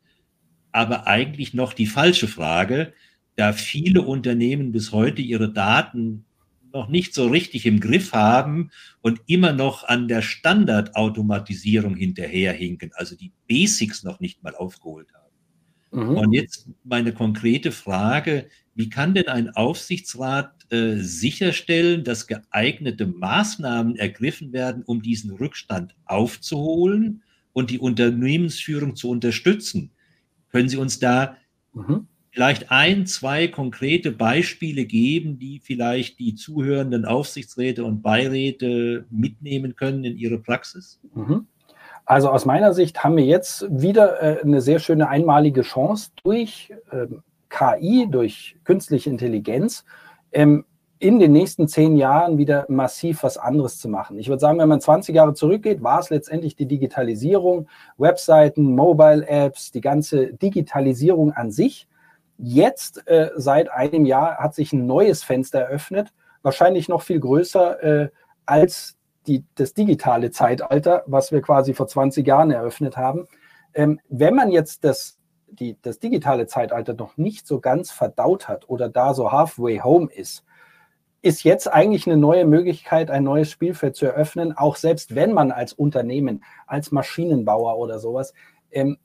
aber 0.73 1.07
eigentlich 1.07 1.53
noch 1.53 1.75
die 1.75 1.85
falsche 1.85 2.27
Frage, 2.27 2.95
da 3.37 3.53
viele 3.53 4.01
Unternehmen 4.01 4.73
bis 4.73 4.93
heute 4.93 5.21
ihre 5.21 5.53
Daten 5.53 6.25
noch 6.73 6.89
nicht 6.89 7.13
so 7.13 7.29
richtig 7.29 7.67
im 7.67 7.81
Griff 7.81 8.15
haben 8.15 8.71
und 9.03 9.21
immer 9.27 9.53
noch 9.53 9.85
an 9.85 10.09
der 10.09 10.23
Standardautomatisierung 10.23 11.97
hinterherhinken, 11.97 12.93
also 12.95 13.15
die 13.15 13.33
Basics 13.47 14.05
noch 14.05 14.21
nicht 14.21 14.43
mal 14.43 14.55
aufgeholt 14.55 15.13
haben. 15.13 15.20
Mhm. 15.91 16.17
Und 16.17 16.33
jetzt 16.33 16.69
meine 16.85 17.13
konkrete 17.13 17.73
Frage, 17.73 18.49
wie 18.75 18.89
kann 18.89 19.15
denn 19.15 19.29
ein 19.29 19.51
Aufsichtsrat 19.51 20.73
äh, 20.73 20.97
sicherstellen, 20.97 22.05
dass 22.05 22.27
geeignete 22.27 23.07
Maßnahmen 23.07 23.97
ergriffen 23.97 24.53
werden, 24.53 24.83
um 24.85 25.03
diesen 25.03 25.33
Rückstand 25.33 25.95
aufzuholen 26.05 27.23
und 27.53 27.71
die 27.71 27.79
Unternehmensführung 27.79 28.97
zu 28.97 29.11
unterstützen? 29.11 29.91
Können 30.51 30.69
Sie 30.69 30.77
uns 30.77 30.99
da 30.99 31.37
mhm 31.73 32.07
vielleicht 32.31 32.71
ein, 32.71 33.07
zwei 33.07 33.49
konkrete 33.49 34.13
Beispiele 34.13 34.85
geben, 34.85 35.39
die 35.39 35.61
vielleicht 35.61 36.19
die 36.19 36.35
zuhörenden 36.35 37.05
Aufsichtsräte 37.05 37.85
und 37.85 38.03
Beiräte 38.03 39.07
mitnehmen 39.11 39.77
können 39.77 40.05
in 40.05 40.17
ihre 40.17 40.39
Praxis? 40.39 41.01
Mhm. 41.15 41.47
Also 42.11 42.29
aus 42.29 42.45
meiner 42.45 42.75
Sicht 42.75 43.05
haben 43.05 43.17
wir 43.17 43.25
jetzt 43.25 43.69
wieder 43.71 44.21
äh, 44.21 44.43
eine 44.43 44.61
sehr 44.61 44.81
schöne 44.81 45.09
einmalige 45.09 45.63
Chance 45.63 46.11
durch 46.25 46.75
ähm, 46.91 47.23
KI, 47.49 48.09
durch 48.11 48.57
künstliche 48.65 49.09
Intelligenz, 49.11 49.85
ähm, 50.33 50.65
in 50.99 51.21
den 51.21 51.31
nächsten 51.31 51.69
zehn 51.69 51.97
Jahren 51.97 52.37
wieder 52.37 52.67
massiv 52.69 53.23
was 53.23 53.39
anderes 53.39 53.79
zu 53.79 53.89
machen. 53.89 54.19
Ich 54.19 54.29
würde 54.29 54.41
sagen, 54.41 54.59
wenn 54.59 54.69
man 54.69 54.81
20 54.81 55.15
Jahre 55.15 55.35
zurückgeht, 55.35 55.85
war 55.85 56.01
es 56.01 56.11
letztendlich 56.11 56.57
die 56.57 56.67
Digitalisierung, 56.67 57.69
Webseiten, 57.97 58.75
Mobile 58.75 59.25
Apps, 59.29 59.71
die 59.71 59.81
ganze 59.81 60.35
Digitalisierung 60.35 61.33
an 61.33 61.53
sich. 61.53 61.87
Jetzt, 62.39 63.07
äh, 63.07 63.31
seit 63.37 63.71
einem 63.71 64.05
Jahr, 64.05 64.39
hat 64.39 64.57
sich 64.57 64.73
ein 64.73 64.85
neues 64.85 65.23
Fenster 65.23 65.61
eröffnet, 65.61 66.13
wahrscheinlich 66.43 66.89
noch 66.89 67.03
viel 67.03 67.21
größer 67.21 67.83
äh, 67.85 68.09
als 68.47 68.97
die, 69.31 69.45
das 69.55 69.75
digitale 69.75 70.33
Zeitalter, 70.33 71.05
was 71.07 71.31
wir 71.31 71.41
quasi 71.41 71.73
vor 71.73 71.87
20 71.87 72.27
Jahren 72.27 72.51
eröffnet 72.51 72.97
haben. 72.97 73.29
Ähm, 73.75 74.01
wenn 74.09 74.35
man 74.35 74.51
jetzt 74.51 74.83
das, 74.83 75.21
die, 75.47 75.77
das 75.83 76.01
digitale 76.01 76.47
Zeitalter 76.47 76.95
noch 76.95 77.17
nicht 77.17 77.47
so 77.47 77.61
ganz 77.61 77.93
verdaut 77.93 78.49
hat 78.49 78.69
oder 78.69 78.89
da 78.89 79.15
so 79.15 79.31
halfway 79.31 79.79
home 79.79 80.11
ist, 80.13 80.45
ist 81.23 81.45
jetzt 81.45 81.73
eigentlich 81.73 82.09
eine 82.09 82.17
neue 82.17 82.45
Möglichkeit, 82.45 83.09
ein 83.09 83.23
neues 83.23 83.51
Spielfeld 83.51 83.95
zu 83.95 84.07
eröffnen, 84.07 84.57
auch 84.57 84.75
selbst 84.75 85.15
wenn 85.15 85.33
man 85.33 85.53
als 85.53 85.73
Unternehmen, 85.73 86.43
als 86.67 86.91
Maschinenbauer 86.91 87.79
oder 87.79 88.01
sowas 88.01 88.35
ähm, 88.73 88.99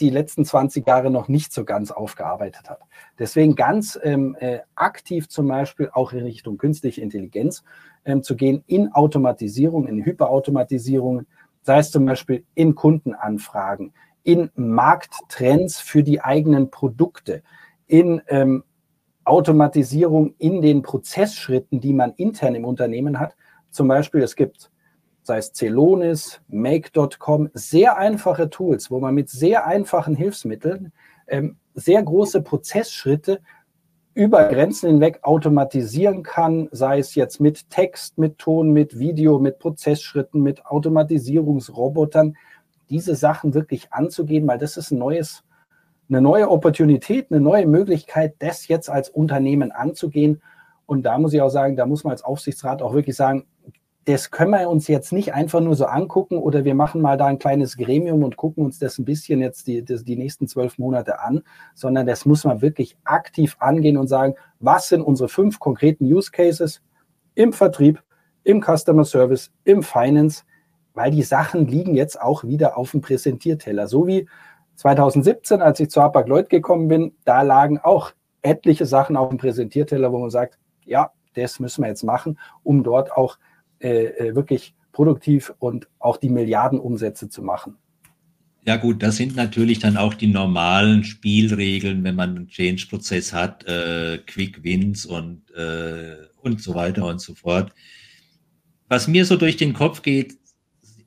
die 0.00 0.10
letzten 0.10 0.44
20 0.44 0.86
Jahre 0.86 1.10
noch 1.10 1.28
nicht 1.28 1.52
so 1.52 1.64
ganz 1.64 1.90
aufgearbeitet 1.90 2.68
hat. 2.68 2.80
Deswegen 3.18 3.54
ganz 3.54 3.98
ähm, 4.02 4.36
äh, 4.40 4.60
aktiv 4.74 5.28
zum 5.28 5.48
Beispiel 5.48 5.90
auch 5.92 6.12
in 6.12 6.20
Richtung 6.20 6.58
künstliche 6.58 7.00
Intelligenz 7.00 7.62
ähm, 8.04 8.22
zu 8.22 8.34
gehen, 8.36 8.64
in 8.66 8.92
Automatisierung, 8.92 9.86
in 9.86 10.04
Hyperautomatisierung, 10.04 11.26
sei 11.62 11.78
es 11.78 11.90
zum 11.90 12.04
Beispiel 12.06 12.44
in 12.54 12.74
Kundenanfragen, 12.74 13.92
in 14.24 14.50
Markttrends 14.56 15.80
für 15.80 16.02
die 16.02 16.20
eigenen 16.20 16.70
Produkte, 16.70 17.42
in 17.86 18.20
ähm, 18.28 18.64
Automatisierung 19.24 20.34
in 20.38 20.60
den 20.60 20.82
Prozessschritten, 20.82 21.80
die 21.80 21.94
man 21.94 22.12
intern 22.16 22.54
im 22.54 22.64
Unternehmen 22.64 23.18
hat. 23.18 23.36
Zum 23.70 23.88
Beispiel, 23.88 24.22
es 24.22 24.36
gibt 24.36 24.70
sei 25.24 25.38
es 25.38 25.52
Celonis, 25.52 26.40
Make.com, 26.48 27.50
sehr 27.54 27.96
einfache 27.96 28.48
Tools, 28.50 28.90
wo 28.90 29.00
man 29.00 29.14
mit 29.14 29.28
sehr 29.28 29.66
einfachen 29.66 30.14
Hilfsmitteln 30.14 30.92
ähm, 31.26 31.56
sehr 31.74 32.02
große 32.02 32.42
Prozessschritte 32.42 33.40
über 34.12 34.44
Grenzen 34.44 34.90
hinweg 34.90 35.18
automatisieren 35.22 36.22
kann, 36.22 36.68
sei 36.70 36.98
es 36.98 37.16
jetzt 37.16 37.40
mit 37.40 37.68
Text, 37.68 38.16
mit 38.16 38.38
Ton, 38.38 38.70
mit 38.70 38.98
Video, 38.98 39.40
mit 39.40 39.58
Prozessschritten, 39.58 40.40
mit 40.40 40.64
Automatisierungsrobotern, 40.66 42.36
diese 42.90 43.16
Sachen 43.16 43.54
wirklich 43.54 43.92
anzugehen, 43.92 44.46
weil 44.46 44.58
das 44.58 44.76
ist 44.76 44.92
ein 44.92 44.98
neues 44.98 45.42
eine 46.08 46.20
neue 46.20 46.50
Opportunität, 46.50 47.28
eine 47.30 47.40
neue 47.40 47.66
Möglichkeit, 47.66 48.34
das 48.38 48.68
jetzt 48.68 48.90
als 48.90 49.08
Unternehmen 49.08 49.72
anzugehen. 49.72 50.42
Und 50.86 51.04
da 51.04 51.18
muss 51.18 51.32
ich 51.32 51.40
auch 51.40 51.48
sagen, 51.48 51.76
da 51.76 51.86
muss 51.86 52.04
man 52.04 52.10
als 52.10 52.22
Aufsichtsrat 52.22 52.82
auch 52.82 52.92
wirklich 52.92 53.16
sagen, 53.16 53.46
das 54.06 54.30
können 54.30 54.50
wir 54.50 54.68
uns 54.68 54.86
jetzt 54.88 55.12
nicht 55.12 55.32
einfach 55.32 55.60
nur 55.60 55.74
so 55.74 55.86
angucken 55.86 56.36
oder 56.36 56.64
wir 56.64 56.74
machen 56.74 57.00
mal 57.00 57.16
da 57.16 57.26
ein 57.26 57.38
kleines 57.38 57.76
Gremium 57.76 58.22
und 58.22 58.36
gucken 58.36 58.64
uns 58.64 58.78
das 58.78 58.98
ein 58.98 59.04
bisschen 59.04 59.40
jetzt 59.40 59.66
die, 59.66 59.82
die, 59.82 60.04
die 60.04 60.16
nächsten 60.16 60.46
zwölf 60.46 60.78
Monate 60.78 61.20
an, 61.20 61.42
sondern 61.74 62.06
das 62.06 62.26
muss 62.26 62.44
man 62.44 62.60
wirklich 62.60 62.98
aktiv 63.04 63.56
angehen 63.60 63.96
und 63.96 64.08
sagen, 64.08 64.34
was 64.60 64.88
sind 64.88 65.00
unsere 65.00 65.28
fünf 65.28 65.58
konkreten 65.58 66.04
Use 66.04 66.30
Cases 66.30 66.82
im 67.34 67.52
Vertrieb, 67.52 68.02
im 68.42 68.62
Customer 68.62 69.04
Service, 69.04 69.50
im 69.64 69.82
Finance, 69.82 70.44
weil 70.92 71.10
die 71.10 71.22
Sachen 71.22 71.66
liegen 71.66 71.94
jetzt 71.94 72.20
auch 72.20 72.44
wieder 72.44 72.76
auf 72.76 72.90
dem 72.90 73.00
Präsentierteller. 73.00 73.88
So 73.88 74.06
wie 74.06 74.28
2017, 74.76 75.62
als 75.62 75.80
ich 75.80 75.88
zu 75.88 76.02
Hapag-Lloyd 76.02 76.50
gekommen 76.50 76.88
bin, 76.88 77.16
da 77.24 77.42
lagen 77.42 77.78
auch 77.78 78.12
etliche 78.42 78.84
Sachen 78.84 79.16
auf 79.16 79.30
dem 79.30 79.38
Präsentierteller, 79.38 80.12
wo 80.12 80.18
man 80.18 80.30
sagt, 80.30 80.58
ja, 80.84 81.10
das 81.34 81.58
müssen 81.58 81.82
wir 81.82 81.88
jetzt 81.88 82.04
machen, 82.04 82.38
um 82.62 82.82
dort 82.84 83.10
auch 83.12 83.38
äh, 83.84 84.06
äh, 84.06 84.34
wirklich 84.34 84.74
produktiv 84.92 85.52
und 85.58 85.88
auch 85.98 86.16
die 86.16 86.30
Milliardenumsätze 86.30 87.28
zu 87.28 87.42
machen. 87.42 87.76
Ja 88.64 88.76
gut, 88.76 89.02
das 89.02 89.16
sind 89.16 89.36
natürlich 89.36 89.78
dann 89.78 89.98
auch 89.98 90.14
die 90.14 90.28
normalen 90.28 91.04
Spielregeln, 91.04 92.02
wenn 92.02 92.14
man 92.14 92.30
einen 92.34 92.48
Change-Prozess 92.48 93.34
hat, 93.34 93.66
äh, 93.66 94.18
Quick 94.26 94.64
Wins 94.64 95.04
und, 95.04 95.50
äh, 95.50 96.16
und 96.40 96.62
so 96.62 96.74
weiter 96.74 97.04
und 97.04 97.20
so 97.20 97.34
fort. 97.34 97.74
Was 98.88 99.06
mir 99.06 99.26
so 99.26 99.36
durch 99.36 99.58
den 99.58 99.74
Kopf 99.74 100.00
geht, 100.00 100.38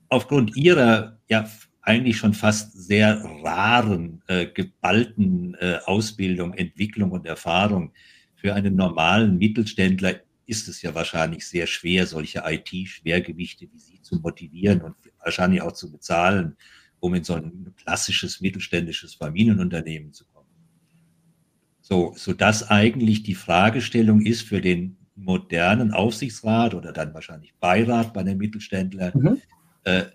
aufgrund 0.09 0.55
Ihrer 0.55 1.17
ja 1.29 1.49
eigentlich 1.81 2.17
schon 2.17 2.35
fast 2.35 2.73
sehr 2.73 3.23
raren, 3.43 4.21
äh, 4.27 4.45
geballten 4.45 5.55
äh, 5.55 5.79
Ausbildung, 5.85 6.53
Entwicklung 6.53 7.09
und 7.09 7.25
Erfahrung 7.25 7.91
für 8.35 8.53
einen 8.53 8.75
normalen 8.75 9.39
Mittelständler 9.39 10.26
ist 10.47 10.67
es 10.69 10.81
ja 10.81 10.95
wahrscheinlich 10.95 11.45
sehr 11.45 11.67
schwer, 11.67 12.07
solche 12.07 12.43
IT-Schwergewichte 12.45 13.67
wie 13.71 13.79
Sie 13.79 14.01
zu 14.01 14.15
motivieren 14.15 14.81
und 14.81 14.95
wahrscheinlich 15.23 15.61
auch 15.61 15.73
zu 15.73 15.91
bezahlen, 15.91 16.55
um 16.99 17.13
in 17.13 17.23
so 17.23 17.35
ein 17.35 17.73
klassisches 17.75 18.41
mittelständisches 18.41 19.13
Familienunternehmen 19.13 20.13
zu 20.13 20.25
kommen. 20.25 20.47
So, 21.81 22.13
so 22.15 22.33
dass 22.33 22.69
eigentlich 22.69 23.23
die 23.23 23.35
Fragestellung 23.35 24.21
ist 24.21 24.41
für 24.41 24.61
den 24.61 24.97
modernen 25.15 25.91
Aufsichtsrat 25.91 26.73
oder 26.73 26.93
dann 26.93 27.13
wahrscheinlich 27.13 27.53
Beirat 27.55 28.13
bei 28.13 28.23
den 28.23 28.37
Mittelständlern, 28.37 29.11
mhm. 29.15 29.41
äh, 29.83 30.05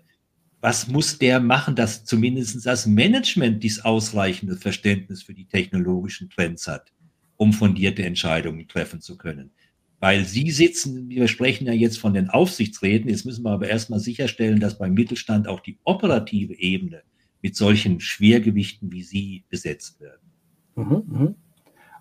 was 0.61 0.87
muss 0.87 1.19
der 1.19 1.41
machen, 1.41 1.75
dass 1.75 2.05
zumindest 2.05 2.65
das 2.65 2.87
Management 2.87 3.61
dies 3.63 3.81
ausreichende 3.81 4.55
Verständnis 4.55 5.21
für 5.21 5.33
die 5.33 5.45
technologischen 5.45 6.29
Trends 6.29 6.67
hat, 6.67 6.91
um 7.35 7.51
fundierte 7.51 8.03
Entscheidungen 8.03 8.67
treffen 8.67 9.01
zu 9.01 9.17
können 9.17 9.51
weil 10.03 10.25
Sie 10.25 10.51
sitzen, 10.51 11.07
wir 11.07 11.29
sprechen 11.29 11.65
ja 11.65 11.71
jetzt 11.71 11.97
von 11.97 12.13
den 12.13 12.29
Aufsichtsräten, 12.29 13.09
jetzt 13.09 13.25
müssen 13.25 13.45
wir 13.45 13.51
aber 13.51 13.69
erstmal 13.69 14.01
sicherstellen, 14.01 14.59
dass 14.59 14.77
beim 14.77 14.93
Mittelstand 14.93 15.47
auch 15.47 15.61
die 15.61 15.79
operative 15.85 16.59
Ebene 16.59 17.03
mit 17.41 17.55
solchen 17.55 18.01
Schwergewichten 18.01 18.91
wie 18.91 19.01
Sie 19.01 19.45
besetzt 19.47 20.01
wird. 20.01 20.19
Mhm, 20.75 21.03
mhm. 21.07 21.35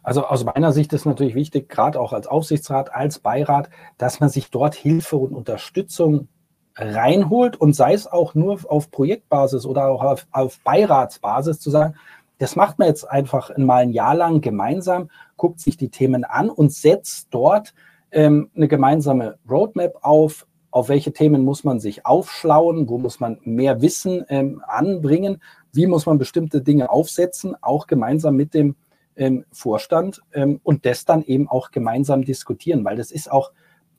Also 0.03 0.25
aus 0.25 0.43
meiner 0.43 0.73
Sicht 0.73 0.93
ist 0.93 1.07
natürlich 1.07 1.37
wichtig, 1.37 1.69
gerade 1.69 2.01
auch 2.01 2.13
als 2.13 2.27
Aufsichtsrat, 2.27 2.93
als 2.93 3.21
Beirat, 3.21 3.71
dass 3.99 4.19
man 4.19 4.31
sich 4.31 4.51
dort 4.51 4.75
Hilfe 4.75 5.15
und 5.15 5.33
Unterstützung 5.33 6.27
reinholt 6.75 7.55
und 7.55 7.77
sei 7.77 7.95
es 7.95 8.09
auch 8.09 8.35
nur 8.35 8.59
auf 8.69 8.91
Projektbasis 8.91 9.65
oder 9.65 9.87
auch 9.87 10.03
auf, 10.03 10.27
auf 10.33 10.59
Beiratsbasis 10.65 11.61
zu 11.61 11.71
sagen, 11.71 11.95
das 12.39 12.57
macht 12.57 12.81
man 12.81 12.89
jetzt 12.89 13.09
einfach 13.09 13.57
mal 13.57 13.85
ein 13.85 13.91
Jahr 13.91 14.17
lang 14.17 14.41
gemeinsam, 14.41 15.09
guckt 15.37 15.61
sich 15.61 15.77
die 15.77 15.91
Themen 15.91 16.25
an 16.25 16.51
und 16.51 16.73
setzt 16.73 17.29
dort 17.31 17.75
ähm, 18.13 18.51
eine 18.55 18.69
gemeinsame 18.69 19.39
Roadmap 19.49 19.99
auf, 20.03 20.47
auf 20.71 20.89
welche 20.89 21.13
Themen 21.13 21.45
muss 21.45 21.65
man 21.65 21.81
sich 21.81 22.07
aufschlauen, 22.07 22.89
wo 22.89 22.99
muss 22.99 23.21
man 23.21 23.39
mehr 23.43 23.83
Wissen 23.83 24.25
ähm, 24.29 24.63
anbringen, 24.67 25.43
wie 25.73 25.87
muss 25.87 26.07
man 26.07 26.19
bestimmte 26.19 26.63
Dinge 26.63 26.91
aufsetzen, 26.91 27.57
auch 27.61 27.87
gemeinsam 27.87 28.37
mit 28.37 28.55
dem 28.55 28.77
ähm, 29.17 29.45
Vorstand 29.51 30.23
ähm, 30.33 30.61
und 30.63 30.87
das 30.87 31.05
dann 31.05 31.23
eben 31.23 31.49
auch 31.49 31.71
gemeinsam 31.71 32.25
diskutieren, 32.25 32.85
weil 32.85 32.97
das 32.97 33.11
ist 33.11 33.31
auch, 33.31 33.53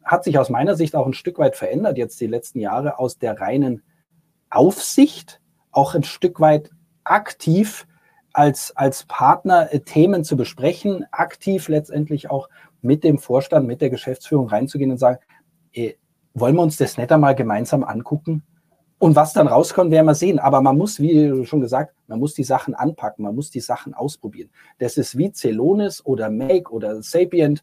hat 0.04 0.24
sich 0.24 0.38
aus 0.38 0.50
meiner 0.50 0.76
Sicht 0.76 0.96
auch 0.96 1.06
ein 1.06 1.14
Stück 1.14 1.38
weit 1.38 1.56
verändert 1.56 1.98
jetzt 1.98 2.20
die 2.20 2.28
letzten 2.28 2.60
Jahre 2.60 3.00
aus 3.00 3.18
der 3.18 3.40
reinen 3.40 3.84
Aufsicht, 4.50 5.42
auch 5.72 5.96
ein 5.96 6.04
Stück 6.04 6.40
weit 6.40 6.72
aktiv 7.04 7.88
als, 8.34 8.76
als 8.76 9.06
Partner 9.06 9.72
äh, 9.72 9.80
Themen 9.80 10.24
zu 10.24 10.36
besprechen, 10.36 11.06
aktiv 11.12 11.68
letztendlich 11.68 12.30
auch 12.30 12.50
mit 12.84 13.04
dem 13.04 13.18
Vorstand, 13.18 13.68
mit 13.68 13.82
der 13.82 13.90
Geschäftsführung 13.90 14.48
reinzugehen 14.48 14.92
und 14.92 14.98
sagen, 14.98 15.20
äh, 15.72 15.94
wollen 16.34 16.56
wir 16.56 16.62
uns 16.62 16.78
das 16.78 16.98
nicht 16.98 17.12
einmal 17.12 17.36
gemeinsam 17.36 17.84
angucken? 17.84 18.44
Und 19.00 19.16
was 19.18 19.34
dann 19.34 19.48
rauskommt, 19.48 19.92
werden 19.92 20.06
wir 20.06 20.16
sehen. 20.16 20.40
Aber 20.40 20.62
man 20.62 20.78
muss, 20.78 21.00
wie 21.00 21.46
schon 21.46 21.60
gesagt, 21.60 21.94
man 22.08 22.20
muss 22.20 22.34
die 22.36 22.44
Sachen 22.46 22.74
anpacken, 22.74 23.26
man 23.26 23.36
muss 23.36 23.50
die 23.50 23.60
Sachen 23.60 23.94
ausprobieren. 23.94 24.50
Das 24.80 24.98
ist 24.98 25.18
wie 25.18 25.32
Celonis 25.32 26.06
oder 26.06 26.30
Make 26.30 26.72
oder 26.72 27.02
Sapient. 27.02 27.62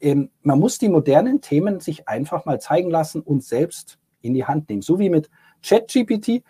Ähm, 0.00 0.30
man 0.42 0.58
muss 0.58 0.78
die 0.78 0.88
modernen 0.88 1.40
Themen 1.40 1.80
sich 1.80 2.08
einfach 2.08 2.46
mal 2.46 2.60
zeigen 2.60 2.90
lassen 2.90 3.20
und 3.20 3.44
selbst 3.44 3.98
in 4.22 4.34
die 4.34 4.46
Hand 4.46 4.68
nehmen. 4.70 4.82
So 4.82 4.98
wie 4.98 5.10
mit 5.10 5.28
ChatGPT. 5.62 6.42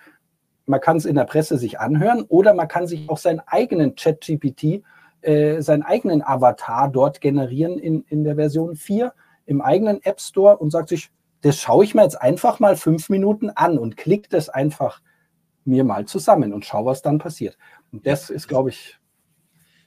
Man 0.66 0.80
kann 0.80 0.98
es 0.98 1.06
in 1.06 1.16
der 1.16 1.24
Presse 1.24 1.58
sich 1.58 1.80
anhören 1.80 2.22
oder 2.22 2.54
man 2.54 2.68
kann 2.68 2.86
sich 2.86 3.08
auch 3.08 3.18
seinen 3.18 3.40
eigenen 3.40 3.94
ChatGPT 3.94 4.82
äh, 5.22 5.60
seinen 5.60 5.82
eigenen 5.82 6.22
Avatar 6.22 6.90
dort 6.90 7.20
generieren 7.20 7.78
in, 7.78 8.04
in 8.08 8.24
der 8.24 8.36
Version 8.36 8.76
4 8.76 9.12
im 9.46 9.60
eigenen 9.60 10.02
App 10.02 10.20
Store 10.20 10.56
und 10.58 10.70
sagt 10.70 10.90
sich, 10.90 11.10
das 11.40 11.58
schaue 11.58 11.84
ich 11.84 11.94
mir 11.94 12.02
jetzt 12.02 12.20
einfach 12.20 12.60
mal 12.60 12.76
fünf 12.76 13.08
Minuten 13.08 13.50
an 13.50 13.78
und 13.78 13.96
klickt 13.96 14.32
das 14.32 14.48
einfach 14.48 15.00
mir 15.64 15.84
mal 15.84 16.06
zusammen 16.06 16.52
und 16.52 16.64
schaue, 16.64 16.86
was 16.86 17.02
dann 17.02 17.18
passiert. 17.18 17.56
Und 17.92 18.06
das 18.06 18.30
ist, 18.30 18.48
glaube 18.48 18.70
ich. 18.70 18.98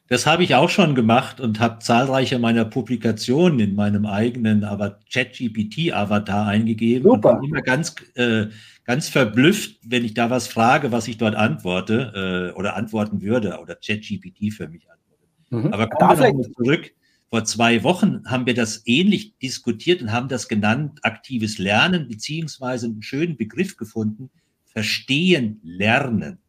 Das 0.08 0.26
habe 0.26 0.44
ich 0.44 0.56
auch 0.56 0.70
schon 0.70 0.94
gemacht 0.94 1.40
und 1.40 1.60
habe 1.62 1.80
zahlreiche 1.80 2.38
meiner 2.38 2.66
Publikationen 2.66 3.60
in 3.60 3.76
meinem 3.76 4.06
eigenen 4.06 4.62
ChatGPT-Avatar 5.10 6.48
eingegeben 6.48 7.10
Super. 7.10 7.36
und 7.36 7.42
bin 7.42 7.50
immer 7.50 7.62
ganz, 7.62 7.96
äh, 8.16 8.48
ganz 8.84 9.08
verblüfft, 9.08 9.80
wenn 9.86 10.04
ich 10.04 10.14
da 10.14 10.30
was 10.30 10.48
frage, 10.48 10.92
was 10.92 11.08
ich 11.08 11.18
dort 11.18 11.36
antworte 11.36 12.52
äh, 12.54 12.58
oder 12.58 12.76
antworten 12.76 13.22
würde 13.22 13.60
oder 13.62 13.76
ChatGPT 13.76 14.52
für 14.52 14.68
mich 14.68 14.84
antwortet. 14.84 15.01
Mhm. 15.52 15.74
Aber 15.74 15.88
kommen 15.88 16.20
wir 16.20 16.28
nochmal 16.30 16.52
zurück. 16.52 16.92
Vor 17.30 17.46
zwei 17.46 17.84
Wochen 17.84 18.24
haben 18.26 18.46
wir 18.46 18.54
das 18.54 18.82
ähnlich 18.86 19.38
diskutiert 19.38 20.02
und 20.02 20.12
haben 20.12 20.28
das 20.28 20.50
genannt, 20.50 21.00
aktives 21.04 21.60
Lernen, 21.60 22.10
beziehungsweise 22.10 22.88
einen 22.88 23.04
schönen 23.04 23.38
Begriff 23.38 23.78
gefunden, 23.78 24.30
Verstehen, 24.66 25.60
Lernen. 25.64 26.40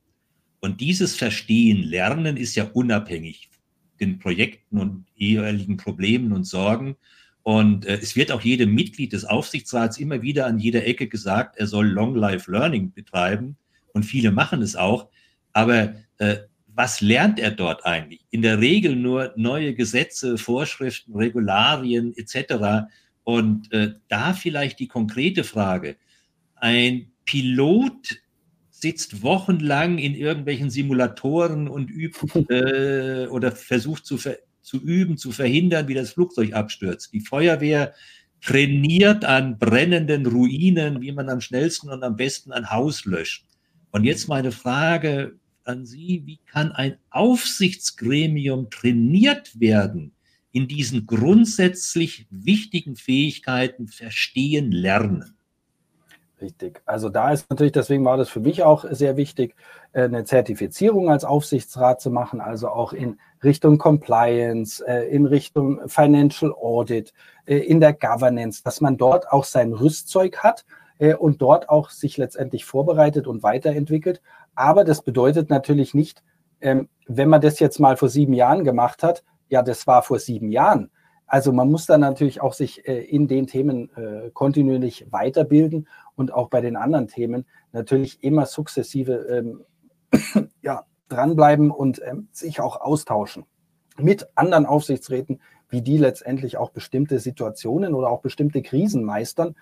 Und 0.61 0.80
dieses 0.80 1.14
Verstehen, 1.16 1.82
Lernen 1.82 2.36
ist 2.36 2.55
ja 2.55 2.64
unabhängig 2.64 3.48
den 4.00 4.18
Projekten 4.18 4.78
und 4.78 5.07
jeweiligen 5.14 5.76
Problemen 5.76 6.32
und 6.32 6.44
Sorgen. 6.44 6.96
Und 7.42 7.86
äh, 7.86 7.98
es 8.00 8.16
wird 8.16 8.32
auch 8.32 8.40
jedem 8.40 8.74
Mitglied 8.74 9.12
des 9.12 9.24
Aufsichtsrats 9.24 9.98
immer 9.98 10.22
wieder 10.22 10.46
an 10.46 10.59
jeder 10.59 10.86
Ecke 10.86 11.09
gesagt, 11.09 11.57
er 11.59 11.66
soll 11.66 11.88
Long 11.88 12.14
Life 12.14 12.50
Learning 12.50 12.92
betreiben. 12.92 13.57
Und 13.92 14.05
viele 14.05 14.30
machen 14.30 14.62
es 14.62 14.74
auch. 14.74 15.09
Aber 15.53 15.94
äh, 16.18 16.38
was 16.75 17.01
lernt 17.01 17.39
er 17.39 17.51
dort 17.51 17.85
eigentlich? 17.85 18.25
In 18.31 18.43
der 18.43 18.61
Regel 18.61 18.97
nur 18.97 19.33
neue 19.37 19.75
Gesetze, 19.75 20.39
Vorschriften, 20.39 21.14
Regularien 21.14 22.14
etc. 22.16 22.89
Und 23.25 23.73
äh, 23.73 23.95
da 24.09 24.33
vielleicht 24.33 24.79
die 24.79 24.89
konkrete 24.89 25.45
Frage. 25.45 25.97
Ein 26.57 27.12
Pilot 27.25 28.20
sitzt 28.70 29.23
wochenlang 29.23 29.99
in 29.99 30.14
irgendwelchen 30.14 30.70
Simulatoren 30.70 31.68
und 31.68 31.91
übt 31.91 32.18
äh, 32.49 33.27
oder 33.29 33.53
versucht 33.53 34.07
zu, 34.07 34.16
zu 34.16 34.81
üben, 34.81 35.16
zu 35.18 35.31
verhindern, 35.31 35.89
wie 35.89 35.95
das 35.95 36.12
Flugzeug 36.12 36.55
abstürzt. 36.55 37.12
Die 37.12 37.20
Feuerwehr 37.20 37.95
trainiert 38.41 39.25
an 39.25 39.59
brennenden 39.59 40.27
Ruinen, 40.27 41.01
wie 41.01 41.12
man 41.12 41.29
am 41.29 41.41
schnellsten 41.41 41.91
und 41.91 42.03
am 42.03 42.16
besten 42.16 42.51
ein 42.53 42.70
Haus 42.70 43.05
löscht. 43.05 43.47
Und 43.93 44.05
jetzt 44.05 44.27
meine 44.27 44.51
Frage, 44.51 45.39
an 45.65 45.87
Sie, 45.87 46.23
wie 46.27 46.39
kann 46.51 46.73
ein 46.73 46.99
Aufsichtsgremium 47.11 48.71
trainiert 48.71 49.59
werden 49.61 50.13
in 50.53 50.69
diesen 50.69 51.07
grundsätzlich 51.07 52.27
wichtigen 52.31 52.97
Fähigkeiten 52.97 53.89
verstehen, 53.89 54.71
lernen? 54.71 55.37
Richtig. 56.43 56.83
Also 56.87 57.09
da 57.09 57.31
ist 57.31 57.49
natürlich, 57.49 57.73
deswegen 57.73 58.05
war 58.05 58.17
das 58.17 58.29
für 58.29 58.41
mich 58.41 58.65
auch 58.65 58.85
sehr 58.91 59.17
wichtig, 59.17 59.55
äh, 59.93 60.03
eine 60.03 60.25
Zertifizierung 60.25 61.09
als 61.09 61.25
Aufsichtsrat 61.25 62.01
zu 62.01 62.11
machen, 62.11 62.41
also 62.41 62.69
auch 62.69 62.93
in 62.93 63.21
Richtung 63.45 63.79
Compliance, 63.79 64.85
äh, 64.85 65.09
in 65.09 65.27
Richtung 65.27 65.89
Financial 65.89 66.53
Audit, 66.53 67.13
äh, 67.47 67.59
in 67.59 67.79
der 67.79 67.93
Governance, 67.93 68.63
dass 68.65 68.81
man 68.81 68.97
dort 68.97 69.31
auch 69.31 69.45
sein 69.45 69.73
Rüstzeug 69.73 70.39
hat 70.39 70.65
und 71.19 71.43
dort 71.43 71.69
auch 71.69 71.91
sich 71.91 72.17
letztendlich 72.17 72.65
vorbereitet 72.65 73.27
und 73.27 73.43
weiterentwickelt. 73.43 74.21
Aber 74.55 74.84
das 74.84 75.03
bedeutet 75.03 75.50
natürlich 75.50 75.94
nicht, 75.94 76.22
ähm, 76.61 76.88
wenn 77.07 77.28
man 77.28 77.40
das 77.40 77.59
jetzt 77.59 77.78
mal 77.80 77.96
vor 77.96 78.09
sieben 78.09 78.32
Jahren 78.32 78.64
gemacht 78.64 79.03
hat, 79.03 79.24
ja, 79.48 79.62
das 79.62 79.86
war 79.86 80.03
vor 80.03 80.18
sieben 80.18 80.50
Jahren. 80.50 80.90
Also 81.26 81.53
man 81.53 81.70
muss 81.70 81.86
dann 81.86 82.00
natürlich 82.00 82.40
auch 82.40 82.53
sich 82.53 82.86
äh, 82.86 83.03
in 83.03 83.26
den 83.26 83.46
Themen 83.46 83.90
äh, 83.96 84.30
kontinuierlich 84.32 85.07
weiterbilden 85.11 85.88
und 86.14 86.32
auch 86.32 86.48
bei 86.50 86.61
den 86.61 86.76
anderen 86.76 87.09
Themen 87.09 87.46
natürlich 87.72 88.22
immer 88.22 88.46
sukzessive 88.46 89.14
ähm, 89.30 89.64
ja, 90.62 90.84
dranbleiben 91.09 91.70
und 91.70 92.03
ähm, 92.05 92.28
sich 92.32 92.61
auch 92.61 92.80
austauschen 92.80 93.44
mit 93.98 94.28
anderen 94.34 94.66
Aufsichtsräten, 94.66 95.40
wie 95.68 95.82
die 95.82 95.98
letztendlich 95.98 96.57
auch 96.59 96.70
bestimmte 96.70 97.18
Situationen 97.18 97.94
oder 97.94 98.11
auch 98.11 98.20
bestimmte 98.20 98.62
Krisen 98.62 99.05
meistern. 99.05 99.55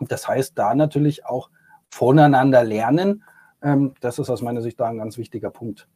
Das 0.00 0.26
heißt, 0.28 0.58
da 0.58 0.74
natürlich 0.74 1.26
auch 1.26 1.50
voneinander 1.88 2.64
lernen. 2.64 3.24
Ähm, 3.62 3.94
das 4.00 4.18
ist 4.18 4.30
aus 4.30 4.42
meiner 4.42 4.62
Sicht 4.62 4.78
da 4.80 4.86
ein 4.86 4.98
ganz 4.98 5.18
wichtiger 5.18 5.50
Punkt. 5.50 5.88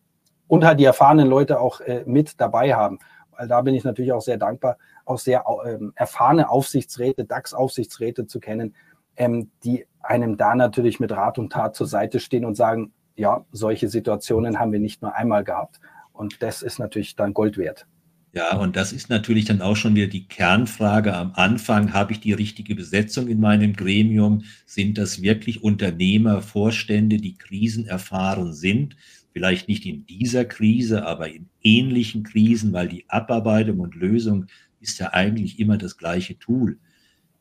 Und 0.49 0.65
halt 0.65 0.81
die 0.81 0.85
erfahrenen 0.85 1.29
Leute 1.29 1.61
auch 1.61 1.81
äh, 1.81 2.05
mit 2.07 2.41
dabei 2.41 2.75
haben. 2.75 2.99
Weil 3.31 3.49
da 3.49 3.61
bin 3.63 3.75
ich 3.75 3.85
natürlich 3.85 4.13
auch 4.13 4.21
sehr 4.21 4.37
dankbar, 4.37 4.77
auch 5.05 5.19
sehr 5.19 5.45
ähm, 5.65 5.93
erfahrene 5.95 6.51
Aufsichtsräte, 6.51 7.25
DAX-Aufsichtsräte 7.25 8.27
zu 8.27 8.41
kennen, 8.41 8.75
ähm, 9.17 9.51
die 9.65 9.87
einem 10.01 10.37
da 10.37 10.55
natürlich 10.55 11.01
mit 11.01 11.13
Rat 11.13 11.39
und 11.39 11.53
Tat 11.53 11.75
zur 11.75 11.87
Seite 11.87 12.21
stehen 12.21 12.45
und 12.45 12.57
sagen, 12.57 12.93
ja, 13.17 13.45
solche 13.53 13.89
Situationen 13.89 14.59
haben 14.59 14.73
wir 14.73 14.81
nicht 14.81 15.03
nur 15.03 15.15
einmal 15.15 15.45
gehabt. 15.45 15.81
Und 16.13 16.43
das 16.43 16.63
ist 16.63 16.79
natürlich 16.79 17.17
dann 17.17 17.35
Gold 17.35 17.57
wert. 17.57 17.87
Ja, 18.35 18.57
und 18.57 18.77
das 18.77 18.95
ist 18.95 19.11
natürlich 19.11 19.45
dann 19.45 19.61
auch 19.61 19.77
schon 19.77 19.95
wieder 19.95 20.07
die 20.07 20.27
Kernfrage 20.27 21.15
am 21.15 21.33
Anfang. 21.35 21.93
Habe 21.93 22.13
ich 22.13 22.21
die 22.21 22.33
richtige 22.33 22.75
Besetzung 22.75 23.29
in 23.29 23.41
meinem 23.41 23.75
Gremium? 23.75 24.45
Sind 24.65 24.97
das 24.97 25.21
wirklich 25.21 25.63
Unternehmer, 25.63 26.41
Vorstände, 26.41 27.19
die 27.19 27.37
krisenerfahren 27.37 28.55
sind? 28.55 28.97
Vielleicht 29.35 29.69
nicht 29.69 29.85
in 29.85 30.07
dieser 30.07 30.47
Krise, 30.47 31.05
aber 31.07 31.29
in 31.29 31.51
ähnlichen 31.63 32.23
Krisen, 32.23 32.73
weil 32.73 32.89
die 32.89 33.05
Abarbeitung 33.09 33.81
und 33.81 33.97
Lösung 33.97 34.47
ist 34.81 34.99
ja 34.99 35.13
eigentlich 35.13 35.59
immer 35.59 35.77
das 35.77 35.99
gleiche 35.99 36.39
Tool. 36.39 36.79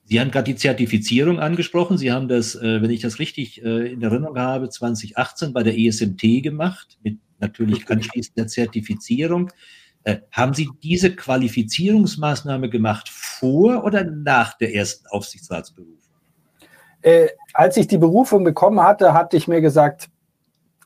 Sie 0.04 0.20
haben 0.20 0.32
gerade 0.32 0.52
die 0.52 0.58
Zertifizierung 0.58 1.40
angesprochen. 1.40 1.98
Sie 1.98 2.12
haben 2.12 2.28
das, 2.28 2.56
äh, 2.56 2.82
wenn 2.82 2.90
ich 2.92 3.00
das 3.00 3.18
richtig 3.18 3.64
äh, 3.64 3.94
in 3.94 4.02
Erinnerung 4.02 4.38
habe, 4.38 4.70
2018 4.70 5.54
bei 5.54 5.64
der 5.64 5.78
ESMT 5.78 6.44
gemacht, 6.44 6.98
mit 7.02 7.18
natürlich 7.40 7.90
anschließender 7.90 8.48
Zertifizierung. 8.48 9.52
Äh, 10.04 10.18
haben 10.32 10.54
Sie 10.54 10.70
diese 10.82 11.16
Qualifizierungsmaßnahme 11.16 12.70
gemacht 12.70 13.10
vor 13.10 13.84
oder 13.84 14.04
nach 14.04 14.58
der 14.58 14.74
ersten 14.74 15.08
Aufsichtsratsberufung? 15.08 15.98
Äh, 17.02 17.30
als 17.54 17.78
ich 17.78 17.88
die 17.88 17.98
Berufung 17.98 18.44
bekommen 18.44 18.82
hatte, 18.82 19.14
hatte 19.14 19.38
ich 19.38 19.48
mir 19.48 19.62
gesagt, 19.62 20.10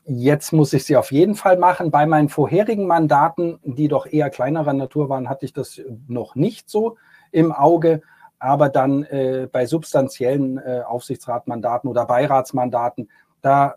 jetzt 0.06 0.52
muss 0.52 0.72
ich 0.72 0.84
sie 0.84 0.96
auf 0.96 1.12
jeden 1.12 1.34
Fall 1.34 1.58
machen. 1.58 1.90
Bei 1.90 2.06
meinen 2.06 2.28
vorherigen 2.28 2.86
Mandaten, 2.86 3.58
die 3.64 3.88
doch 3.88 4.06
eher 4.06 4.30
kleinerer 4.30 4.72
Natur 4.72 5.08
waren, 5.08 5.28
hatte 5.28 5.44
ich 5.44 5.52
das 5.52 5.80
noch 6.08 6.34
nicht 6.34 6.70
so 6.70 6.96
im 7.32 7.52
Auge. 7.52 8.02
Aber 8.38 8.68
dann 8.68 9.02
äh, 9.04 9.48
bei 9.50 9.66
substanziellen 9.66 10.58
äh, 10.58 10.82
Aufsichtsratmandaten 10.86 11.88
oder 11.88 12.04
Beiratsmandaten, 12.06 13.10
da 13.40 13.76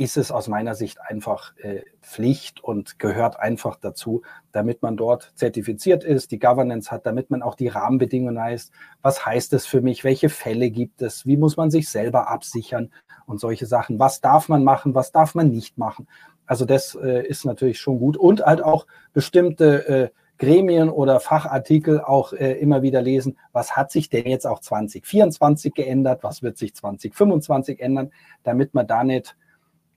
ist 0.00 0.16
es 0.16 0.32
aus 0.32 0.48
meiner 0.48 0.74
Sicht 0.74 0.98
einfach 0.98 1.54
äh, 1.58 1.82
Pflicht 2.00 2.64
und 2.64 2.98
gehört 2.98 3.38
einfach 3.38 3.76
dazu, 3.76 4.22
damit 4.50 4.80
man 4.80 4.96
dort 4.96 5.30
zertifiziert 5.34 6.04
ist, 6.04 6.30
die 6.30 6.38
Governance 6.38 6.90
hat, 6.90 7.04
damit 7.04 7.28
man 7.28 7.42
auch 7.42 7.54
die 7.54 7.68
Rahmenbedingungen 7.68 8.40
heißt. 8.40 8.72
Was 9.02 9.26
heißt 9.26 9.52
es 9.52 9.66
für 9.66 9.82
mich? 9.82 10.02
Welche 10.02 10.30
Fälle 10.30 10.70
gibt 10.70 11.02
es? 11.02 11.26
Wie 11.26 11.36
muss 11.36 11.58
man 11.58 11.70
sich 11.70 11.90
selber 11.90 12.28
absichern? 12.28 12.90
Und 13.26 13.40
solche 13.40 13.66
Sachen. 13.66 13.98
Was 13.98 14.22
darf 14.22 14.48
man 14.48 14.64
machen? 14.64 14.94
Was 14.94 15.12
darf 15.12 15.34
man 15.34 15.50
nicht 15.50 15.76
machen? 15.76 16.08
Also 16.46 16.64
das 16.64 16.94
äh, 16.94 17.26
ist 17.26 17.44
natürlich 17.44 17.78
schon 17.78 17.98
gut 17.98 18.16
und 18.16 18.40
halt 18.40 18.64
auch 18.64 18.86
bestimmte 19.12 19.86
äh, 19.86 20.08
Gremien 20.38 20.88
oder 20.88 21.20
Fachartikel 21.20 22.00
auch 22.00 22.32
äh, 22.32 22.54
immer 22.54 22.80
wieder 22.80 23.02
lesen, 23.02 23.36
was 23.52 23.76
hat 23.76 23.92
sich 23.92 24.08
denn 24.08 24.26
jetzt 24.26 24.46
auch 24.46 24.60
2024 24.60 25.74
geändert, 25.74 26.22
was 26.22 26.42
wird 26.42 26.56
sich 26.56 26.74
2025 26.74 27.80
ändern, 27.80 28.10
damit 28.42 28.72
man 28.72 28.86
da 28.86 29.04
nicht 29.04 29.36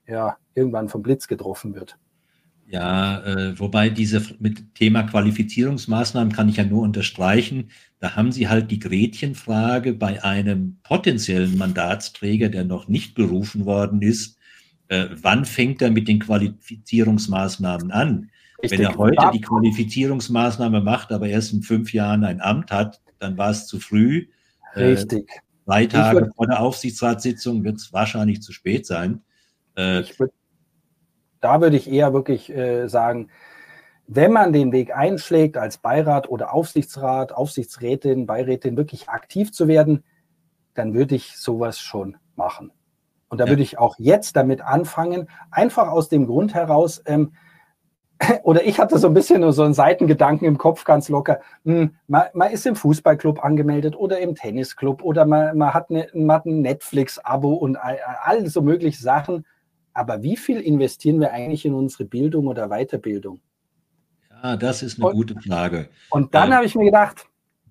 ja, 0.06 0.36
irgendwann 0.54 0.88
vom 0.88 1.02
Blitz 1.02 1.28
getroffen 1.28 1.74
wird. 1.74 1.98
Ja, 2.66 3.22
äh, 3.24 3.58
wobei 3.58 3.90
diese 3.90 4.22
mit 4.38 4.74
Thema 4.74 5.02
Qualifizierungsmaßnahmen 5.02 6.32
kann 6.32 6.48
ich 6.48 6.56
ja 6.56 6.64
nur 6.64 6.82
unterstreichen. 6.82 7.70
Da 8.00 8.16
haben 8.16 8.32
Sie 8.32 8.48
halt 8.48 8.70
die 8.70 8.78
Gretchenfrage 8.78 9.92
bei 9.92 10.24
einem 10.24 10.78
potenziellen 10.82 11.58
Mandatsträger, 11.58 12.48
der 12.48 12.64
noch 12.64 12.88
nicht 12.88 13.14
berufen 13.14 13.66
worden 13.66 14.00
ist. 14.00 14.38
Äh, 14.88 15.08
wann 15.20 15.44
fängt 15.44 15.82
er 15.82 15.90
mit 15.90 16.08
den 16.08 16.20
Qualifizierungsmaßnahmen 16.20 17.90
an? 17.90 18.30
Richtig. 18.62 18.78
Wenn 18.78 18.86
er 18.86 18.96
heute 18.96 19.30
die 19.34 19.40
Qualifizierungsmaßnahme 19.42 20.80
macht, 20.80 21.12
aber 21.12 21.28
erst 21.28 21.52
in 21.52 21.62
fünf 21.62 21.92
Jahren 21.92 22.24
ein 22.24 22.40
Amt 22.40 22.70
hat, 22.70 23.02
dann 23.18 23.36
war 23.36 23.50
es 23.50 23.66
zu 23.66 23.78
früh. 23.78 24.28
Äh, 24.74 24.84
Richtig. 24.84 25.28
Äh, 25.30 25.40
drei 25.66 25.86
Tage 25.86 26.30
vor 26.34 26.46
der 26.46 26.60
Aufsichtsratssitzung 26.60 27.62
wird 27.62 27.76
es 27.76 27.92
wahrscheinlich 27.92 28.40
zu 28.40 28.52
spät 28.52 28.86
sein. 28.86 29.20
Äh, 29.76 30.02
würd, 30.18 30.32
da 31.40 31.60
würde 31.60 31.76
ich 31.76 31.90
eher 31.90 32.12
wirklich 32.12 32.50
äh, 32.50 32.88
sagen, 32.88 33.30
wenn 34.06 34.32
man 34.32 34.52
den 34.52 34.72
Weg 34.72 34.94
einschlägt, 34.94 35.56
als 35.56 35.78
Beirat 35.78 36.28
oder 36.28 36.52
Aufsichtsrat, 36.52 37.32
Aufsichtsrätin, 37.32 38.26
Beirätin 38.26 38.76
wirklich 38.76 39.08
aktiv 39.08 39.52
zu 39.52 39.66
werden, 39.66 40.04
dann 40.74 40.94
würde 40.94 41.14
ich 41.14 41.38
sowas 41.38 41.78
schon 41.78 42.16
machen. 42.36 42.72
Und 43.28 43.38
da 43.38 43.44
ja. 43.44 43.50
würde 43.50 43.62
ich 43.62 43.78
auch 43.78 43.96
jetzt 43.98 44.36
damit 44.36 44.60
anfangen, 44.60 45.28
einfach 45.50 45.88
aus 45.88 46.08
dem 46.08 46.26
Grund 46.26 46.54
heraus, 46.54 47.02
ähm, 47.06 47.32
oder 48.42 48.64
ich 48.64 48.78
hatte 48.78 48.98
so 48.98 49.08
ein 49.08 49.14
bisschen 49.14 49.50
so 49.52 49.62
einen 49.62 49.74
Seitengedanken 49.74 50.46
im 50.46 50.58
Kopf 50.58 50.84
ganz 50.84 51.08
locker. 51.08 51.40
Hm, 51.64 51.96
man, 52.06 52.24
man, 52.34 52.52
ist 52.52 52.66
im 52.66 52.76
Fußballclub 52.76 53.44
angemeldet 53.44 53.96
oder 53.96 54.18
im 54.20 54.34
Tennisclub 54.34 55.02
oder 55.02 55.24
man, 55.24 55.56
man 55.56 55.74
hat, 55.74 55.90
eine, 55.90 56.08
man 56.14 56.36
hat 56.36 56.46
ein 56.46 56.60
Netflix-Abo 56.60 57.54
und 57.54 57.76
all, 57.76 57.98
all 58.22 58.46
so 58.46 58.62
mögliche 58.62 59.02
Sachen. 59.02 59.44
Aber 59.94 60.22
wie 60.22 60.36
viel 60.36 60.60
investieren 60.60 61.20
wir 61.20 61.32
eigentlich 61.32 61.64
in 61.64 61.74
unsere 61.74 62.04
Bildung 62.04 62.48
oder 62.48 62.68
Weiterbildung? 62.68 63.40
Ja, 64.30 64.56
das 64.56 64.82
ist 64.82 64.98
eine 64.98 65.08
und, 65.08 65.14
gute 65.14 65.40
Frage. 65.40 65.88
Und 66.10 66.34
dann 66.34 66.48
ähm, 66.48 66.54
habe 66.56 66.66
ich 66.66 66.74
mir 66.74 66.84
gedacht, 66.84 67.26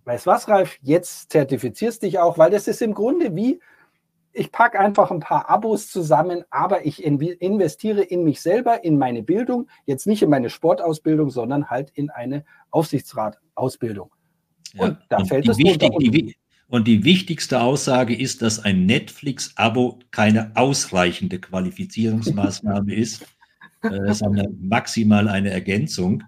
weißt 0.05 0.25
was, 0.25 0.47
Ralf, 0.47 0.77
jetzt 0.81 1.31
zertifizierst 1.31 2.01
dich 2.01 2.19
auch, 2.19 2.37
weil 2.37 2.49
das 2.49 2.67
ist 2.67 2.81
im 2.81 2.93
Grunde 2.93 3.35
wie, 3.35 3.59
ich 4.31 4.51
packe 4.51 4.79
einfach 4.79 5.11
ein 5.11 5.19
paar 5.19 5.49
Abos 5.49 5.89
zusammen, 5.91 6.43
aber 6.49 6.85
ich 6.85 7.03
investiere 7.03 8.01
in 8.01 8.23
mich 8.23 8.41
selber, 8.41 8.83
in 8.83 8.97
meine 8.97 9.21
Bildung, 9.21 9.67
jetzt 9.85 10.07
nicht 10.07 10.23
in 10.23 10.29
meine 10.29 10.49
Sportausbildung, 10.49 11.29
sondern 11.29 11.69
halt 11.69 11.91
in 11.93 12.09
eine 12.09 12.43
Aufsichtsratausbildung. 12.71 14.11
Ja, 14.73 14.83
und 14.85 14.97
da 15.09 15.17
und 15.17 15.27
fällt 15.27 15.47
es 15.47 15.57
wichtig, 15.59 15.91
die, 15.99 16.35
und 16.73 16.87
die 16.87 17.03
wichtigste 17.03 17.61
Aussage 17.61 18.15
ist, 18.15 18.41
dass 18.41 18.57
ein 18.57 18.87
Netflix-Abo 18.87 19.99
keine 20.09 20.55
ausreichende 20.55 21.37
Qualifizierungsmaßnahme 21.39 22.95
ist, 22.95 23.27
äh, 23.83 24.11
sondern 24.11 24.57
maximal 24.59 25.29
eine 25.29 25.51
Ergänzung. 25.51 26.23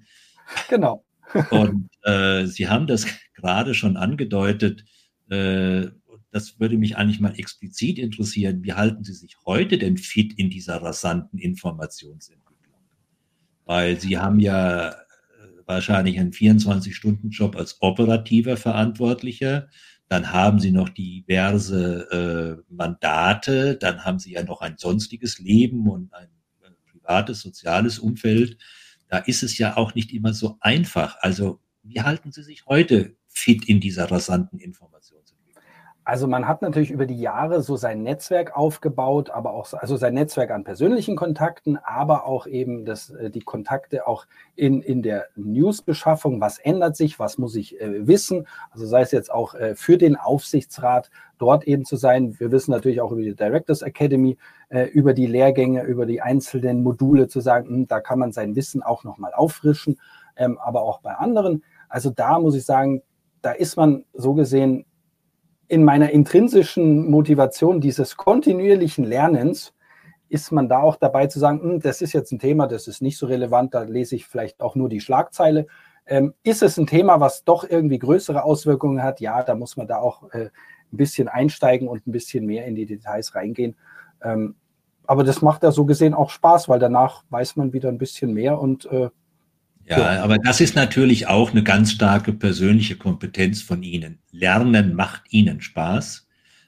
Genau. 0.69 1.03
Und 1.49 1.89
äh, 2.03 2.45
Sie 2.45 2.69
haben 2.69 2.85
das 2.85 3.07
gerade 3.33 3.73
schon 3.73 3.97
angedeutet. 3.97 4.85
Äh, 5.29 5.87
das 6.29 6.59
würde 6.59 6.77
mich 6.77 6.95
eigentlich 6.95 7.19
mal 7.19 7.33
explizit 7.39 7.97
interessieren. 7.97 8.63
Wie 8.63 8.73
halten 8.73 9.03
Sie 9.03 9.13
sich 9.13 9.37
heute 9.47 9.79
denn 9.79 9.97
fit 9.97 10.33
in 10.37 10.51
dieser 10.51 10.79
rasanten 10.79 11.39
Informationsentwicklung? 11.39 12.83
Weil 13.65 13.99
Sie 13.99 14.19
haben 14.19 14.39
ja 14.39 14.89
äh, 14.89 14.93
wahrscheinlich 15.65 16.19
einen 16.19 16.33
24-Stunden-Job 16.33 17.55
als 17.55 17.81
operativer 17.81 18.57
Verantwortlicher 18.57 19.69
dann 20.07 20.31
haben 20.31 20.59
sie 20.59 20.71
noch 20.71 20.89
diverse 20.89 22.63
äh, 22.69 22.73
Mandate, 22.73 23.75
dann 23.75 24.05
haben 24.05 24.19
sie 24.19 24.33
ja 24.33 24.43
noch 24.43 24.61
ein 24.61 24.77
sonstiges 24.77 25.39
Leben 25.39 25.89
und 25.89 26.13
ein 26.13 26.29
äh, 26.63 26.69
privates, 26.91 27.41
soziales 27.41 27.99
Umfeld. 27.99 28.57
Da 29.07 29.19
ist 29.19 29.43
es 29.43 29.57
ja 29.57 29.77
auch 29.77 29.95
nicht 29.95 30.13
immer 30.13 30.33
so 30.33 30.57
einfach. 30.59 31.17
Also 31.21 31.59
wie 31.83 32.01
halten 32.01 32.31
Sie 32.31 32.43
sich 32.43 32.65
heute 32.65 33.15
fit 33.27 33.65
in 33.65 33.79
dieser 33.79 34.09
rasanten 34.09 34.59
Information? 34.59 34.94
Also 36.07 36.27
man 36.27 36.47
hat 36.47 36.61
natürlich 36.61 36.91
über 36.91 37.07
die 37.07 37.19
Jahre 37.19 37.63
so 37.63 37.77
sein 37.77 38.03
Netzwerk 38.03 38.55
aufgebaut, 38.55 39.31
aber 39.31 39.53
auch 39.53 39.73
also 39.73 39.97
sein 39.97 40.13
Netzwerk 40.13 40.51
an 40.51 40.63
persönlichen 40.63 41.15
Kontakten, 41.15 41.77
aber 41.77 42.27
auch 42.27 42.45
eben 42.45 42.85
das, 42.85 43.09
äh, 43.09 43.31
die 43.31 43.41
Kontakte 43.41 44.07
auch 44.07 44.27
in, 44.55 44.83
in 44.83 45.01
der 45.01 45.25
Newsbeschaffung. 45.35 46.39
Was 46.39 46.59
ändert 46.59 46.95
sich? 46.95 47.17
Was 47.17 47.39
muss 47.39 47.55
ich 47.55 47.81
äh, 47.81 48.05
wissen? 48.05 48.45
Also 48.69 48.85
sei 48.85 49.01
es 49.01 49.11
jetzt 49.11 49.31
auch 49.31 49.55
äh, 49.55 49.73
für 49.73 49.97
den 49.97 50.15
Aufsichtsrat 50.15 51.09
dort 51.39 51.63
eben 51.63 51.85
zu 51.85 51.95
sein. 51.95 52.39
Wir 52.39 52.51
wissen 52.51 52.69
natürlich 52.69 53.01
auch 53.01 53.11
über 53.11 53.23
die 53.23 53.35
Directors 53.35 53.81
Academy, 53.81 54.37
äh, 54.69 54.83
über 54.83 55.15
die 55.15 55.25
Lehrgänge, 55.25 55.81
über 55.85 56.05
die 56.05 56.21
einzelnen 56.21 56.83
Module 56.83 57.27
zu 57.27 57.39
sagen, 57.39 57.67
mh, 57.67 57.75
hm, 57.75 57.87
da 57.87 57.99
kann 57.99 58.19
man 58.19 58.31
sein 58.31 58.55
Wissen 58.55 58.83
auch 58.83 59.05
nochmal 59.05 59.33
auffrischen, 59.33 59.99
ähm, 60.35 60.59
aber 60.59 60.83
auch 60.83 61.01
bei 61.01 61.15
anderen. 61.15 61.63
Also 61.89 62.11
da 62.11 62.37
muss 62.37 62.55
ich 62.55 62.63
sagen, 62.63 63.01
da 63.41 63.53
ist 63.53 63.75
man 63.75 64.05
so 64.13 64.35
gesehen 64.35 64.85
in 65.67 65.83
meiner 65.83 66.11
intrinsischen 66.11 67.09
Motivation 67.09 67.81
dieses 67.81 68.17
kontinuierlichen 68.17 69.03
Lernens 69.03 69.73
ist 70.29 70.51
man 70.51 70.67
da 70.67 70.79
auch 70.79 70.95
dabei 70.95 71.27
zu 71.27 71.39
sagen, 71.39 71.61
hm, 71.61 71.79
das 71.79 72.01
ist 72.01 72.13
jetzt 72.13 72.31
ein 72.31 72.39
Thema, 72.39 72.67
das 72.67 72.87
ist 72.87 73.01
nicht 73.01 73.17
so 73.17 73.25
relevant, 73.25 73.73
da 73.73 73.83
lese 73.83 74.15
ich 74.15 74.25
vielleicht 74.25 74.61
auch 74.61 74.75
nur 74.75 74.89
die 74.89 75.01
Schlagzeile. 75.01 75.67
Ähm, 76.07 76.33
ist 76.43 76.61
es 76.61 76.77
ein 76.77 76.87
Thema, 76.87 77.19
was 77.19 77.43
doch 77.43 77.67
irgendwie 77.67 77.99
größere 77.99 78.43
Auswirkungen 78.43 79.01
hat? 79.01 79.19
Ja, 79.21 79.43
da 79.43 79.55
muss 79.55 79.77
man 79.77 79.87
da 79.87 79.97
auch 79.97 80.31
äh, 80.33 80.49
ein 80.91 80.97
bisschen 80.97 81.27
einsteigen 81.27 81.87
und 81.87 82.05
ein 82.05 82.11
bisschen 82.11 82.45
mehr 82.45 82.65
in 82.65 82.75
die 82.75 82.85
Details 82.85 83.33
reingehen. 83.35 83.75
Ähm, 84.21 84.55
aber 85.07 85.23
das 85.23 85.41
macht 85.41 85.63
ja 85.63 85.71
so 85.71 85.85
gesehen 85.85 86.13
auch 86.13 86.29
Spaß, 86.29 86.69
weil 86.69 86.79
danach 86.79 87.23
weiß 87.29 87.55
man 87.55 87.73
wieder 87.73 87.89
ein 87.89 87.97
bisschen 87.97 88.33
mehr 88.33 88.59
und 88.59 88.85
äh, 88.85 89.09
ja, 89.87 90.23
aber 90.23 90.37
das 90.37 90.61
ist 90.61 90.75
natürlich 90.75 91.27
auch 91.27 91.51
eine 91.51 91.63
ganz 91.63 91.91
starke 91.91 92.33
persönliche 92.33 92.95
Kompetenz 92.95 93.61
von 93.61 93.83
Ihnen. 93.83 94.19
Lernen 94.31 94.95
macht 94.95 95.23
Ihnen 95.29 95.61
Spaß. 95.61 96.27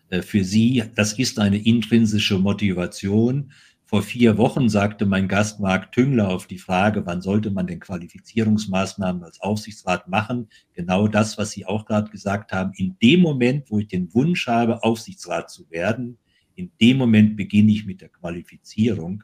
Äh, 0.09 0.21
für 0.21 0.43
Sie, 0.43 0.83
das 0.95 1.13
ist 1.13 1.39
eine 1.39 1.57
intrinsische 1.57 2.37
Motivation. 2.37 3.51
Vor 3.85 4.03
vier 4.03 4.37
Wochen 4.37 4.67
sagte 4.67 5.05
mein 5.05 5.29
Gast 5.29 5.61
Marc 5.61 5.93
Tüngler 5.93 6.27
auf 6.27 6.45
die 6.45 6.57
Frage, 6.57 7.05
wann 7.05 7.21
sollte 7.21 7.51
man 7.51 7.67
denn 7.67 7.79
Qualifizierungsmaßnahmen 7.79 9.23
als 9.23 9.39
Aufsichtsrat 9.39 10.09
machen? 10.09 10.49
Genau 10.73 11.07
das, 11.07 11.37
was 11.37 11.51
Sie 11.51 11.65
auch 11.65 11.85
gerade 11.85 12.11
gesagt 12.11 12.51
haben. 12.51 12.73
In 12.75 12.97
dem 13.01 13.21
Moment, 13.21 13.71
wo 13.71 13.79
ich 13.79 13.87
den 13.87 14.13
Wunsch 14.13 14.47
habe, 14.47 14.83
Aufsichtsrat 14.83 15.49
zu 15.49 15.69
werden, 15.71 16.17
in 16.55 16.71
dem 16.81 16.97
Moment 16.97 17.37
beginne 17.37 17.71
ich 17.71 17.85
mit 17.85 18.01
der 18.01 18.09
Qualifizierung. 18.09 19.23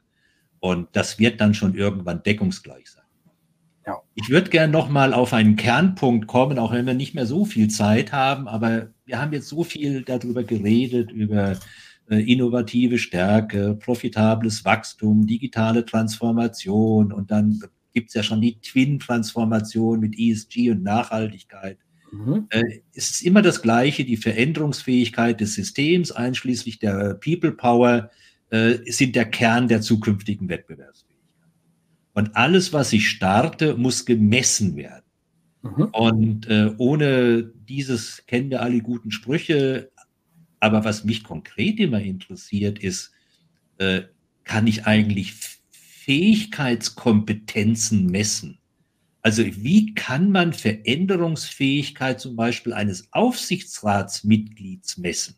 Und 0.60 0.88
das 0.94 1.20
wird 1.20 1.42
dann 1.42 1.54
schon 1.54 1.76
irgendwann 1.76 2.24
deckungsgleich 2.24 2.90
sein. 2.90 3.03
Ich 4.16 4.30
würde 4.30 4.50
gerne 4.50 4.72
noch 4.72 4.90
mal 4.90 5.14
auf 5.14 5.34
einen 5.34 5.56
Kernpunkt 5.56 6.28
kommen, 6.28 6.60
auch 6.60 6.72
wenn 6.72 6.86
wir 6.86 6.94
nicht 6.94 7.16
mehr 7.16 7.26
so 7.26 7.46
viel 7.46 7.70
Zeit 7.70 8.12
haben, 8.12 8.48
aber 8.48 8.90
wir 9.06 9.20
haben 9.20 9.34
jetzt 9.34 9.50
so 9.50 9.64
viel 9.64 10.04
darüber 10.04 10.44
geredet, 10.44 11.12
über 11.12 11.58
äh, 12.10 12.20
innovative 12.32 13.00
Stärke, 13.00 13.76
profitables 13.76 14.66
Wachstum, 14.66 15.26
digitale 15.26 15.86
Transformation 15.86 17.12
und 17.12 17.32
dann 17.32 17.60
gibt 17.94 18.10
es 18.10 18.14
ja 18.14 18.24
schon 18.24 18.42
die 18.42 18.60
Twin-Transformation 18.60 20.00
mit 20.00 20.18
ESG 20.18 20.72
und 20.72 20.84
Nachhaltigkeit. 20.84 21.78
Mhm. 22.12 22.48
Äh, 22.50 22.82
es 22.94 23.10
ist 23.10 23.22
immer 23.24 23.42
das 23.42 23.62
Gleiche, 23.62 24.06
die 24.06 24.18
Veränderungsfähigkeit 24.18 25.40
des 25.42 25.56
Systems, 25.56 26.12
einschließlich 26.12 26.80
der 26.80 27.16
People 27.16 27.54
Power, 27.54 28.12
äh, 28.52 28.80
sind 28.86 29.16
der 29.16 29.26
Kern 29.26 29.68
der 29.68 29.82
zukünftigen 29.82 30.50
Wettbewerbsfähigkeit. 30.50 31.13
Und 32.14 32.36
alles, 32.36 32.74
was 32.74 32.94
ich 32.94 33.10
starte, 33.10 33.76
muss 33.76 34.06
gemessen 34.06 34.76
werden. 34.76 35.04
Mhm. 35.64 35.90
Und 35.92 36.48
äh, 36.48 36.72
ohne 36.78 37.44
dieses 37.44 38.26
kennen 38.28 38.50
wir 38.50 38.62
alle 38.62 38.80
guten 38.82 39.12
Sprüche. 39.12 39.92
Aber 40.60 40.84
was 40.86 41.04
mich 41.04 41.24
konkret 41.24 41.80
immer 41.80 42.02
interessiert, 42.02 42.80
ist, 42.80 43.12
äh, 43.78 44.04
kann 44.44 44.68
ich 44.68 44.86
eigentlich 44.86 45.34
Fähigkeitskompetenzen 45.72 48.06
messen? 48.08 48.60
Also 49.22 49.44
wie 49.46 49.96
kann 49.96 50.32
man 50.32 50.52
Veränderungsfähigkeit 50.52 52.20
zum 52.20 52.36
Beispiel 52.36 52.74
eines 52.74 53.08
Aufsichtsratsmitglieds 53.12 54.98
messen? 54.98 55.36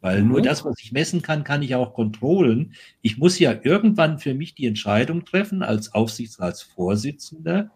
Weil 0.00 0.22
nur 0.22 0.38
mhm. 0.38 0.44
das, 0.44 0.64
was 0.64 0.76
ich 0.80 0.92
messen 0.92 1.22
kann, 1.22 1.44
kann 1.44 1.62
ich 1.62 1.74
auch 1.74 1.92
kontrollen. 1.92 2.74
Ich 3.02 3.18
muss 3.18 3.38
ja 3.38 3.54
irgendwann 3.62 4.18
für 4.18 4.34
mich 4.34 4.54
die 4.54 4.66
Entscheidung 4.66 5.24
treffen 5.24 5.62
als 5.62 5.94
Aufsichtsratsvorsitzender. 5.94 7.70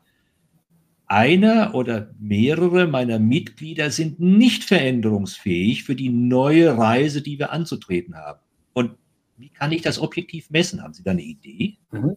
Einer 1.07 1.75
oder 1.75 2.11
mehrere 2.19 2.87
meiner 2.87 3.19
Mitglieder 3.19 3.91
sind 3.91 4.21
nicht 4.21 4.65
veränderungsfähig 4.65 5.85
für 5.85 5.95
die 5.95 6.09
neue 6.09 6.79
Reise, 6.79 7.21
die 7.21 7.39
wir 7.39 7.53
anzutreten 7.53 8.17
haben. 8.17 8.41
Und 8.73 8.93
wie 9.37 9.51
kann 9.51 9.73
ich 9.73 9.83
das 9.83 9.99
objektiv 9.99 10.49
messen? 10.49 10.83
Haben 10.83 10.95
Sie 10.95 11.03
da 11.03 11.11
eine 11.11 11.23
Idee? 11.23 11.77
Mhm. 11.91 12.17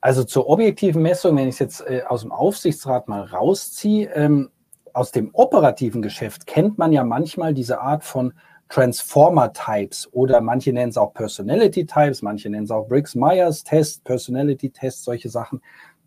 Also 0.00 0.24
zur 0.24 0.48
objektiven 0.48 1.02
Messung, 1.02 1.36
wenn 1.36 1.48
ich 1.48 1.54
es 1.54 1.58
jetzt 1.58 1.80
äh, 1.82 2.02
aus 2.08 2.22
dem 2.22 2.32
Aufsichtsrat 2.32 3.06
mal 3.06 3.22
rausziehe, 3.22 4.10
ähm, 4.14 4.50
aus 4.94 5.12
dem 5.12 5.30
operativen 5.32 6.02
Geschäft 6.02 6.46
kennt 6.46 6.78
man 6.78 6.92
ja 6.92 7.04
manchmal 7.04 7.54
diese 7.54 7.80
Art 7.80 8.04
von 8.04 8.32
Transformer-Types 8.72 10.08
oder 10.12 10.40
manche 10.40 10.72
nennen 10.72 10.88
es 10.88 10.96
auch 10.96 11.12
Personality-Types, 11.12 12.22
manche 12.22 12.48
nennen 12.48 12.64
es 12.64 12.70
auch 12.70 12.88
Briggs-Myers-Test, 12.88 14.02
Personality-Test, 14.04 15.04
solche 15.04 15.28
Sachen. 15.28 15.60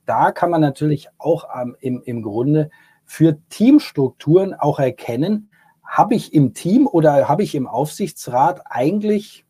Da 0.07 0.31
kann 0.31 0.49
man 0.49 0.61
natürlich 0.61 1.07
auch 1.19 1.47
ähm, 1.55 1.77
im, 1.79 2.01
im 2.05 2.23
Grunde 2.23 2.71
für 3.03 3.37
Teamstrukturen 3.49 4.55
auch 4.55 4.79
erkennen, 4.79 5.51
habe 5.83 6.15
ich 6.15 6.33
im 6.33 6.55
Team 6.55 6.87
oder 6.87 7.29
habe 7.29 7.43
ich 7.43 7.53
im 7.53 7.67
Aufsichtsrat 7.67 8.61
eigentlich 8.65 9.45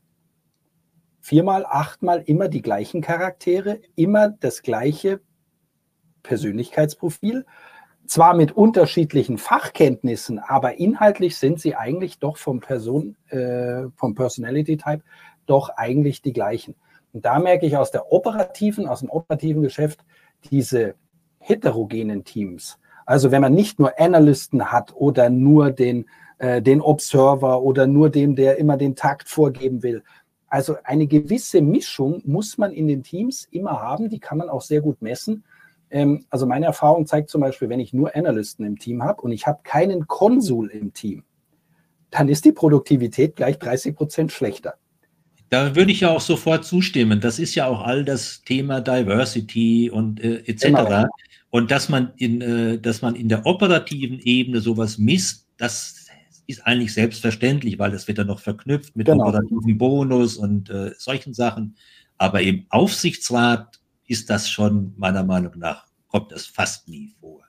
viermal, 1.22 1.66
achtmal 1.66 2.22
immer 2.22 2.50
die 2.50 2.62
gleichen 2.62 3.00
Charaktere, 3.00 3.80
immer 3.96 4.28
das 4.28 4.62
gleiche 4.62 5.22
Persönlichkeitsprofil, 6.22 7.46
zwar 8.08 8.36
mit 8.36 8.52
unterschiedlichen 8.52 9.38
Fachkenntnissen, 9.38 10.40
aber 10.40 10.80
inhaltlich 10.80 11.38
sind 11.38 11.60
sie 11.60 11.76
eigentlich 11.76 12.20
doch 12.20 12.38
vom 12.38 12.60
Person, 12.60 13.16
äh, 13.30 13.84
vom 13.96 14.16
Personality 14.16 14.78
Type 14.78 15.04
doch 15.46 15.70
eigentlich 15.70 16.22
die 16.22 16.34
gleichen. 16.34 16.76
Und 17.14 17.26
da 17.26 17.40
merke 17.40 17.66
ich 17.66 17.78
aus 17.78 17.92
der 17.92 18.12
operativen, 18.12 18.88
aus 18.88 19.00
dem 19.00 19.10
operativen 19.10 19.62
Geschäft 19.62 20.04
diese 20.52 20.96
heterogenen 21.40 22.24
Teams. 22.24 22.80
Also 23.06 23.32
wenn 23.32 23.42
man 23.42 23.54
nicht 23.54 23.80
nur 23.80 24.00
Analysten 24.00 24.72
hat 24.72 24.94
oder 24.96 25.30
nur 25.30 25.72
den, 25.72 26.06
äh, 26.40 26.62
den 26.62 26.82
Observer 26.82 27.62
oder 27.62 27.88
nur 27.88 28.10
dem, 28.10 28.36
der 28.36 28.58
immer 28.58 28.78
den 28.78 28.96
Takt 28.96 29.30
vorgeben 29.30 29.84
will, 29.84 30.04
also 30.48 30.78
eine 30.84 31.08
gewisse 31.08 31.62
Mischung 31.62 32.22
muss 32.26 32.58
man 32.58 32.72
in 32.72 32.88
den 32.88 33.04
Teams 33.04 33.48
immer 33.52 33.82
haben, 33.82 34.10
die 34.10 34.20
kann 34.20 34.38
man 34.38 34.50
auch 34.50 34.62
sehr 34.62 34.82
gut 34.82 35.02
messen. 35.02 35.44
Ähm, 35.96 36.26
also 36.30 36.46
meine 36.46 36.66
Erfahrung 36.66 37.08
zeigt 37.08 37.30
zum 37.30 37.40
Beispiel, 37.40 37.70
wenn 37.70 37.80
ich 37.80 37.94
nur 37.94 38.14
Analysten 38.14 38.66
im 38.66 38.78
Team 38.78 39.02
habe 39.02 39.22
und 39.22 39.32
ich 39.32 39.48
habe 39.48 39.62
keinen 39.64 40.08
Konsul 40.08 40.68
im 40.68 40.94
Team, 40.94 41.24
dann 42.12 42.28
ist 42.28 42.44
die 42.44 42.52
Produktivität 42.52 43.38
gleich 43.38 43.58
30 43.60 43.96
Prozent 43.96 44.34
schlechter. 44.34 44.74
Da 45.50 45.74
würde 45.74 45.94
ich 45.94 46.02
ja 46.02 46.10
auch 46.10 46.20
sofort 46.20 46.66
zustimmen. 46.66 47.22
Das 47.22 47.40
ist 47.40 47.56
ja 47.56 47.68
auch 47.68 47.82
all 47.82 48.04
das 48.04 48.42
Thema 48.44 48.82
Diversity 48.82 49.90
und 49.90 50.22
äh, 50.22 50.40
etc. 50.46 50.64
Genau. 50.66 51.06
Und 51.50 51.72
dass 51.72 51.88
man 51.88 52.12
in, 52.18 52.42
äh, 52.42 52.78
dass 52.78 53.02
man 53.02 53.16
in 53.16 53.30
der 53.30 53.46
operativen 53.46 54.20
Ebene 54.20 54.60
sowas 54.60 54.98
misst, 54.98 55.48
das 55.56 56.08
ist 56.46 56.68
eigentlich 56.68 56.94
selbstverständlich, 56.94 57.80
weil 57.80 57.92
das 57.92 58.10
wird 58.10 58.18
dann 58.18 58.28
noch 58.28 58.42
verknüpft 58.42 58.98
mit 58.98 59.08
genau. 59.08 59.30
operativen 59.30 59.78
Bonus 59.78 60.36
und 60.36 60.70
äh, 60.70 60.92
solchen 60.98 61.34
Sachen. 61.34 61.78
Aber 62.18 62.42
im 62.42 62.66
Aufsichtsrat 62.68 63.80
ist 64.08 64.30
das 64.30 64.50
schon 64.50 64.94
meiner 64.98 65.24
Meinung 65.24 65.54
nach, 65.58 65.88
kommt 66.08 66.32
das 66.32 66.46
fast 66.46 66.88
nie 66.88 67.14
vor. 67.20 67.42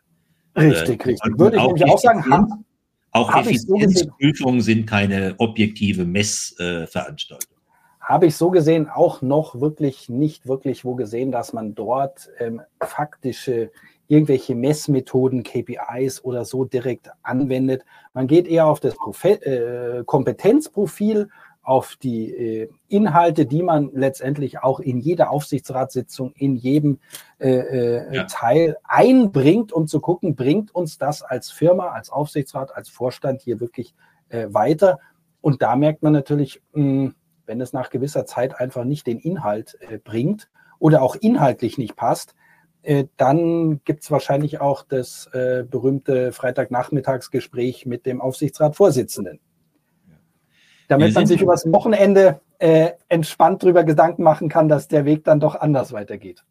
Richtig, 0.57 1.05
äh, 1.05 1.11
richtig. 1.11 1.39
Würde 1.39 1.57
ich 1.57 1.63
auch, 1.63 1.95
auch 1.95 1.99
sagen, 1.99 2.31
haben, 2.31 2.65
auch 3.13 3.35
Effizienzprüfungen 3.35 4.61
so 4.61 4.65
sind 4.65 4.87
keine 4.87 5.35
objektive 5.39 6.05
Messveranstaltung. 6.05 7.51
Äh, 7.51 7.57
habe 8.01 8.27
ich 8.27 8.37
so 8.37 8.51
gesehen 8.51 8.89
auch 8.89 9.21
noch 9.21 9.61
wirklich 9.61 10.09
nicht 10.09 10.47
wirklich 10.47 10.85
wo 10.85 10.95
gesehen, 10.95 11.33
dass 11.33 11.53
man 11.53 11.75
dort 11.75 12.31
ähm, 12.39 12.63
faktische 12.81 13.73
irgendwelche 14.09 14.55
Messmethoden, 14.55 15.43
KPIs 15.43 16.23
oder 16.23 16.45
so 16.45 16.65
direkt 16.65 17.11
anwendet. 17.23 17.85
Man 18.15 18.29
geht 18.29 18.47
eher 18.47 18.67
auf 18.67 18.79
das 18.79 18.95
Profe 18.95 19.45
äh, 19.45 20.05
Kompetenzprofil, 20.05 21.29
auf 21.67 21.97
die 21.97 22.31
äh, 22.31 22.69
Inhalte, 22.87 23.45
die 23.45 23.65
man 23.65 23.91
letztendlich 23.93 24.61
auch 24.61 24.79
in 24.79 25.01
jeder 25.01 25.31
Aufsichtsratssitzung, 25.31 26.33
in 26.37 26.55
jedem 26.55 27.01
äh, 27.41 27.51
äh, 27.51 28.15
ja. 28.15 28.25
Teil 28.25 28.77
einbringt, 28.85 29.73
um 29.73 29.89
zu 29.89 30.01
gucken, 30.01 30.37
bringt 30.37 30.73
uns 30.73 30.97
das 30.97 31.23
als 31.23 31.51
Firma, 31.51 31.89
als 31.89 32.09
Aufsichtsrat, 32.11 32.77
als 32.77 32.89
Vorstand 32.89 33.43
hier 33.43 33.59
wirklich 33.59 33.97
äh, 34.29 34.47
weiter. 34.51 35.01
Und 35.41 35.61
da 35.61 35.75
merkt 35.75 36.05
man 36.05 36.13
natürlich, 36.13 36.63
mh, 36.73 36.83
hm, 36.83 37.15
wenn 37.47 37.61
es 37.61 37.73
nach 37.73 37.91
gewisser 37.91 38.27
Zeit 38.27 38.61
einfach 38.61 38.85
nicht 38.85 39.09
den 39.09 39.19
Inhalt 39.19 39.77
äh, 39.81 39.99
bringt 39.99 40.49
oder 40.79 41.03
auch 41.03 41.17
inhaltlich 41.17 41.79
nicht 41.79 41.97
passt, 41.97 42.37
äh, 42.83 43.07
dann 43.17 43.81
gibt 43.85 44.05
es 44.05 44.11
wahrscheinlich 44.13 44.61
auch 44.61 44.85
das 44.85 45.29
berühmte 45.33 46.31
Freitagnachmittagsgespräch 46.31 47.87
mit 47.87 48.07
dem 48.07 48.21
Aufsichtsratsvorsitzenden. 48.21 49.41
Damit 50.89 51.15
man 51.15 51.27
sich 51.27 51.41
übers 51.41 51.65
Wochenende 51.73 52.41
äh, 52.59 52.91
entspannt 53.09 53.63
darüber 53.63 53.85
Gedanken 53.85 54.23
machen 54.23 54.49
kann, 54.49 54.69
dass 54.69 54.89
der 54.89 55.05
Weg 55.05 55.25
dann 55.25 55.41
doch 55.41 55.55
anders 55.55 55.93
weitergeht. 55.93 56.45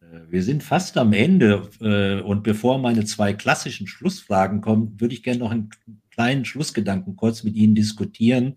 Äh, 0.00 0.20
wir 0.28 0.42
sind 0.42 0.62
fast 0.62 0.96
am 0.98 1.12
Ende 1.12 1.68
äh, 1.80 2.20
und 2.22 2.42
bevor 2.42 2.78
meine 2.78 3.04
zwei 3.04 3.32
klassischen 3.32 3.86
Schlussfragen 3.86 4.60
kommen, 4.60 5.00
würde 5.00 5.14
ich 5.14 5.22
gerne 5.22 5.40
noch 5.40 5.50
einen 5.50 5.70
kleinen 6.10 6.44
Schlussgedanken 6.44 7.16
kurz 7.16 7.44
mit 7.44 7.54
Ihnen 7.54 7.74
diskutieren, 7.74 8.56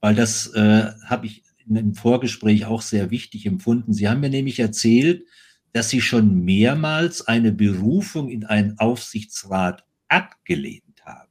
weil 0.00 0.14
das 0.14 0.52
äh, 0.54 0.90
habe 1.06 1.26
ich 1.26 1.42
im 1.68 1.94
Vorgespräch 1.94 2.66
auch 2.66 2.82
sehr 2.82 3.10
wichtig 3.10 3.46
empfunden. 3.46 3.92
Sie 3.92 4.08
haben 4.08 4.20
mir 4.20 4.30
nämlich 4.30 4.58
erzählt, 4.58 5.24
dass 5.72 5.88
sie 5.88 6.00
schon 6.00 6.44
mehrmals 6.44 7.26
eine 7.26 7.52
Berufung 7.52 8.28
in 8.28 8.44
einen 8.44 8.78
Aufsichtsrat 8.78 9.84
abgelehnt 10.08 11.04
haben. 11.04 11.30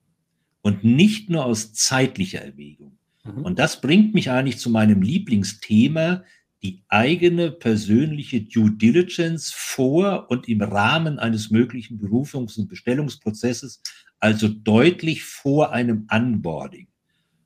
Und 0.61 0.83
nicht 0.83 1.29
nur 1.29 1.45
aus 1.45 1.73
zeitlicher 1.73 2.41
Erwägung. 2.41 2.97
Mhm. 3.23 3.43
Und 3.43 3.59
das 3.59 3.81
bringt 3.81 4.13
mich 4.13 4.29
eigentlich 4.29 4.57
zu 4.57 4.69
meinem 4.69 5.01
Lieblingsthema, 5.01 6.23
die 6.63 6.83
eigene 6.89 7.51
persönliche 7.51 8.41
Due 8.41 8.71
Diligence 8.71 9.51
vor 9.51 10.29
und 10.29 10.47
im 10.47 10.61
Rahmen 10.61 11.17
eines 11.17 11.49
möglichen 11.49 11.99
Berufungs- 11.99 12.59
und 12.59 12.67
Bestellungsprozesses, 12.67 13.81
also 14.19 14.47
deutlich 14.47 15.23
vor 15.23 15.71
einem 15.71 16.07
Onboarding. 16.11 16.87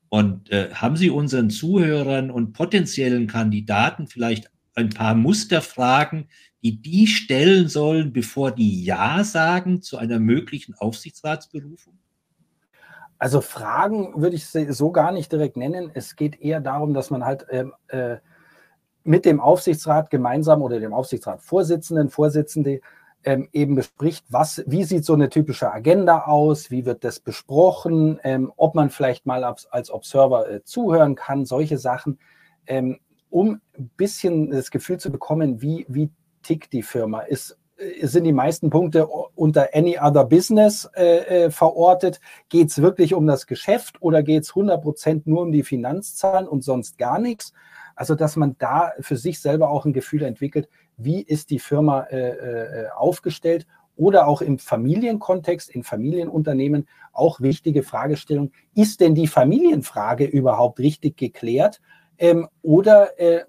Und 0.10 0.52
äh, 0.52 0.70
haben 0.74 0.98
Sie 0.98 1.10
unseren 1.10 1.50
Zuhörern 1.50 2.30
und 2.30 2.54
potenziellen 2.54 3.28
Kandidaten 3.28 4.08
vielleicht 4.08 4.52
ein 4.76 4.90
paar 4.90 5.16
Musterfragen, 5.16 6.28
die 6.62 6.82
die 6.82 7.08
stellen 7.08 7.70
sollen, 7.70 8.12
bevor 8.12 8.52
die 8.52 8.84
Ja 8.84 9.24
sagen 9.24 9.82
zu 9.82 9.98
einer 9.98 10.20
möglichen 10.20 10.74
Aufsichtsratsberufung? 10.76 11.98
Also 13.18 13.42
Fragen 13.42 14.22
würde 14.22 14.36
ich 14.36 14.48
so 14.48 14.92
gar 14.92 15.12
nicht 15.12 15.32
direkt 15.32 15.58
nennen. 15.58 15.92
Es 15.94 16.16
geht 16.16 16.40
eher 16.42 16.60
darum, 16.60 16.94
dass 16.94 17.10
man 17.10 17.26
halt 17.26 17.46
ähm, 17.50 17.74
äh, 17.88 18.18
mit 19.04 19.26
dem 19.26 19.40
Aufsichtsrat 19.40 20.10
gemeinsam 20.10 20.62
oder 20.62 20.80
dem 20.80 20.94
Aufsichtsratsvorsitzenden, 20.94 22.10
Vorsitzende 22.10 22.82
ähm, 23.24 23.50
eben 23.54 23.76
bespricht, 23.76 24.26
was, 24.30 24.64
wie 24.68 24.84
sieht 24.84 25.06
so 25.06 25.14
eine 25.14 25.30
typische 25.30 25.72
Agenda 25.72 26.26
aus, 26.26 26.72
wie 26.72 26.86
wird 26.86 27.04
das 27.04 27.20
besprochen, 27.20 28.20
ähm, 28.24 28.52
ob 28.56 28.76
man 28.76 28.90
vielleicht 28.90 29.26
mal 29.26 29.44
als, 29.44 29.66
als 29.68 29.92
Observer 29.92 30.50
äh, 30.50 30.64
zuhören 30.64 31.16
kann, 31.16 31.46
solche 31.46 31.78
Sachen, 31.78 32.20
ähm, 32.68 33.00
um 33.30 33.62
ein 33.78 33.90
bisschen 33.98 34.52
das 34.52 34.72
Gefühl 34.72 35.00
zu 35.00 35.12
bekommen, 35.12 35.62
wie, 35.62 35.86
wie 35.88 36.12
tickt 36.44 36.74
die 36.74 36.84
Firma. 36.84 37.22
Ist, 37.22 37.58
sind 38.02 38.24
die 38.24 38.34
meisten 38.34 38.70
Punkte 38.70 39.08
unter 39.08 39.70
Any 39.74 39.98
Other 40.00 40.26
Business 40.26 40.90
äh, 40.96 41.46
äh, 41.46 41.52
verortet? 41.52 42.20
Geht 42.50 42.70
es 42.70 42.82
wirklich 42.82 43.14
um 43.14 43.28
das 43.28 43.48
Geschäft 43.48 44.02
oder 44.02 44.24
geht 44.24 44.44
es 44.44 44.54
100% 44.54 45.24
nur 45.26 45.42
um 45.42 45.52
die 45.52 45.64
Finanzzahlen 45.64 46.48
und 46.48 46.64
sonst 46.64 46.98
gar 46.98 47.20
nichts? 47.20 47.54
Also, 47.96 48.16
dass 48.16 48.36
man 48.36 48.56
da 48.58 48.94
für 49.00 49.18
sich 49.18 49.40
selber 49.40 49.70
auch 49.70 49.86
ein 49.86 49.94
Gefühl 49.94 50.24
entwickelt, 50.24 50.70
wie 50.98 51.22
ist 51.22 51.50
die 51.50 51.60
Firma 51.60 52.04
äh, 52.04 52.30
äh, 52.30 52.90
aufgestellt 52.96 53.68
oder 53.98 54.28
auch 54.28 54.42
im 54.42 54.60
Familienkontext, 54.60 55.70
in 55.70 55.84
Familienunternehmen 55.84 56.88
auch 57.14 57.40
wichtige 57.40 57.84
Fragestellung, 57.84 58.52
ist 58.74 59.00
denn 59.00 59.16
die 59.16 59.28
Familienfrage 59.28 60.26
überhaupt 60.26 60.80
richtig 60.80 61.18
geklärt? 61.18 61.82
Ähm, 62.18 62.48
oder 62.62 63.20
äh, 63.20 63.44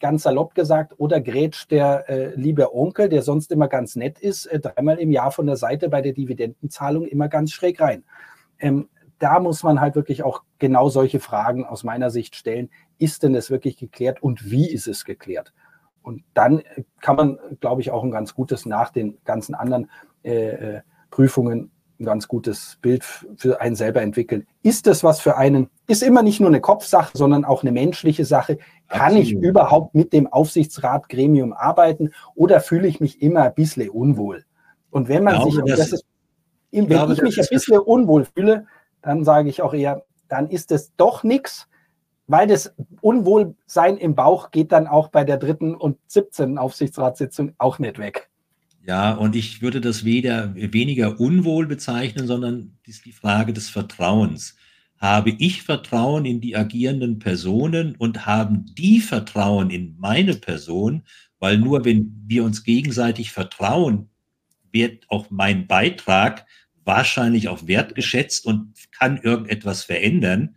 ganz 0.00 0.22
salopp 0.22 0.54
gesagt, 0.54 0.94
oder 0.98 1.20
grätscht 1.20 1.70
der 1.70 2.08
äh, 2.08 2.34
liebe 2.34 2.74
Onkel, 2.74 3.08
der 3.08 3.22
sonst 3.22 3.52
immer 3.52 3.68
ganz 3.68 3.96
nett 3.96 4.18
ist, 4.18 4.46
äh, 4.46 4.60
dreimal 4.60 4.98
im 4.98 5.10
Jahr 5.10 5.30
von 5.30 5.46
der 5.46 5.56
Seite 5.56 5.88
bei 5.88 6.02
der 6.02 6.12
Dividendenzahlung 6.12 7.06
immer 7.06 7.28
ganz 7.28 7.52
schräg 7.52 7.80
rein. 7.80 8.04
Ähm, 8.58 8.88
da 9.18 9.40
muss 9.40 9.62
man 9.62 9.80
halt 9.80 9.94
wirklich 9.96 10.22
auch 10.22 10.42
genau 10.58 10.88
solche 10.88 11.20
Fragen 11.20 11.64
aus 11.64 11.84
meiner 11.84 12.10
Sicht 12.10 12.36
stellen. 12.36 12.70
Ist 12.98 13.22
denn 13.22 13.32
das 13.32 13.50
wirklich 13.50 13.76
geklärt 13.76 14.22
und 14.22 14.50
wie 14.50 14.70
ist 14.70 14.86
es 14.86 15.04
geklärt? 15.04 15.52
Und 16.02 16.22
dann 16.34 16.62
kann 17.00 17.16
man, 17.16 17.38
glaube 17.60 17.80
ich, 17.80 17.90
auch 17.90 18.04
ein 18.04 18.10
ganz 18.10 18.34
gutes 18.34 18.64
nach 18.64 18.90
den 18.90 19.18
ganzen 19.24 19.54
anderen 19.54 19.90
äh, 20.22 20.76
äh 20.76 20.80
Prüfungen 21.10 21.70
ein 22.00 22.04
ganz 22.04 22.28
gutes 22.28 22.78
Bild 22.80 23.04
für 23.04 23.60
einen 23.60 23.74
selber 23.74 24.02
entwickeln. 24.02 24.46
Ist 24.62 24.86
das 24.86 25.02
was 25.02 25.20
für 25.20 25.36
einen? 25.36 25.68
Ist 25.86 26.02
immer 26.02 26.22
nicht 26.22 26.40
nur 26.40 26.48
eine 26.48 26.60
Kopfsache, 26.60 27.16
sondern 27.16 27.44
auch 27.44 27.62
eine 27.62 27.72
menschliche 27.72 28.24
Sache. 28.24 28.58
Kann 28.88 29.16
Absolut. 29.16 29.24
ich 29.24 29.32
überhaupt 29.32 29.94
mit 29.94 30.12
dem 30.12 30.26
Aufsichtsratgremium 30.26 31.52
arbeiten 31.52 32.10
oder 32.34 32.60
fühle 32.60 32.88
ich 32.88 33.00
mich 33.00 33.20
immer 33.20 33.42
ein 33.42 33.54
bisschen 33.54 33.88
unwohl? 33.90 34.44
Und 34.90 35.08
wenn 35.08 35.24
man 35.24 35.34
glaube, 35.34 35.50
sich, 35.50 35.64
das, 35.66 35.78
das 35.78 35.92
ist, 35.92 36.06
wenn 36.70 36.86
glaube, 36.86 37.12
ich 37.14 37.22
mich 37.22 37.38
ein 37.38 37.46
bisschen 37.50 37.78
unwohl 37.78 38.24
fühle, 38.24 38.66
dann 39.02 39.24
sage 39.24 39.48
ich 39.48 39.62
auch 39.62 39.74
eher, 39.74 40.04
dann 40.28 40.48
ist 40.48 40.70
es 40.72 40.94
doch 40.96 41.24
nichts, 41.24 41.68
weil 42.26 42.46
das 42.46 42.74
Unwohlsein 43.00 43.96
im 43.96 44.14
Bauch 44.14 44.50
geht 44.50 44.72
dann 44.72 44.86
auch 44.86 45.08
bei 45.08 45.24
der 45.24 45.38
dritten 45.38 45.74
und 45.74 45.98
17. 46.06 46.58
Aufsichtsratssitzung 46.58 47.54
auch 47.58 47.78
nicht 47.78 47.98
weg. 47.98 48.27
Ja, 48.88 49.12
und 49.12 49.36
ich 49.36 49.60
würde 49.60 49.82
das 49.82 50.06
weder 50.06 50.54
weniger 50.54 51.20
unwohl 51.20 51.66
bezeichnen, 51.66 52.26
sondern 52.26 52.78
ist 52.86 53.04
die 53.04 53.12
Frage 53.12 53.52
des 53.52 53.68
Vertrauens. 53.68 54.56
Habe 54.96 55.28
ich 55.38 55.62
Vertrauen 55.62 56.24
in 56.24 56.40
die 56.40 56.56
agierenden 56.56 57.18
Personen 57.18 57.96
und 57.96 58.24
haben 58.24 58.64
die 58.78 59.00
Vertrauen 59.00 59.68
in 59.68 59.94
meine 59.98 60.36
Person? 60.36 61.02
Weil 61.38 61.58
nur 61.58 61.84
wenn 61.84 62.24
wir 62.26 62.44
uns 62.44 62.64
gegenseitig 62.64 63.30
vertrauen, 63.30 64.08
wird 64.72 65.04
auch 65.10 65.30
mein 65.30 65.66
Beitrag 65.66 66.46
wahrscheinlich 66.82 67.48
auch 67.48 67.66
wertgeschätzt 67.66 68.46
und 68.46 68.72
kann 68.90 69.18
irgendetwas 69.18 69.84
verändern. 69.84 70.56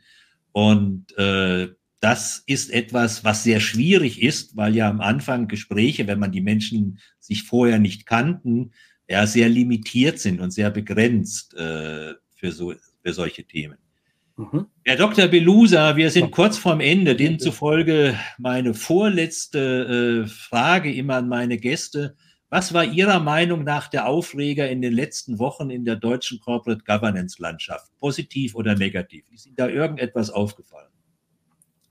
Und 0.53 1.17
äh, 1.17 1.67
das 2.01 2.43
ist 2.47 2.71
etwas, 2.71 3.23
was 3.23 3.43
sehr 3.43 3.59
schwierig 3.59 4.21
ist, 4.21 4.57
weil 4.57 4.75
ja 4.75 4.89
am 4.89 5.01
Anfang 5.01 5.47
Gespräche, 5.47 6.07
wenn 6.07 6.19
man 6.19 6.31
die 6.31 6.41
Menschen 6.41 6.99
sich 7.19 7.43
vorher 7.43 7.79
nicht 7.79 8.05
kannten, 8.05 8.71
ja 9.07 9.27
sehr 9.27 9.49
limitiert 9.49 10.19
sind 10.19 10.41
und 10.41 10.51
sehr 10.51 10.71
begrenzt 10.71 11.53
äh, 11.53 12.13
für, 12.33 12.51
so, 12.51 12.73
für 13.03 13.13
solche 13.13 13.43
Themen. 13.43 13.77
Mhm. 14.35 14.65
Herr 14.83 14.95
Dr. 14.95 15.27
Belusa, 15.27 15.95
wir 15.95 16.09
sind 16.09 16.31
kurz 16.31 16.57
vorm 16.57 16.79
Ende. 16.79 17.15
Demzufolge 17.15 18.17
meine 18.39 18.73
vorletzte 18.73 20.23
äh, 20.25 20.27
Frage 20.27 20.91
immer 20.91 21.17
an 21.17 21.29
meine 21.29 21.57
Gäste. 21.57 22.15
Was 22.49 22.73
war 22.73 22.83
Ihrer 22.83 23.19
Meinung 23.19 23.63
nach 23.63 23.87
der 23.87 24.07
Aufreger 24.07 24.69
in 24.69 24.81
den 24.81 24.93
letzten 24.93 25.37
Wochen 25.37 25.69
in 25.69 25.85
der 25.85 25.97
deutschen 25.97 26.39
Corporate 26.39 26.83
Governance 26.83 27.41
Landschaft? 27.41 27.95
Positiv 27.99 28.55
oder 28.55 28.75
negativ? 28.75 29.23
Ist 29.31 29.45
Ihnen 29.45 29.55
da 29.55 29.67
irgendetwas 29.67 30.31
aufgefallen? 30.31 30.90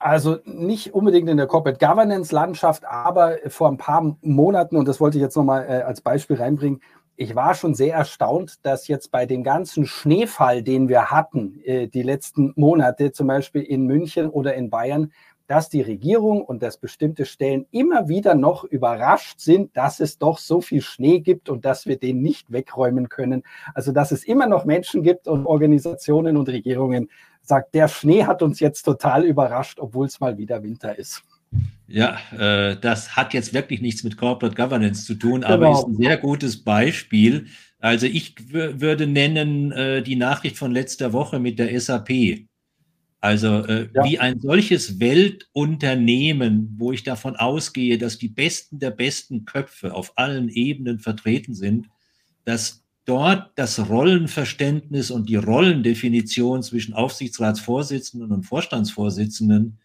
Also 0.00 0.38
nicht 0.46 0.94
unbedingt 0.94 1.28
in 1.28 1.36
der 1.36 1.46
Corporate 1.46 1.78
Governance 1.78 2.34
Landschaft, 2.34 2.86
aber 2.86 3.36
vor 3.48 3.68
ein 3.68 3.76
paar 3.76 4.16
Monaten, 4.22 4.76
und 4.76 4.88
das 4.88 4.98
wollte 4.98 5.18
ich 5.18 5.22
jetzt 5.22 5.36
nochmal 5.36 5.66
äh, 5.68 5.82
als 5.82 6.00
Beispiel 6.00 6.36
reinbringen, 6.36 6.80
ich 7.16 7.34
war 7.34 7.54
schon 7.54 7.74
sehr 7.74 7.96
erstaunt, 7.96 8.64
dass 8.64 8.88
jetzt 8.88 9.10
bei 9.10 9.26
dem 9.26 9.44
ganzen 9.44 9.84
Schneefall, 9.84 10.62
den 10.62 10.88
wir 10.88 11.10
hatten, 11.10 11.60
äh, 11.64 11.86
die 11.86 12.02
letzten 12.02 12.54
Monate, 12.56 13.12
zum 13.12 13.26
Beispiel 13.26 13.60
in 13.60 13.84
München 13.84 14.30
oder 14.30 14.54
in 14.54 14.70
Bayern, 14.70 15.12
dass 15.46 15.68
die 15.68 15.82
Regierung 15.82 16.42
und 16.42 16.62
dass 16.62 16.78
bestimmte 16.78 17.26
Stellen 17.26 17.66
immer 17.70 18.08
wieder 18.08 18.34
noch 18.34 18.64
überrascht 18.64 19.40
sind, 19.40 19.76
dass 19.76 20.00
es 20.00 20.16
doch 20.16 20.38
so 20.38 20.62
viel 20.62 20.80
Schnee 20.80 21.20
gibt 21.20 21.50
und 21.50 21.66
dass 21.66 21.84
wir 21.84 21.98
den 21.98 22.22
nicht 22.22 22.50
wegräumen 22.52 23.10
können. 23.10 23.42
Also 23.74 23.92
dass 23.92 24.12
es 24.12 24.24
immer 24.24 24.46
noch 24.46 24.64
Menschen 24.64 25.02
gibt 25.02 25.28
und 25.28 25.44
Organisationen 25.44 26.38
und 26.38 26.48
Regierungen 26.48 27.10
sagt, 27.42 27.74
der 27.74 27.88
Schnee 27.88 28.24
hat 28.24 28.42
uns 28.42 28.60
jetzt 28.60 28.82
total 28.82 29.24
überrascht, 29.24 29.78
obwohl 29.80 30.06
es 30.06 30.20
mal 30.20 30.38
wieder 30.38 30.62
Winter 30.62 30.98
ist. 30.98 31.22
Ja, 31.88 32.18
äh, 32.38 32.76
das 32.80 33.16
hat 33.16 33.34
jetzt 33.34 33.52
wirklich 33.52 33.80
nichts 33.80 34.04
mit 34.04 34.16
Corporate 34.16 34.54
Governance 34.54 35.04
zu 35.04 35.14
tun, 35.14 35.40
genau. 35.40 35.48
aber 35.48 35.72
ist 35.72 35.86
ein 35.86 35.96
sehr 35.96 36.16
gutes 36.16 36.62
Beispiel. 36.62 37.46
Also 37.80 38.06
ich 38.06 38.34
würde 38.52 39.06
nennen 39.06 39.72
äh, 39.72 40.02
die 40.02 40.16
Nachricht 40.16 40.56
von 40.56 40.70
letzter 40.70 41.12
Woche 41.12 41.40
mit 41.40 41.58
der 41.58 41.78
SAP. 41.80 42.46
Also 43.20 43.64
äh, 43.64 43.88
ja. 43.92 44.04
wie 44.04 44.18
ein 44.18 44.40
solches 44.40 45.00
Weltunternehmen, 45.00 46.74
wo 46.78 46.92
ich 46.92 47.02
davon 47.02 47.36
ausgehe, 47.36 47.98
dass 47.98 48.18
die 48.18 48.28
Besten 48.28 48.78
der 48.78 48.92
besten 48.92 49.44
Köpfe 49.44 49.94
auf 49.94 50.12
allen 50.16 50.48
Ebenen 50.48 51.00
vertreten 51.00 51.54
sind, 51.54 51.88
dass 52.44 52.79
dort 53.10 53.50
das 53.56 53.88
Rollenverständnis 53.88 55.10
und 55.10 55.28
die 55.28 55.34
Rollendefinition 55.34 56.62
zwischen 56.62 56.94
Aufsichtsratsvorsitzenden 56.94 58.30
und 58.30 58.44
Vorstandsvorsitzenden 58.44 59.80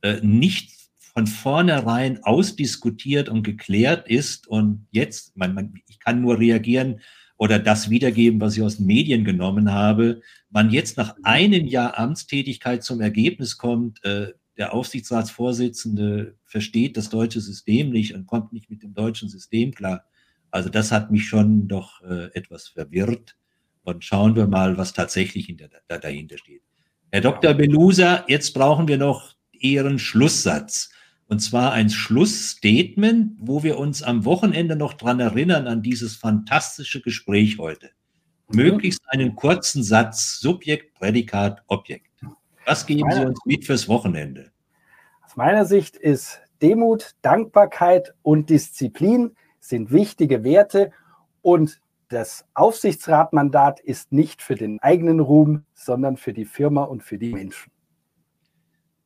äh, 0.00 0.20
nicht 0.22 0.70
von 0.98 1.26
vornherein 1.26 2.24
ausdiskutiert 2.24 3.28
und 3.28 3.42
geklärt 3.42 4.08
ist. 4.08 4.48
Und 4.48 4.86
jetzt, 4.92 5.36
man, 5.36 5.52
man, 5.52 5.74
ich 5.88 6.00
kann 6.00 6.22
nur 6.22 6.38
reagieren 6.38 7.00
oder 7.36 7.58
das 7.58 7.90
wiedergeben, 7.90 8.40
was 8.40 8.56
ich 8.56 8.62
aus 8.62 8.78
den 8.78 8.86
Medien 8.86 9.26
genommen 9.26 9.70
habe, 9.70 10.22
man 10.48 10.70
jetzt 10.70 10.96
nach 10.96 11.16
einem 11.22 11.66
Jahr 11.66 11.98
Amtstätigkeit 11.98 12.82
zum 12.82 13.02
Ergebnis 13.02 13.58
kommt, 13.58 14.02
äh, 14.06 14.28
der 14.56 14.72
Aufsichtsratsvorsitzende 14.72 16.34
versteht 16.46 16.96
das 16.96 17.10
deutsche 17.10 17.42
System 17.42 17.90
nicht 17.90 18.14
und 18.14 18.26
kommt 18.26 18.54
nicht 18.54 18.70
mit 18.70 18.82
dem 18.82 18.94
deutschen 18.94 19.28
System 19.28 19.74
klar. 19.74 20.06
Also 20.50 20.68
das 20.68 20.92
hat 20.92 21.10
mich 21.10 21.28
schon 21.28 21.68
doch 21.68 22.02
äh, 22.02 22.26
etwas 22.34 22.68
verwirrt. 22.68 23.36
Und 23.82 24.04
schauen 24.04 24.36
wir 24.36 24.46
mal, 24.46 24.76
was 24.76 24.92
tatsächlich 24.92 25.46
hinter, 25.46 25.68
da, 25.88 25.98
dahinter 25.98 26.38
steht. 26.38 26.62
Herr 27.10 27.22
Dr. 27.22 27.54
Belusa, 27.54 28.24
jetzt 28.28 28.52
brauchen 28.52 28.86
wir 28.88 28.98
noch 28.98 29.34
Ihren 29.52 29.98
Schlusssatz. 29.98 30.90
Und 31.26 31.40
zwar 31.40 31.72
ein 31.72 31.90
Schlussstatement, 31.90 33.34
wo 33.38 33.62
wir 33.62 33.78
uns 33.78 34.02
am 34.02 34.24
Wochenende 34.24 34.76
noch 34.76 34.94
dran 34.94 35.20
erinnern 35.20 35.66
an 35.66 35.82
dieses 35.82 36.16
fantastische 36.16 37.00
Gespräch 37.00 37.58
heute. 37.58 37.90
Möglichst 38.48 39.00
einen 39.08 39.36
kurzen 39.36 39.82
Satz, 39.82 40.40
Subjekt, 40.40 40.94
Prädikat, 40.94 41.62
Objekt. 41.68 42.10
Was 42.66 42.84
geben 42.84 43.10
Sie 43.12 43.24
uns 43.24 43.38
mit 43.44 43.64
fürs 43.64 43.88
Wochenende? 43.88 44.50
Aus 45.24 45.36
meiner 45.36 45.64
Sicht 45.64 45.96
ist 45.96 46.40
Demut, 46.60 47.14
Dankbarkeit 47.22 48.14
und 48.22 48.50
Disziplin 48.50 49.36
sind 49.60 49.92
wichtige 49.92 50.42
Werte 50.42 50.90
und 51.42 51.80
das 52.08 52.44
Aufsichtsratmandat 52.54 53.78
ist 53.78 54.10
nicht 54.10 54.42
für 54.42 54.56
den 54.56 54.80
eigenen 54.80 55.20
Ruhm, 55.20 55.64
sondern 55.74 56.16
für 56.16 56.32
die 56.32 56.44
Firma 56.44 56.82
und 56.82 57.04
für 57.04 57.18
die 57.18 57.32
Menschen. 57.32 57.70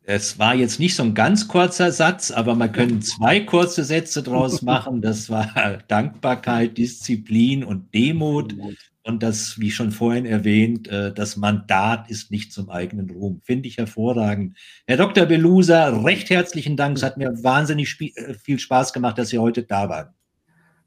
Es 0.06 0.38
war 0.38 0.54
jetzt 0.54 0.80
nicht 0.80 0.96
so 0.96 1.02
ein 1.02 1.14
ganz 1.14 1.48
kurzer 1.48 1.90
Satz, 1.90 2.30
aber 2.30 2.54
man 2.54 2.72
können 2.72 3.00
zwei 3.00 3.40
kurze 3.40 3.84
Sätze 3.84 4.22
draus 4.22 4.62
machen. 4.62 5.00
Das 5.00 5.30
war 5.30 5.78
Dankbarkeit, 5.88 6.76
Disziplin 6.76 7.64
und 7.64 7.92
Demut. 7.94 8.54
Und 9.02 9.22
das, 9.22 9.60
wie 9.60 9.70
schon 9.70 9.90
vorhin 9.90 10.24
erwähnt, 10.24 10.88
äh, 10.88 11.12
das 11.12 11.36
Mandat 11.36 12.10
ist 12.10 12.30
nicht 12.30 12.54
zum 12.54 12.70
eigenen 12.70 13.10
Ruhm. 13.10 13.42
Finde 13.44 13.68
ich 13.68 13.76
hervorragend. 13.76 14.56
Herr 14.86 14.96
Dr. 14.96 15.26
Belusa, 15.26 15.88
recht 16.02 16.30
herzlichen 16.30 16.78
Dank. 16.78 16.96
Es 16.96 17.02
hat 17.02 17.18
mir 17.18 17.42
wahnsinnig 17.44 17.98
äh, 18.00 18.32
viel 18.32 18.58
Spaß 18.58 18.94
gemacht, 18.94 19.18
dass 19.18 19.28
Sie 19.28 19.38
heute 19.38 19.62
da 19.62 19.90
waren. 19.90 20.14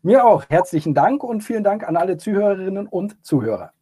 Mir 0.08 0.24
auch. 0.24 0.46
Herzlichen 0.48 0.94
Dank 0.94 1.22
und 1.22 1.42
vielen 1.42 1.66
Dank 1.66 1.84
an 1.86 1.98
alle 1.98 2.16
Zuhörerinnen 2.16 2.88
und 2.88 3.18
Zuhörer. 3.26 3.74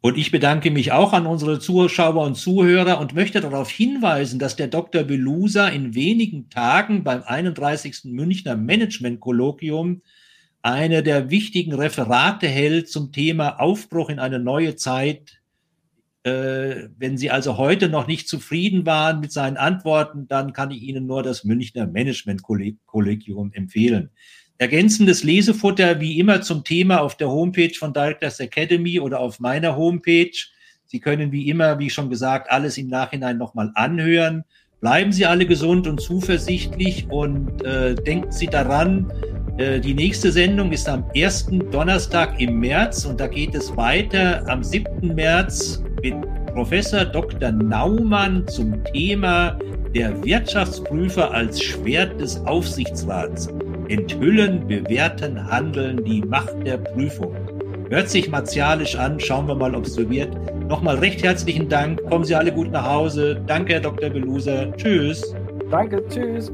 Und 0.00 0.16
ich 0.16 0.30
bedanke 0.30 0.70
mich 0.70 0.92
auch 0.92 1.12
an 1.12 1.26
unsere 1.26 1.58
Zuschauer 1.58 2.24
und 2.24 2.36
Zuhörer 2.36 3.00
und 3.00 3.16
möchte 3.16 3.40
darauf 3.40 3.68
hinweisen, 3.68 4.38
dass 4.38 4.54
der 4.54 4.68
Dr. 4.68 5.02
Belusa 5.02 5.66
in 5.66 5.96
wenigen 5.96 6.50
Tagen 6.50 7.02
beim 7.02 7.24
31. 7.24 8.04
Münchner 8.04 8.54
Management-Kolloquium 8.54 10.02
eine 10.62 11.02
der 11.02 11.30
wichtigen 11.30 11.74
Referate 11.74 12.46
hält 12.46 12.88
zum 12.88 13.10
Thema 13.10 13.58
Aufbruch 13.58 14.10
in 14.10 14.20
eine 14.20 14.38
neue 14.38 14.76
Zeit. 14.76 15.42
Äh, 16.22 16.90
wenn 16.96 17.18
Sie 17.18 17.32
also 17.32 17.58
heute 17.58 17.88
noch 17.88 18.06
nicht 18.06 18.28
zufrieden 18.28 18.86
waren 18.86 19.18
mit 19.18 19.32
seinen 19.32 19.56
Antworten, 19.56 20.28
dann 20.28 20.52
kann 20.52 20.70
ich 20.70 20.82
Ihnen 20.82 21.06
nur 21.06 21.24
das 21.24 21.42
Münchner 21.42 21.88
Management-Kollegium 21.88 23.50
empfehlen. 23.52 24.10
Ergänzendes 24.58 25.24
Lesefutter 25.24 25.98
wie 26.00 26.20
immer 26.20 26.40
zum 26.40 26.62
Thema 26.62 27.00
auf 27.00 27.16
der 27.16 27.28
Homepage 27.28 27.74
von 27.76 27.92
Directors 27.92 28.38
Academy 28.38 29.00
oder 29.00 29.18
auf 29.18 29.40
meiner 29.40 29.76
Homepage. 29.76 30.30
Sie 30.86 31.00
können 31.00 31.32
wie 31.32 31.48
immer, 31.48 31.80
wie 31.80 31.90
schon 31.90 32.08
gesagt, 32.08 32.50
alles 32.50 32.78
im 32.78 32.86
Nachhinein 32.88 33.36
nochmal 33.36 33.72
anhören. 33.74 34.44
Bleiben 34.80 35.10
Sie 35.10 35.26
alle 35.26 35.46
gesund 35.46 35.88
und 35.88 36.00
zuversichtlich 36.00 37.06
und 37.10 37.64
äh, 37.64 37.96
denken 37.96 38.30
Sie 38.30 38.46
daran, 38.46 39.12
äh, 39.56 39.80
die 39.80 39.94
nächste 39.94 40.30
Sendung 40.30 40.70
ist 40.70 40.88
am 40.88 41.04
ersten 41.14 41.70
Donnerstag 41.72 42.40
im 42.40 42.60
März 42.60 43.06
und 43.06 43.18
da 43.18 43.26
geht 43.26 43.56
es 43.56 43.76
weiter 43.76 44.48
am 44.48 44.62
7. 44.62 45.16
März 45.16 45.82
mit 46.00 46.14
Professor 46.52 47.04
Dr. 47.04 47.50
Naumann 47.50 48.46
zum 48.46 48.84
Thema 48.84 49.58
der 49.96 50.24
Wirtschaftsprüfer 50.24 51.32
als 51.32 51.60
Schwert 51.60 52.20
des 52.20 52.36
Aufsichtsrats. 52.46 53.48
Enthüllen, 53.88 54.66
bewerten, 54.66 55.50
handeln, 55.50 56.04
die 56.04 56.22
Macht 56.22 56.54
der 56.66 56.78
Prüfung. 56.78 57.34
Hört 57.90 58.08
sich 58.08 58.30
martialisch 58.30 58.96
an, 58.96 59.20
schauen 59.20 59.46
wir 59.46 59.54
mal, 59.54 59.74
ob 59.74 59.84
es 59.84 59.94
so 59.94 60.08
wird. 60.08 60.30
Nochmal 60.68 60.96
recht 60.96 61.22
herzlichen 61.22 61.68
Dank, 61.68 62.02
kommen 62.08 62.24
Sie 62.24 62.34
alle 62.34 62.50
gut 62.50 62.70
nach 62.70 62.88
Hause. 62.88 63.40
Danke, 63.46 63.74
Herr 63.74 63.80
Dr. 63.80 64.10
Beluser. 64.10 64.72
Tschüss. 64.76 65.34
Danke, 65.70 66.02
tschüss. 66.08 66.50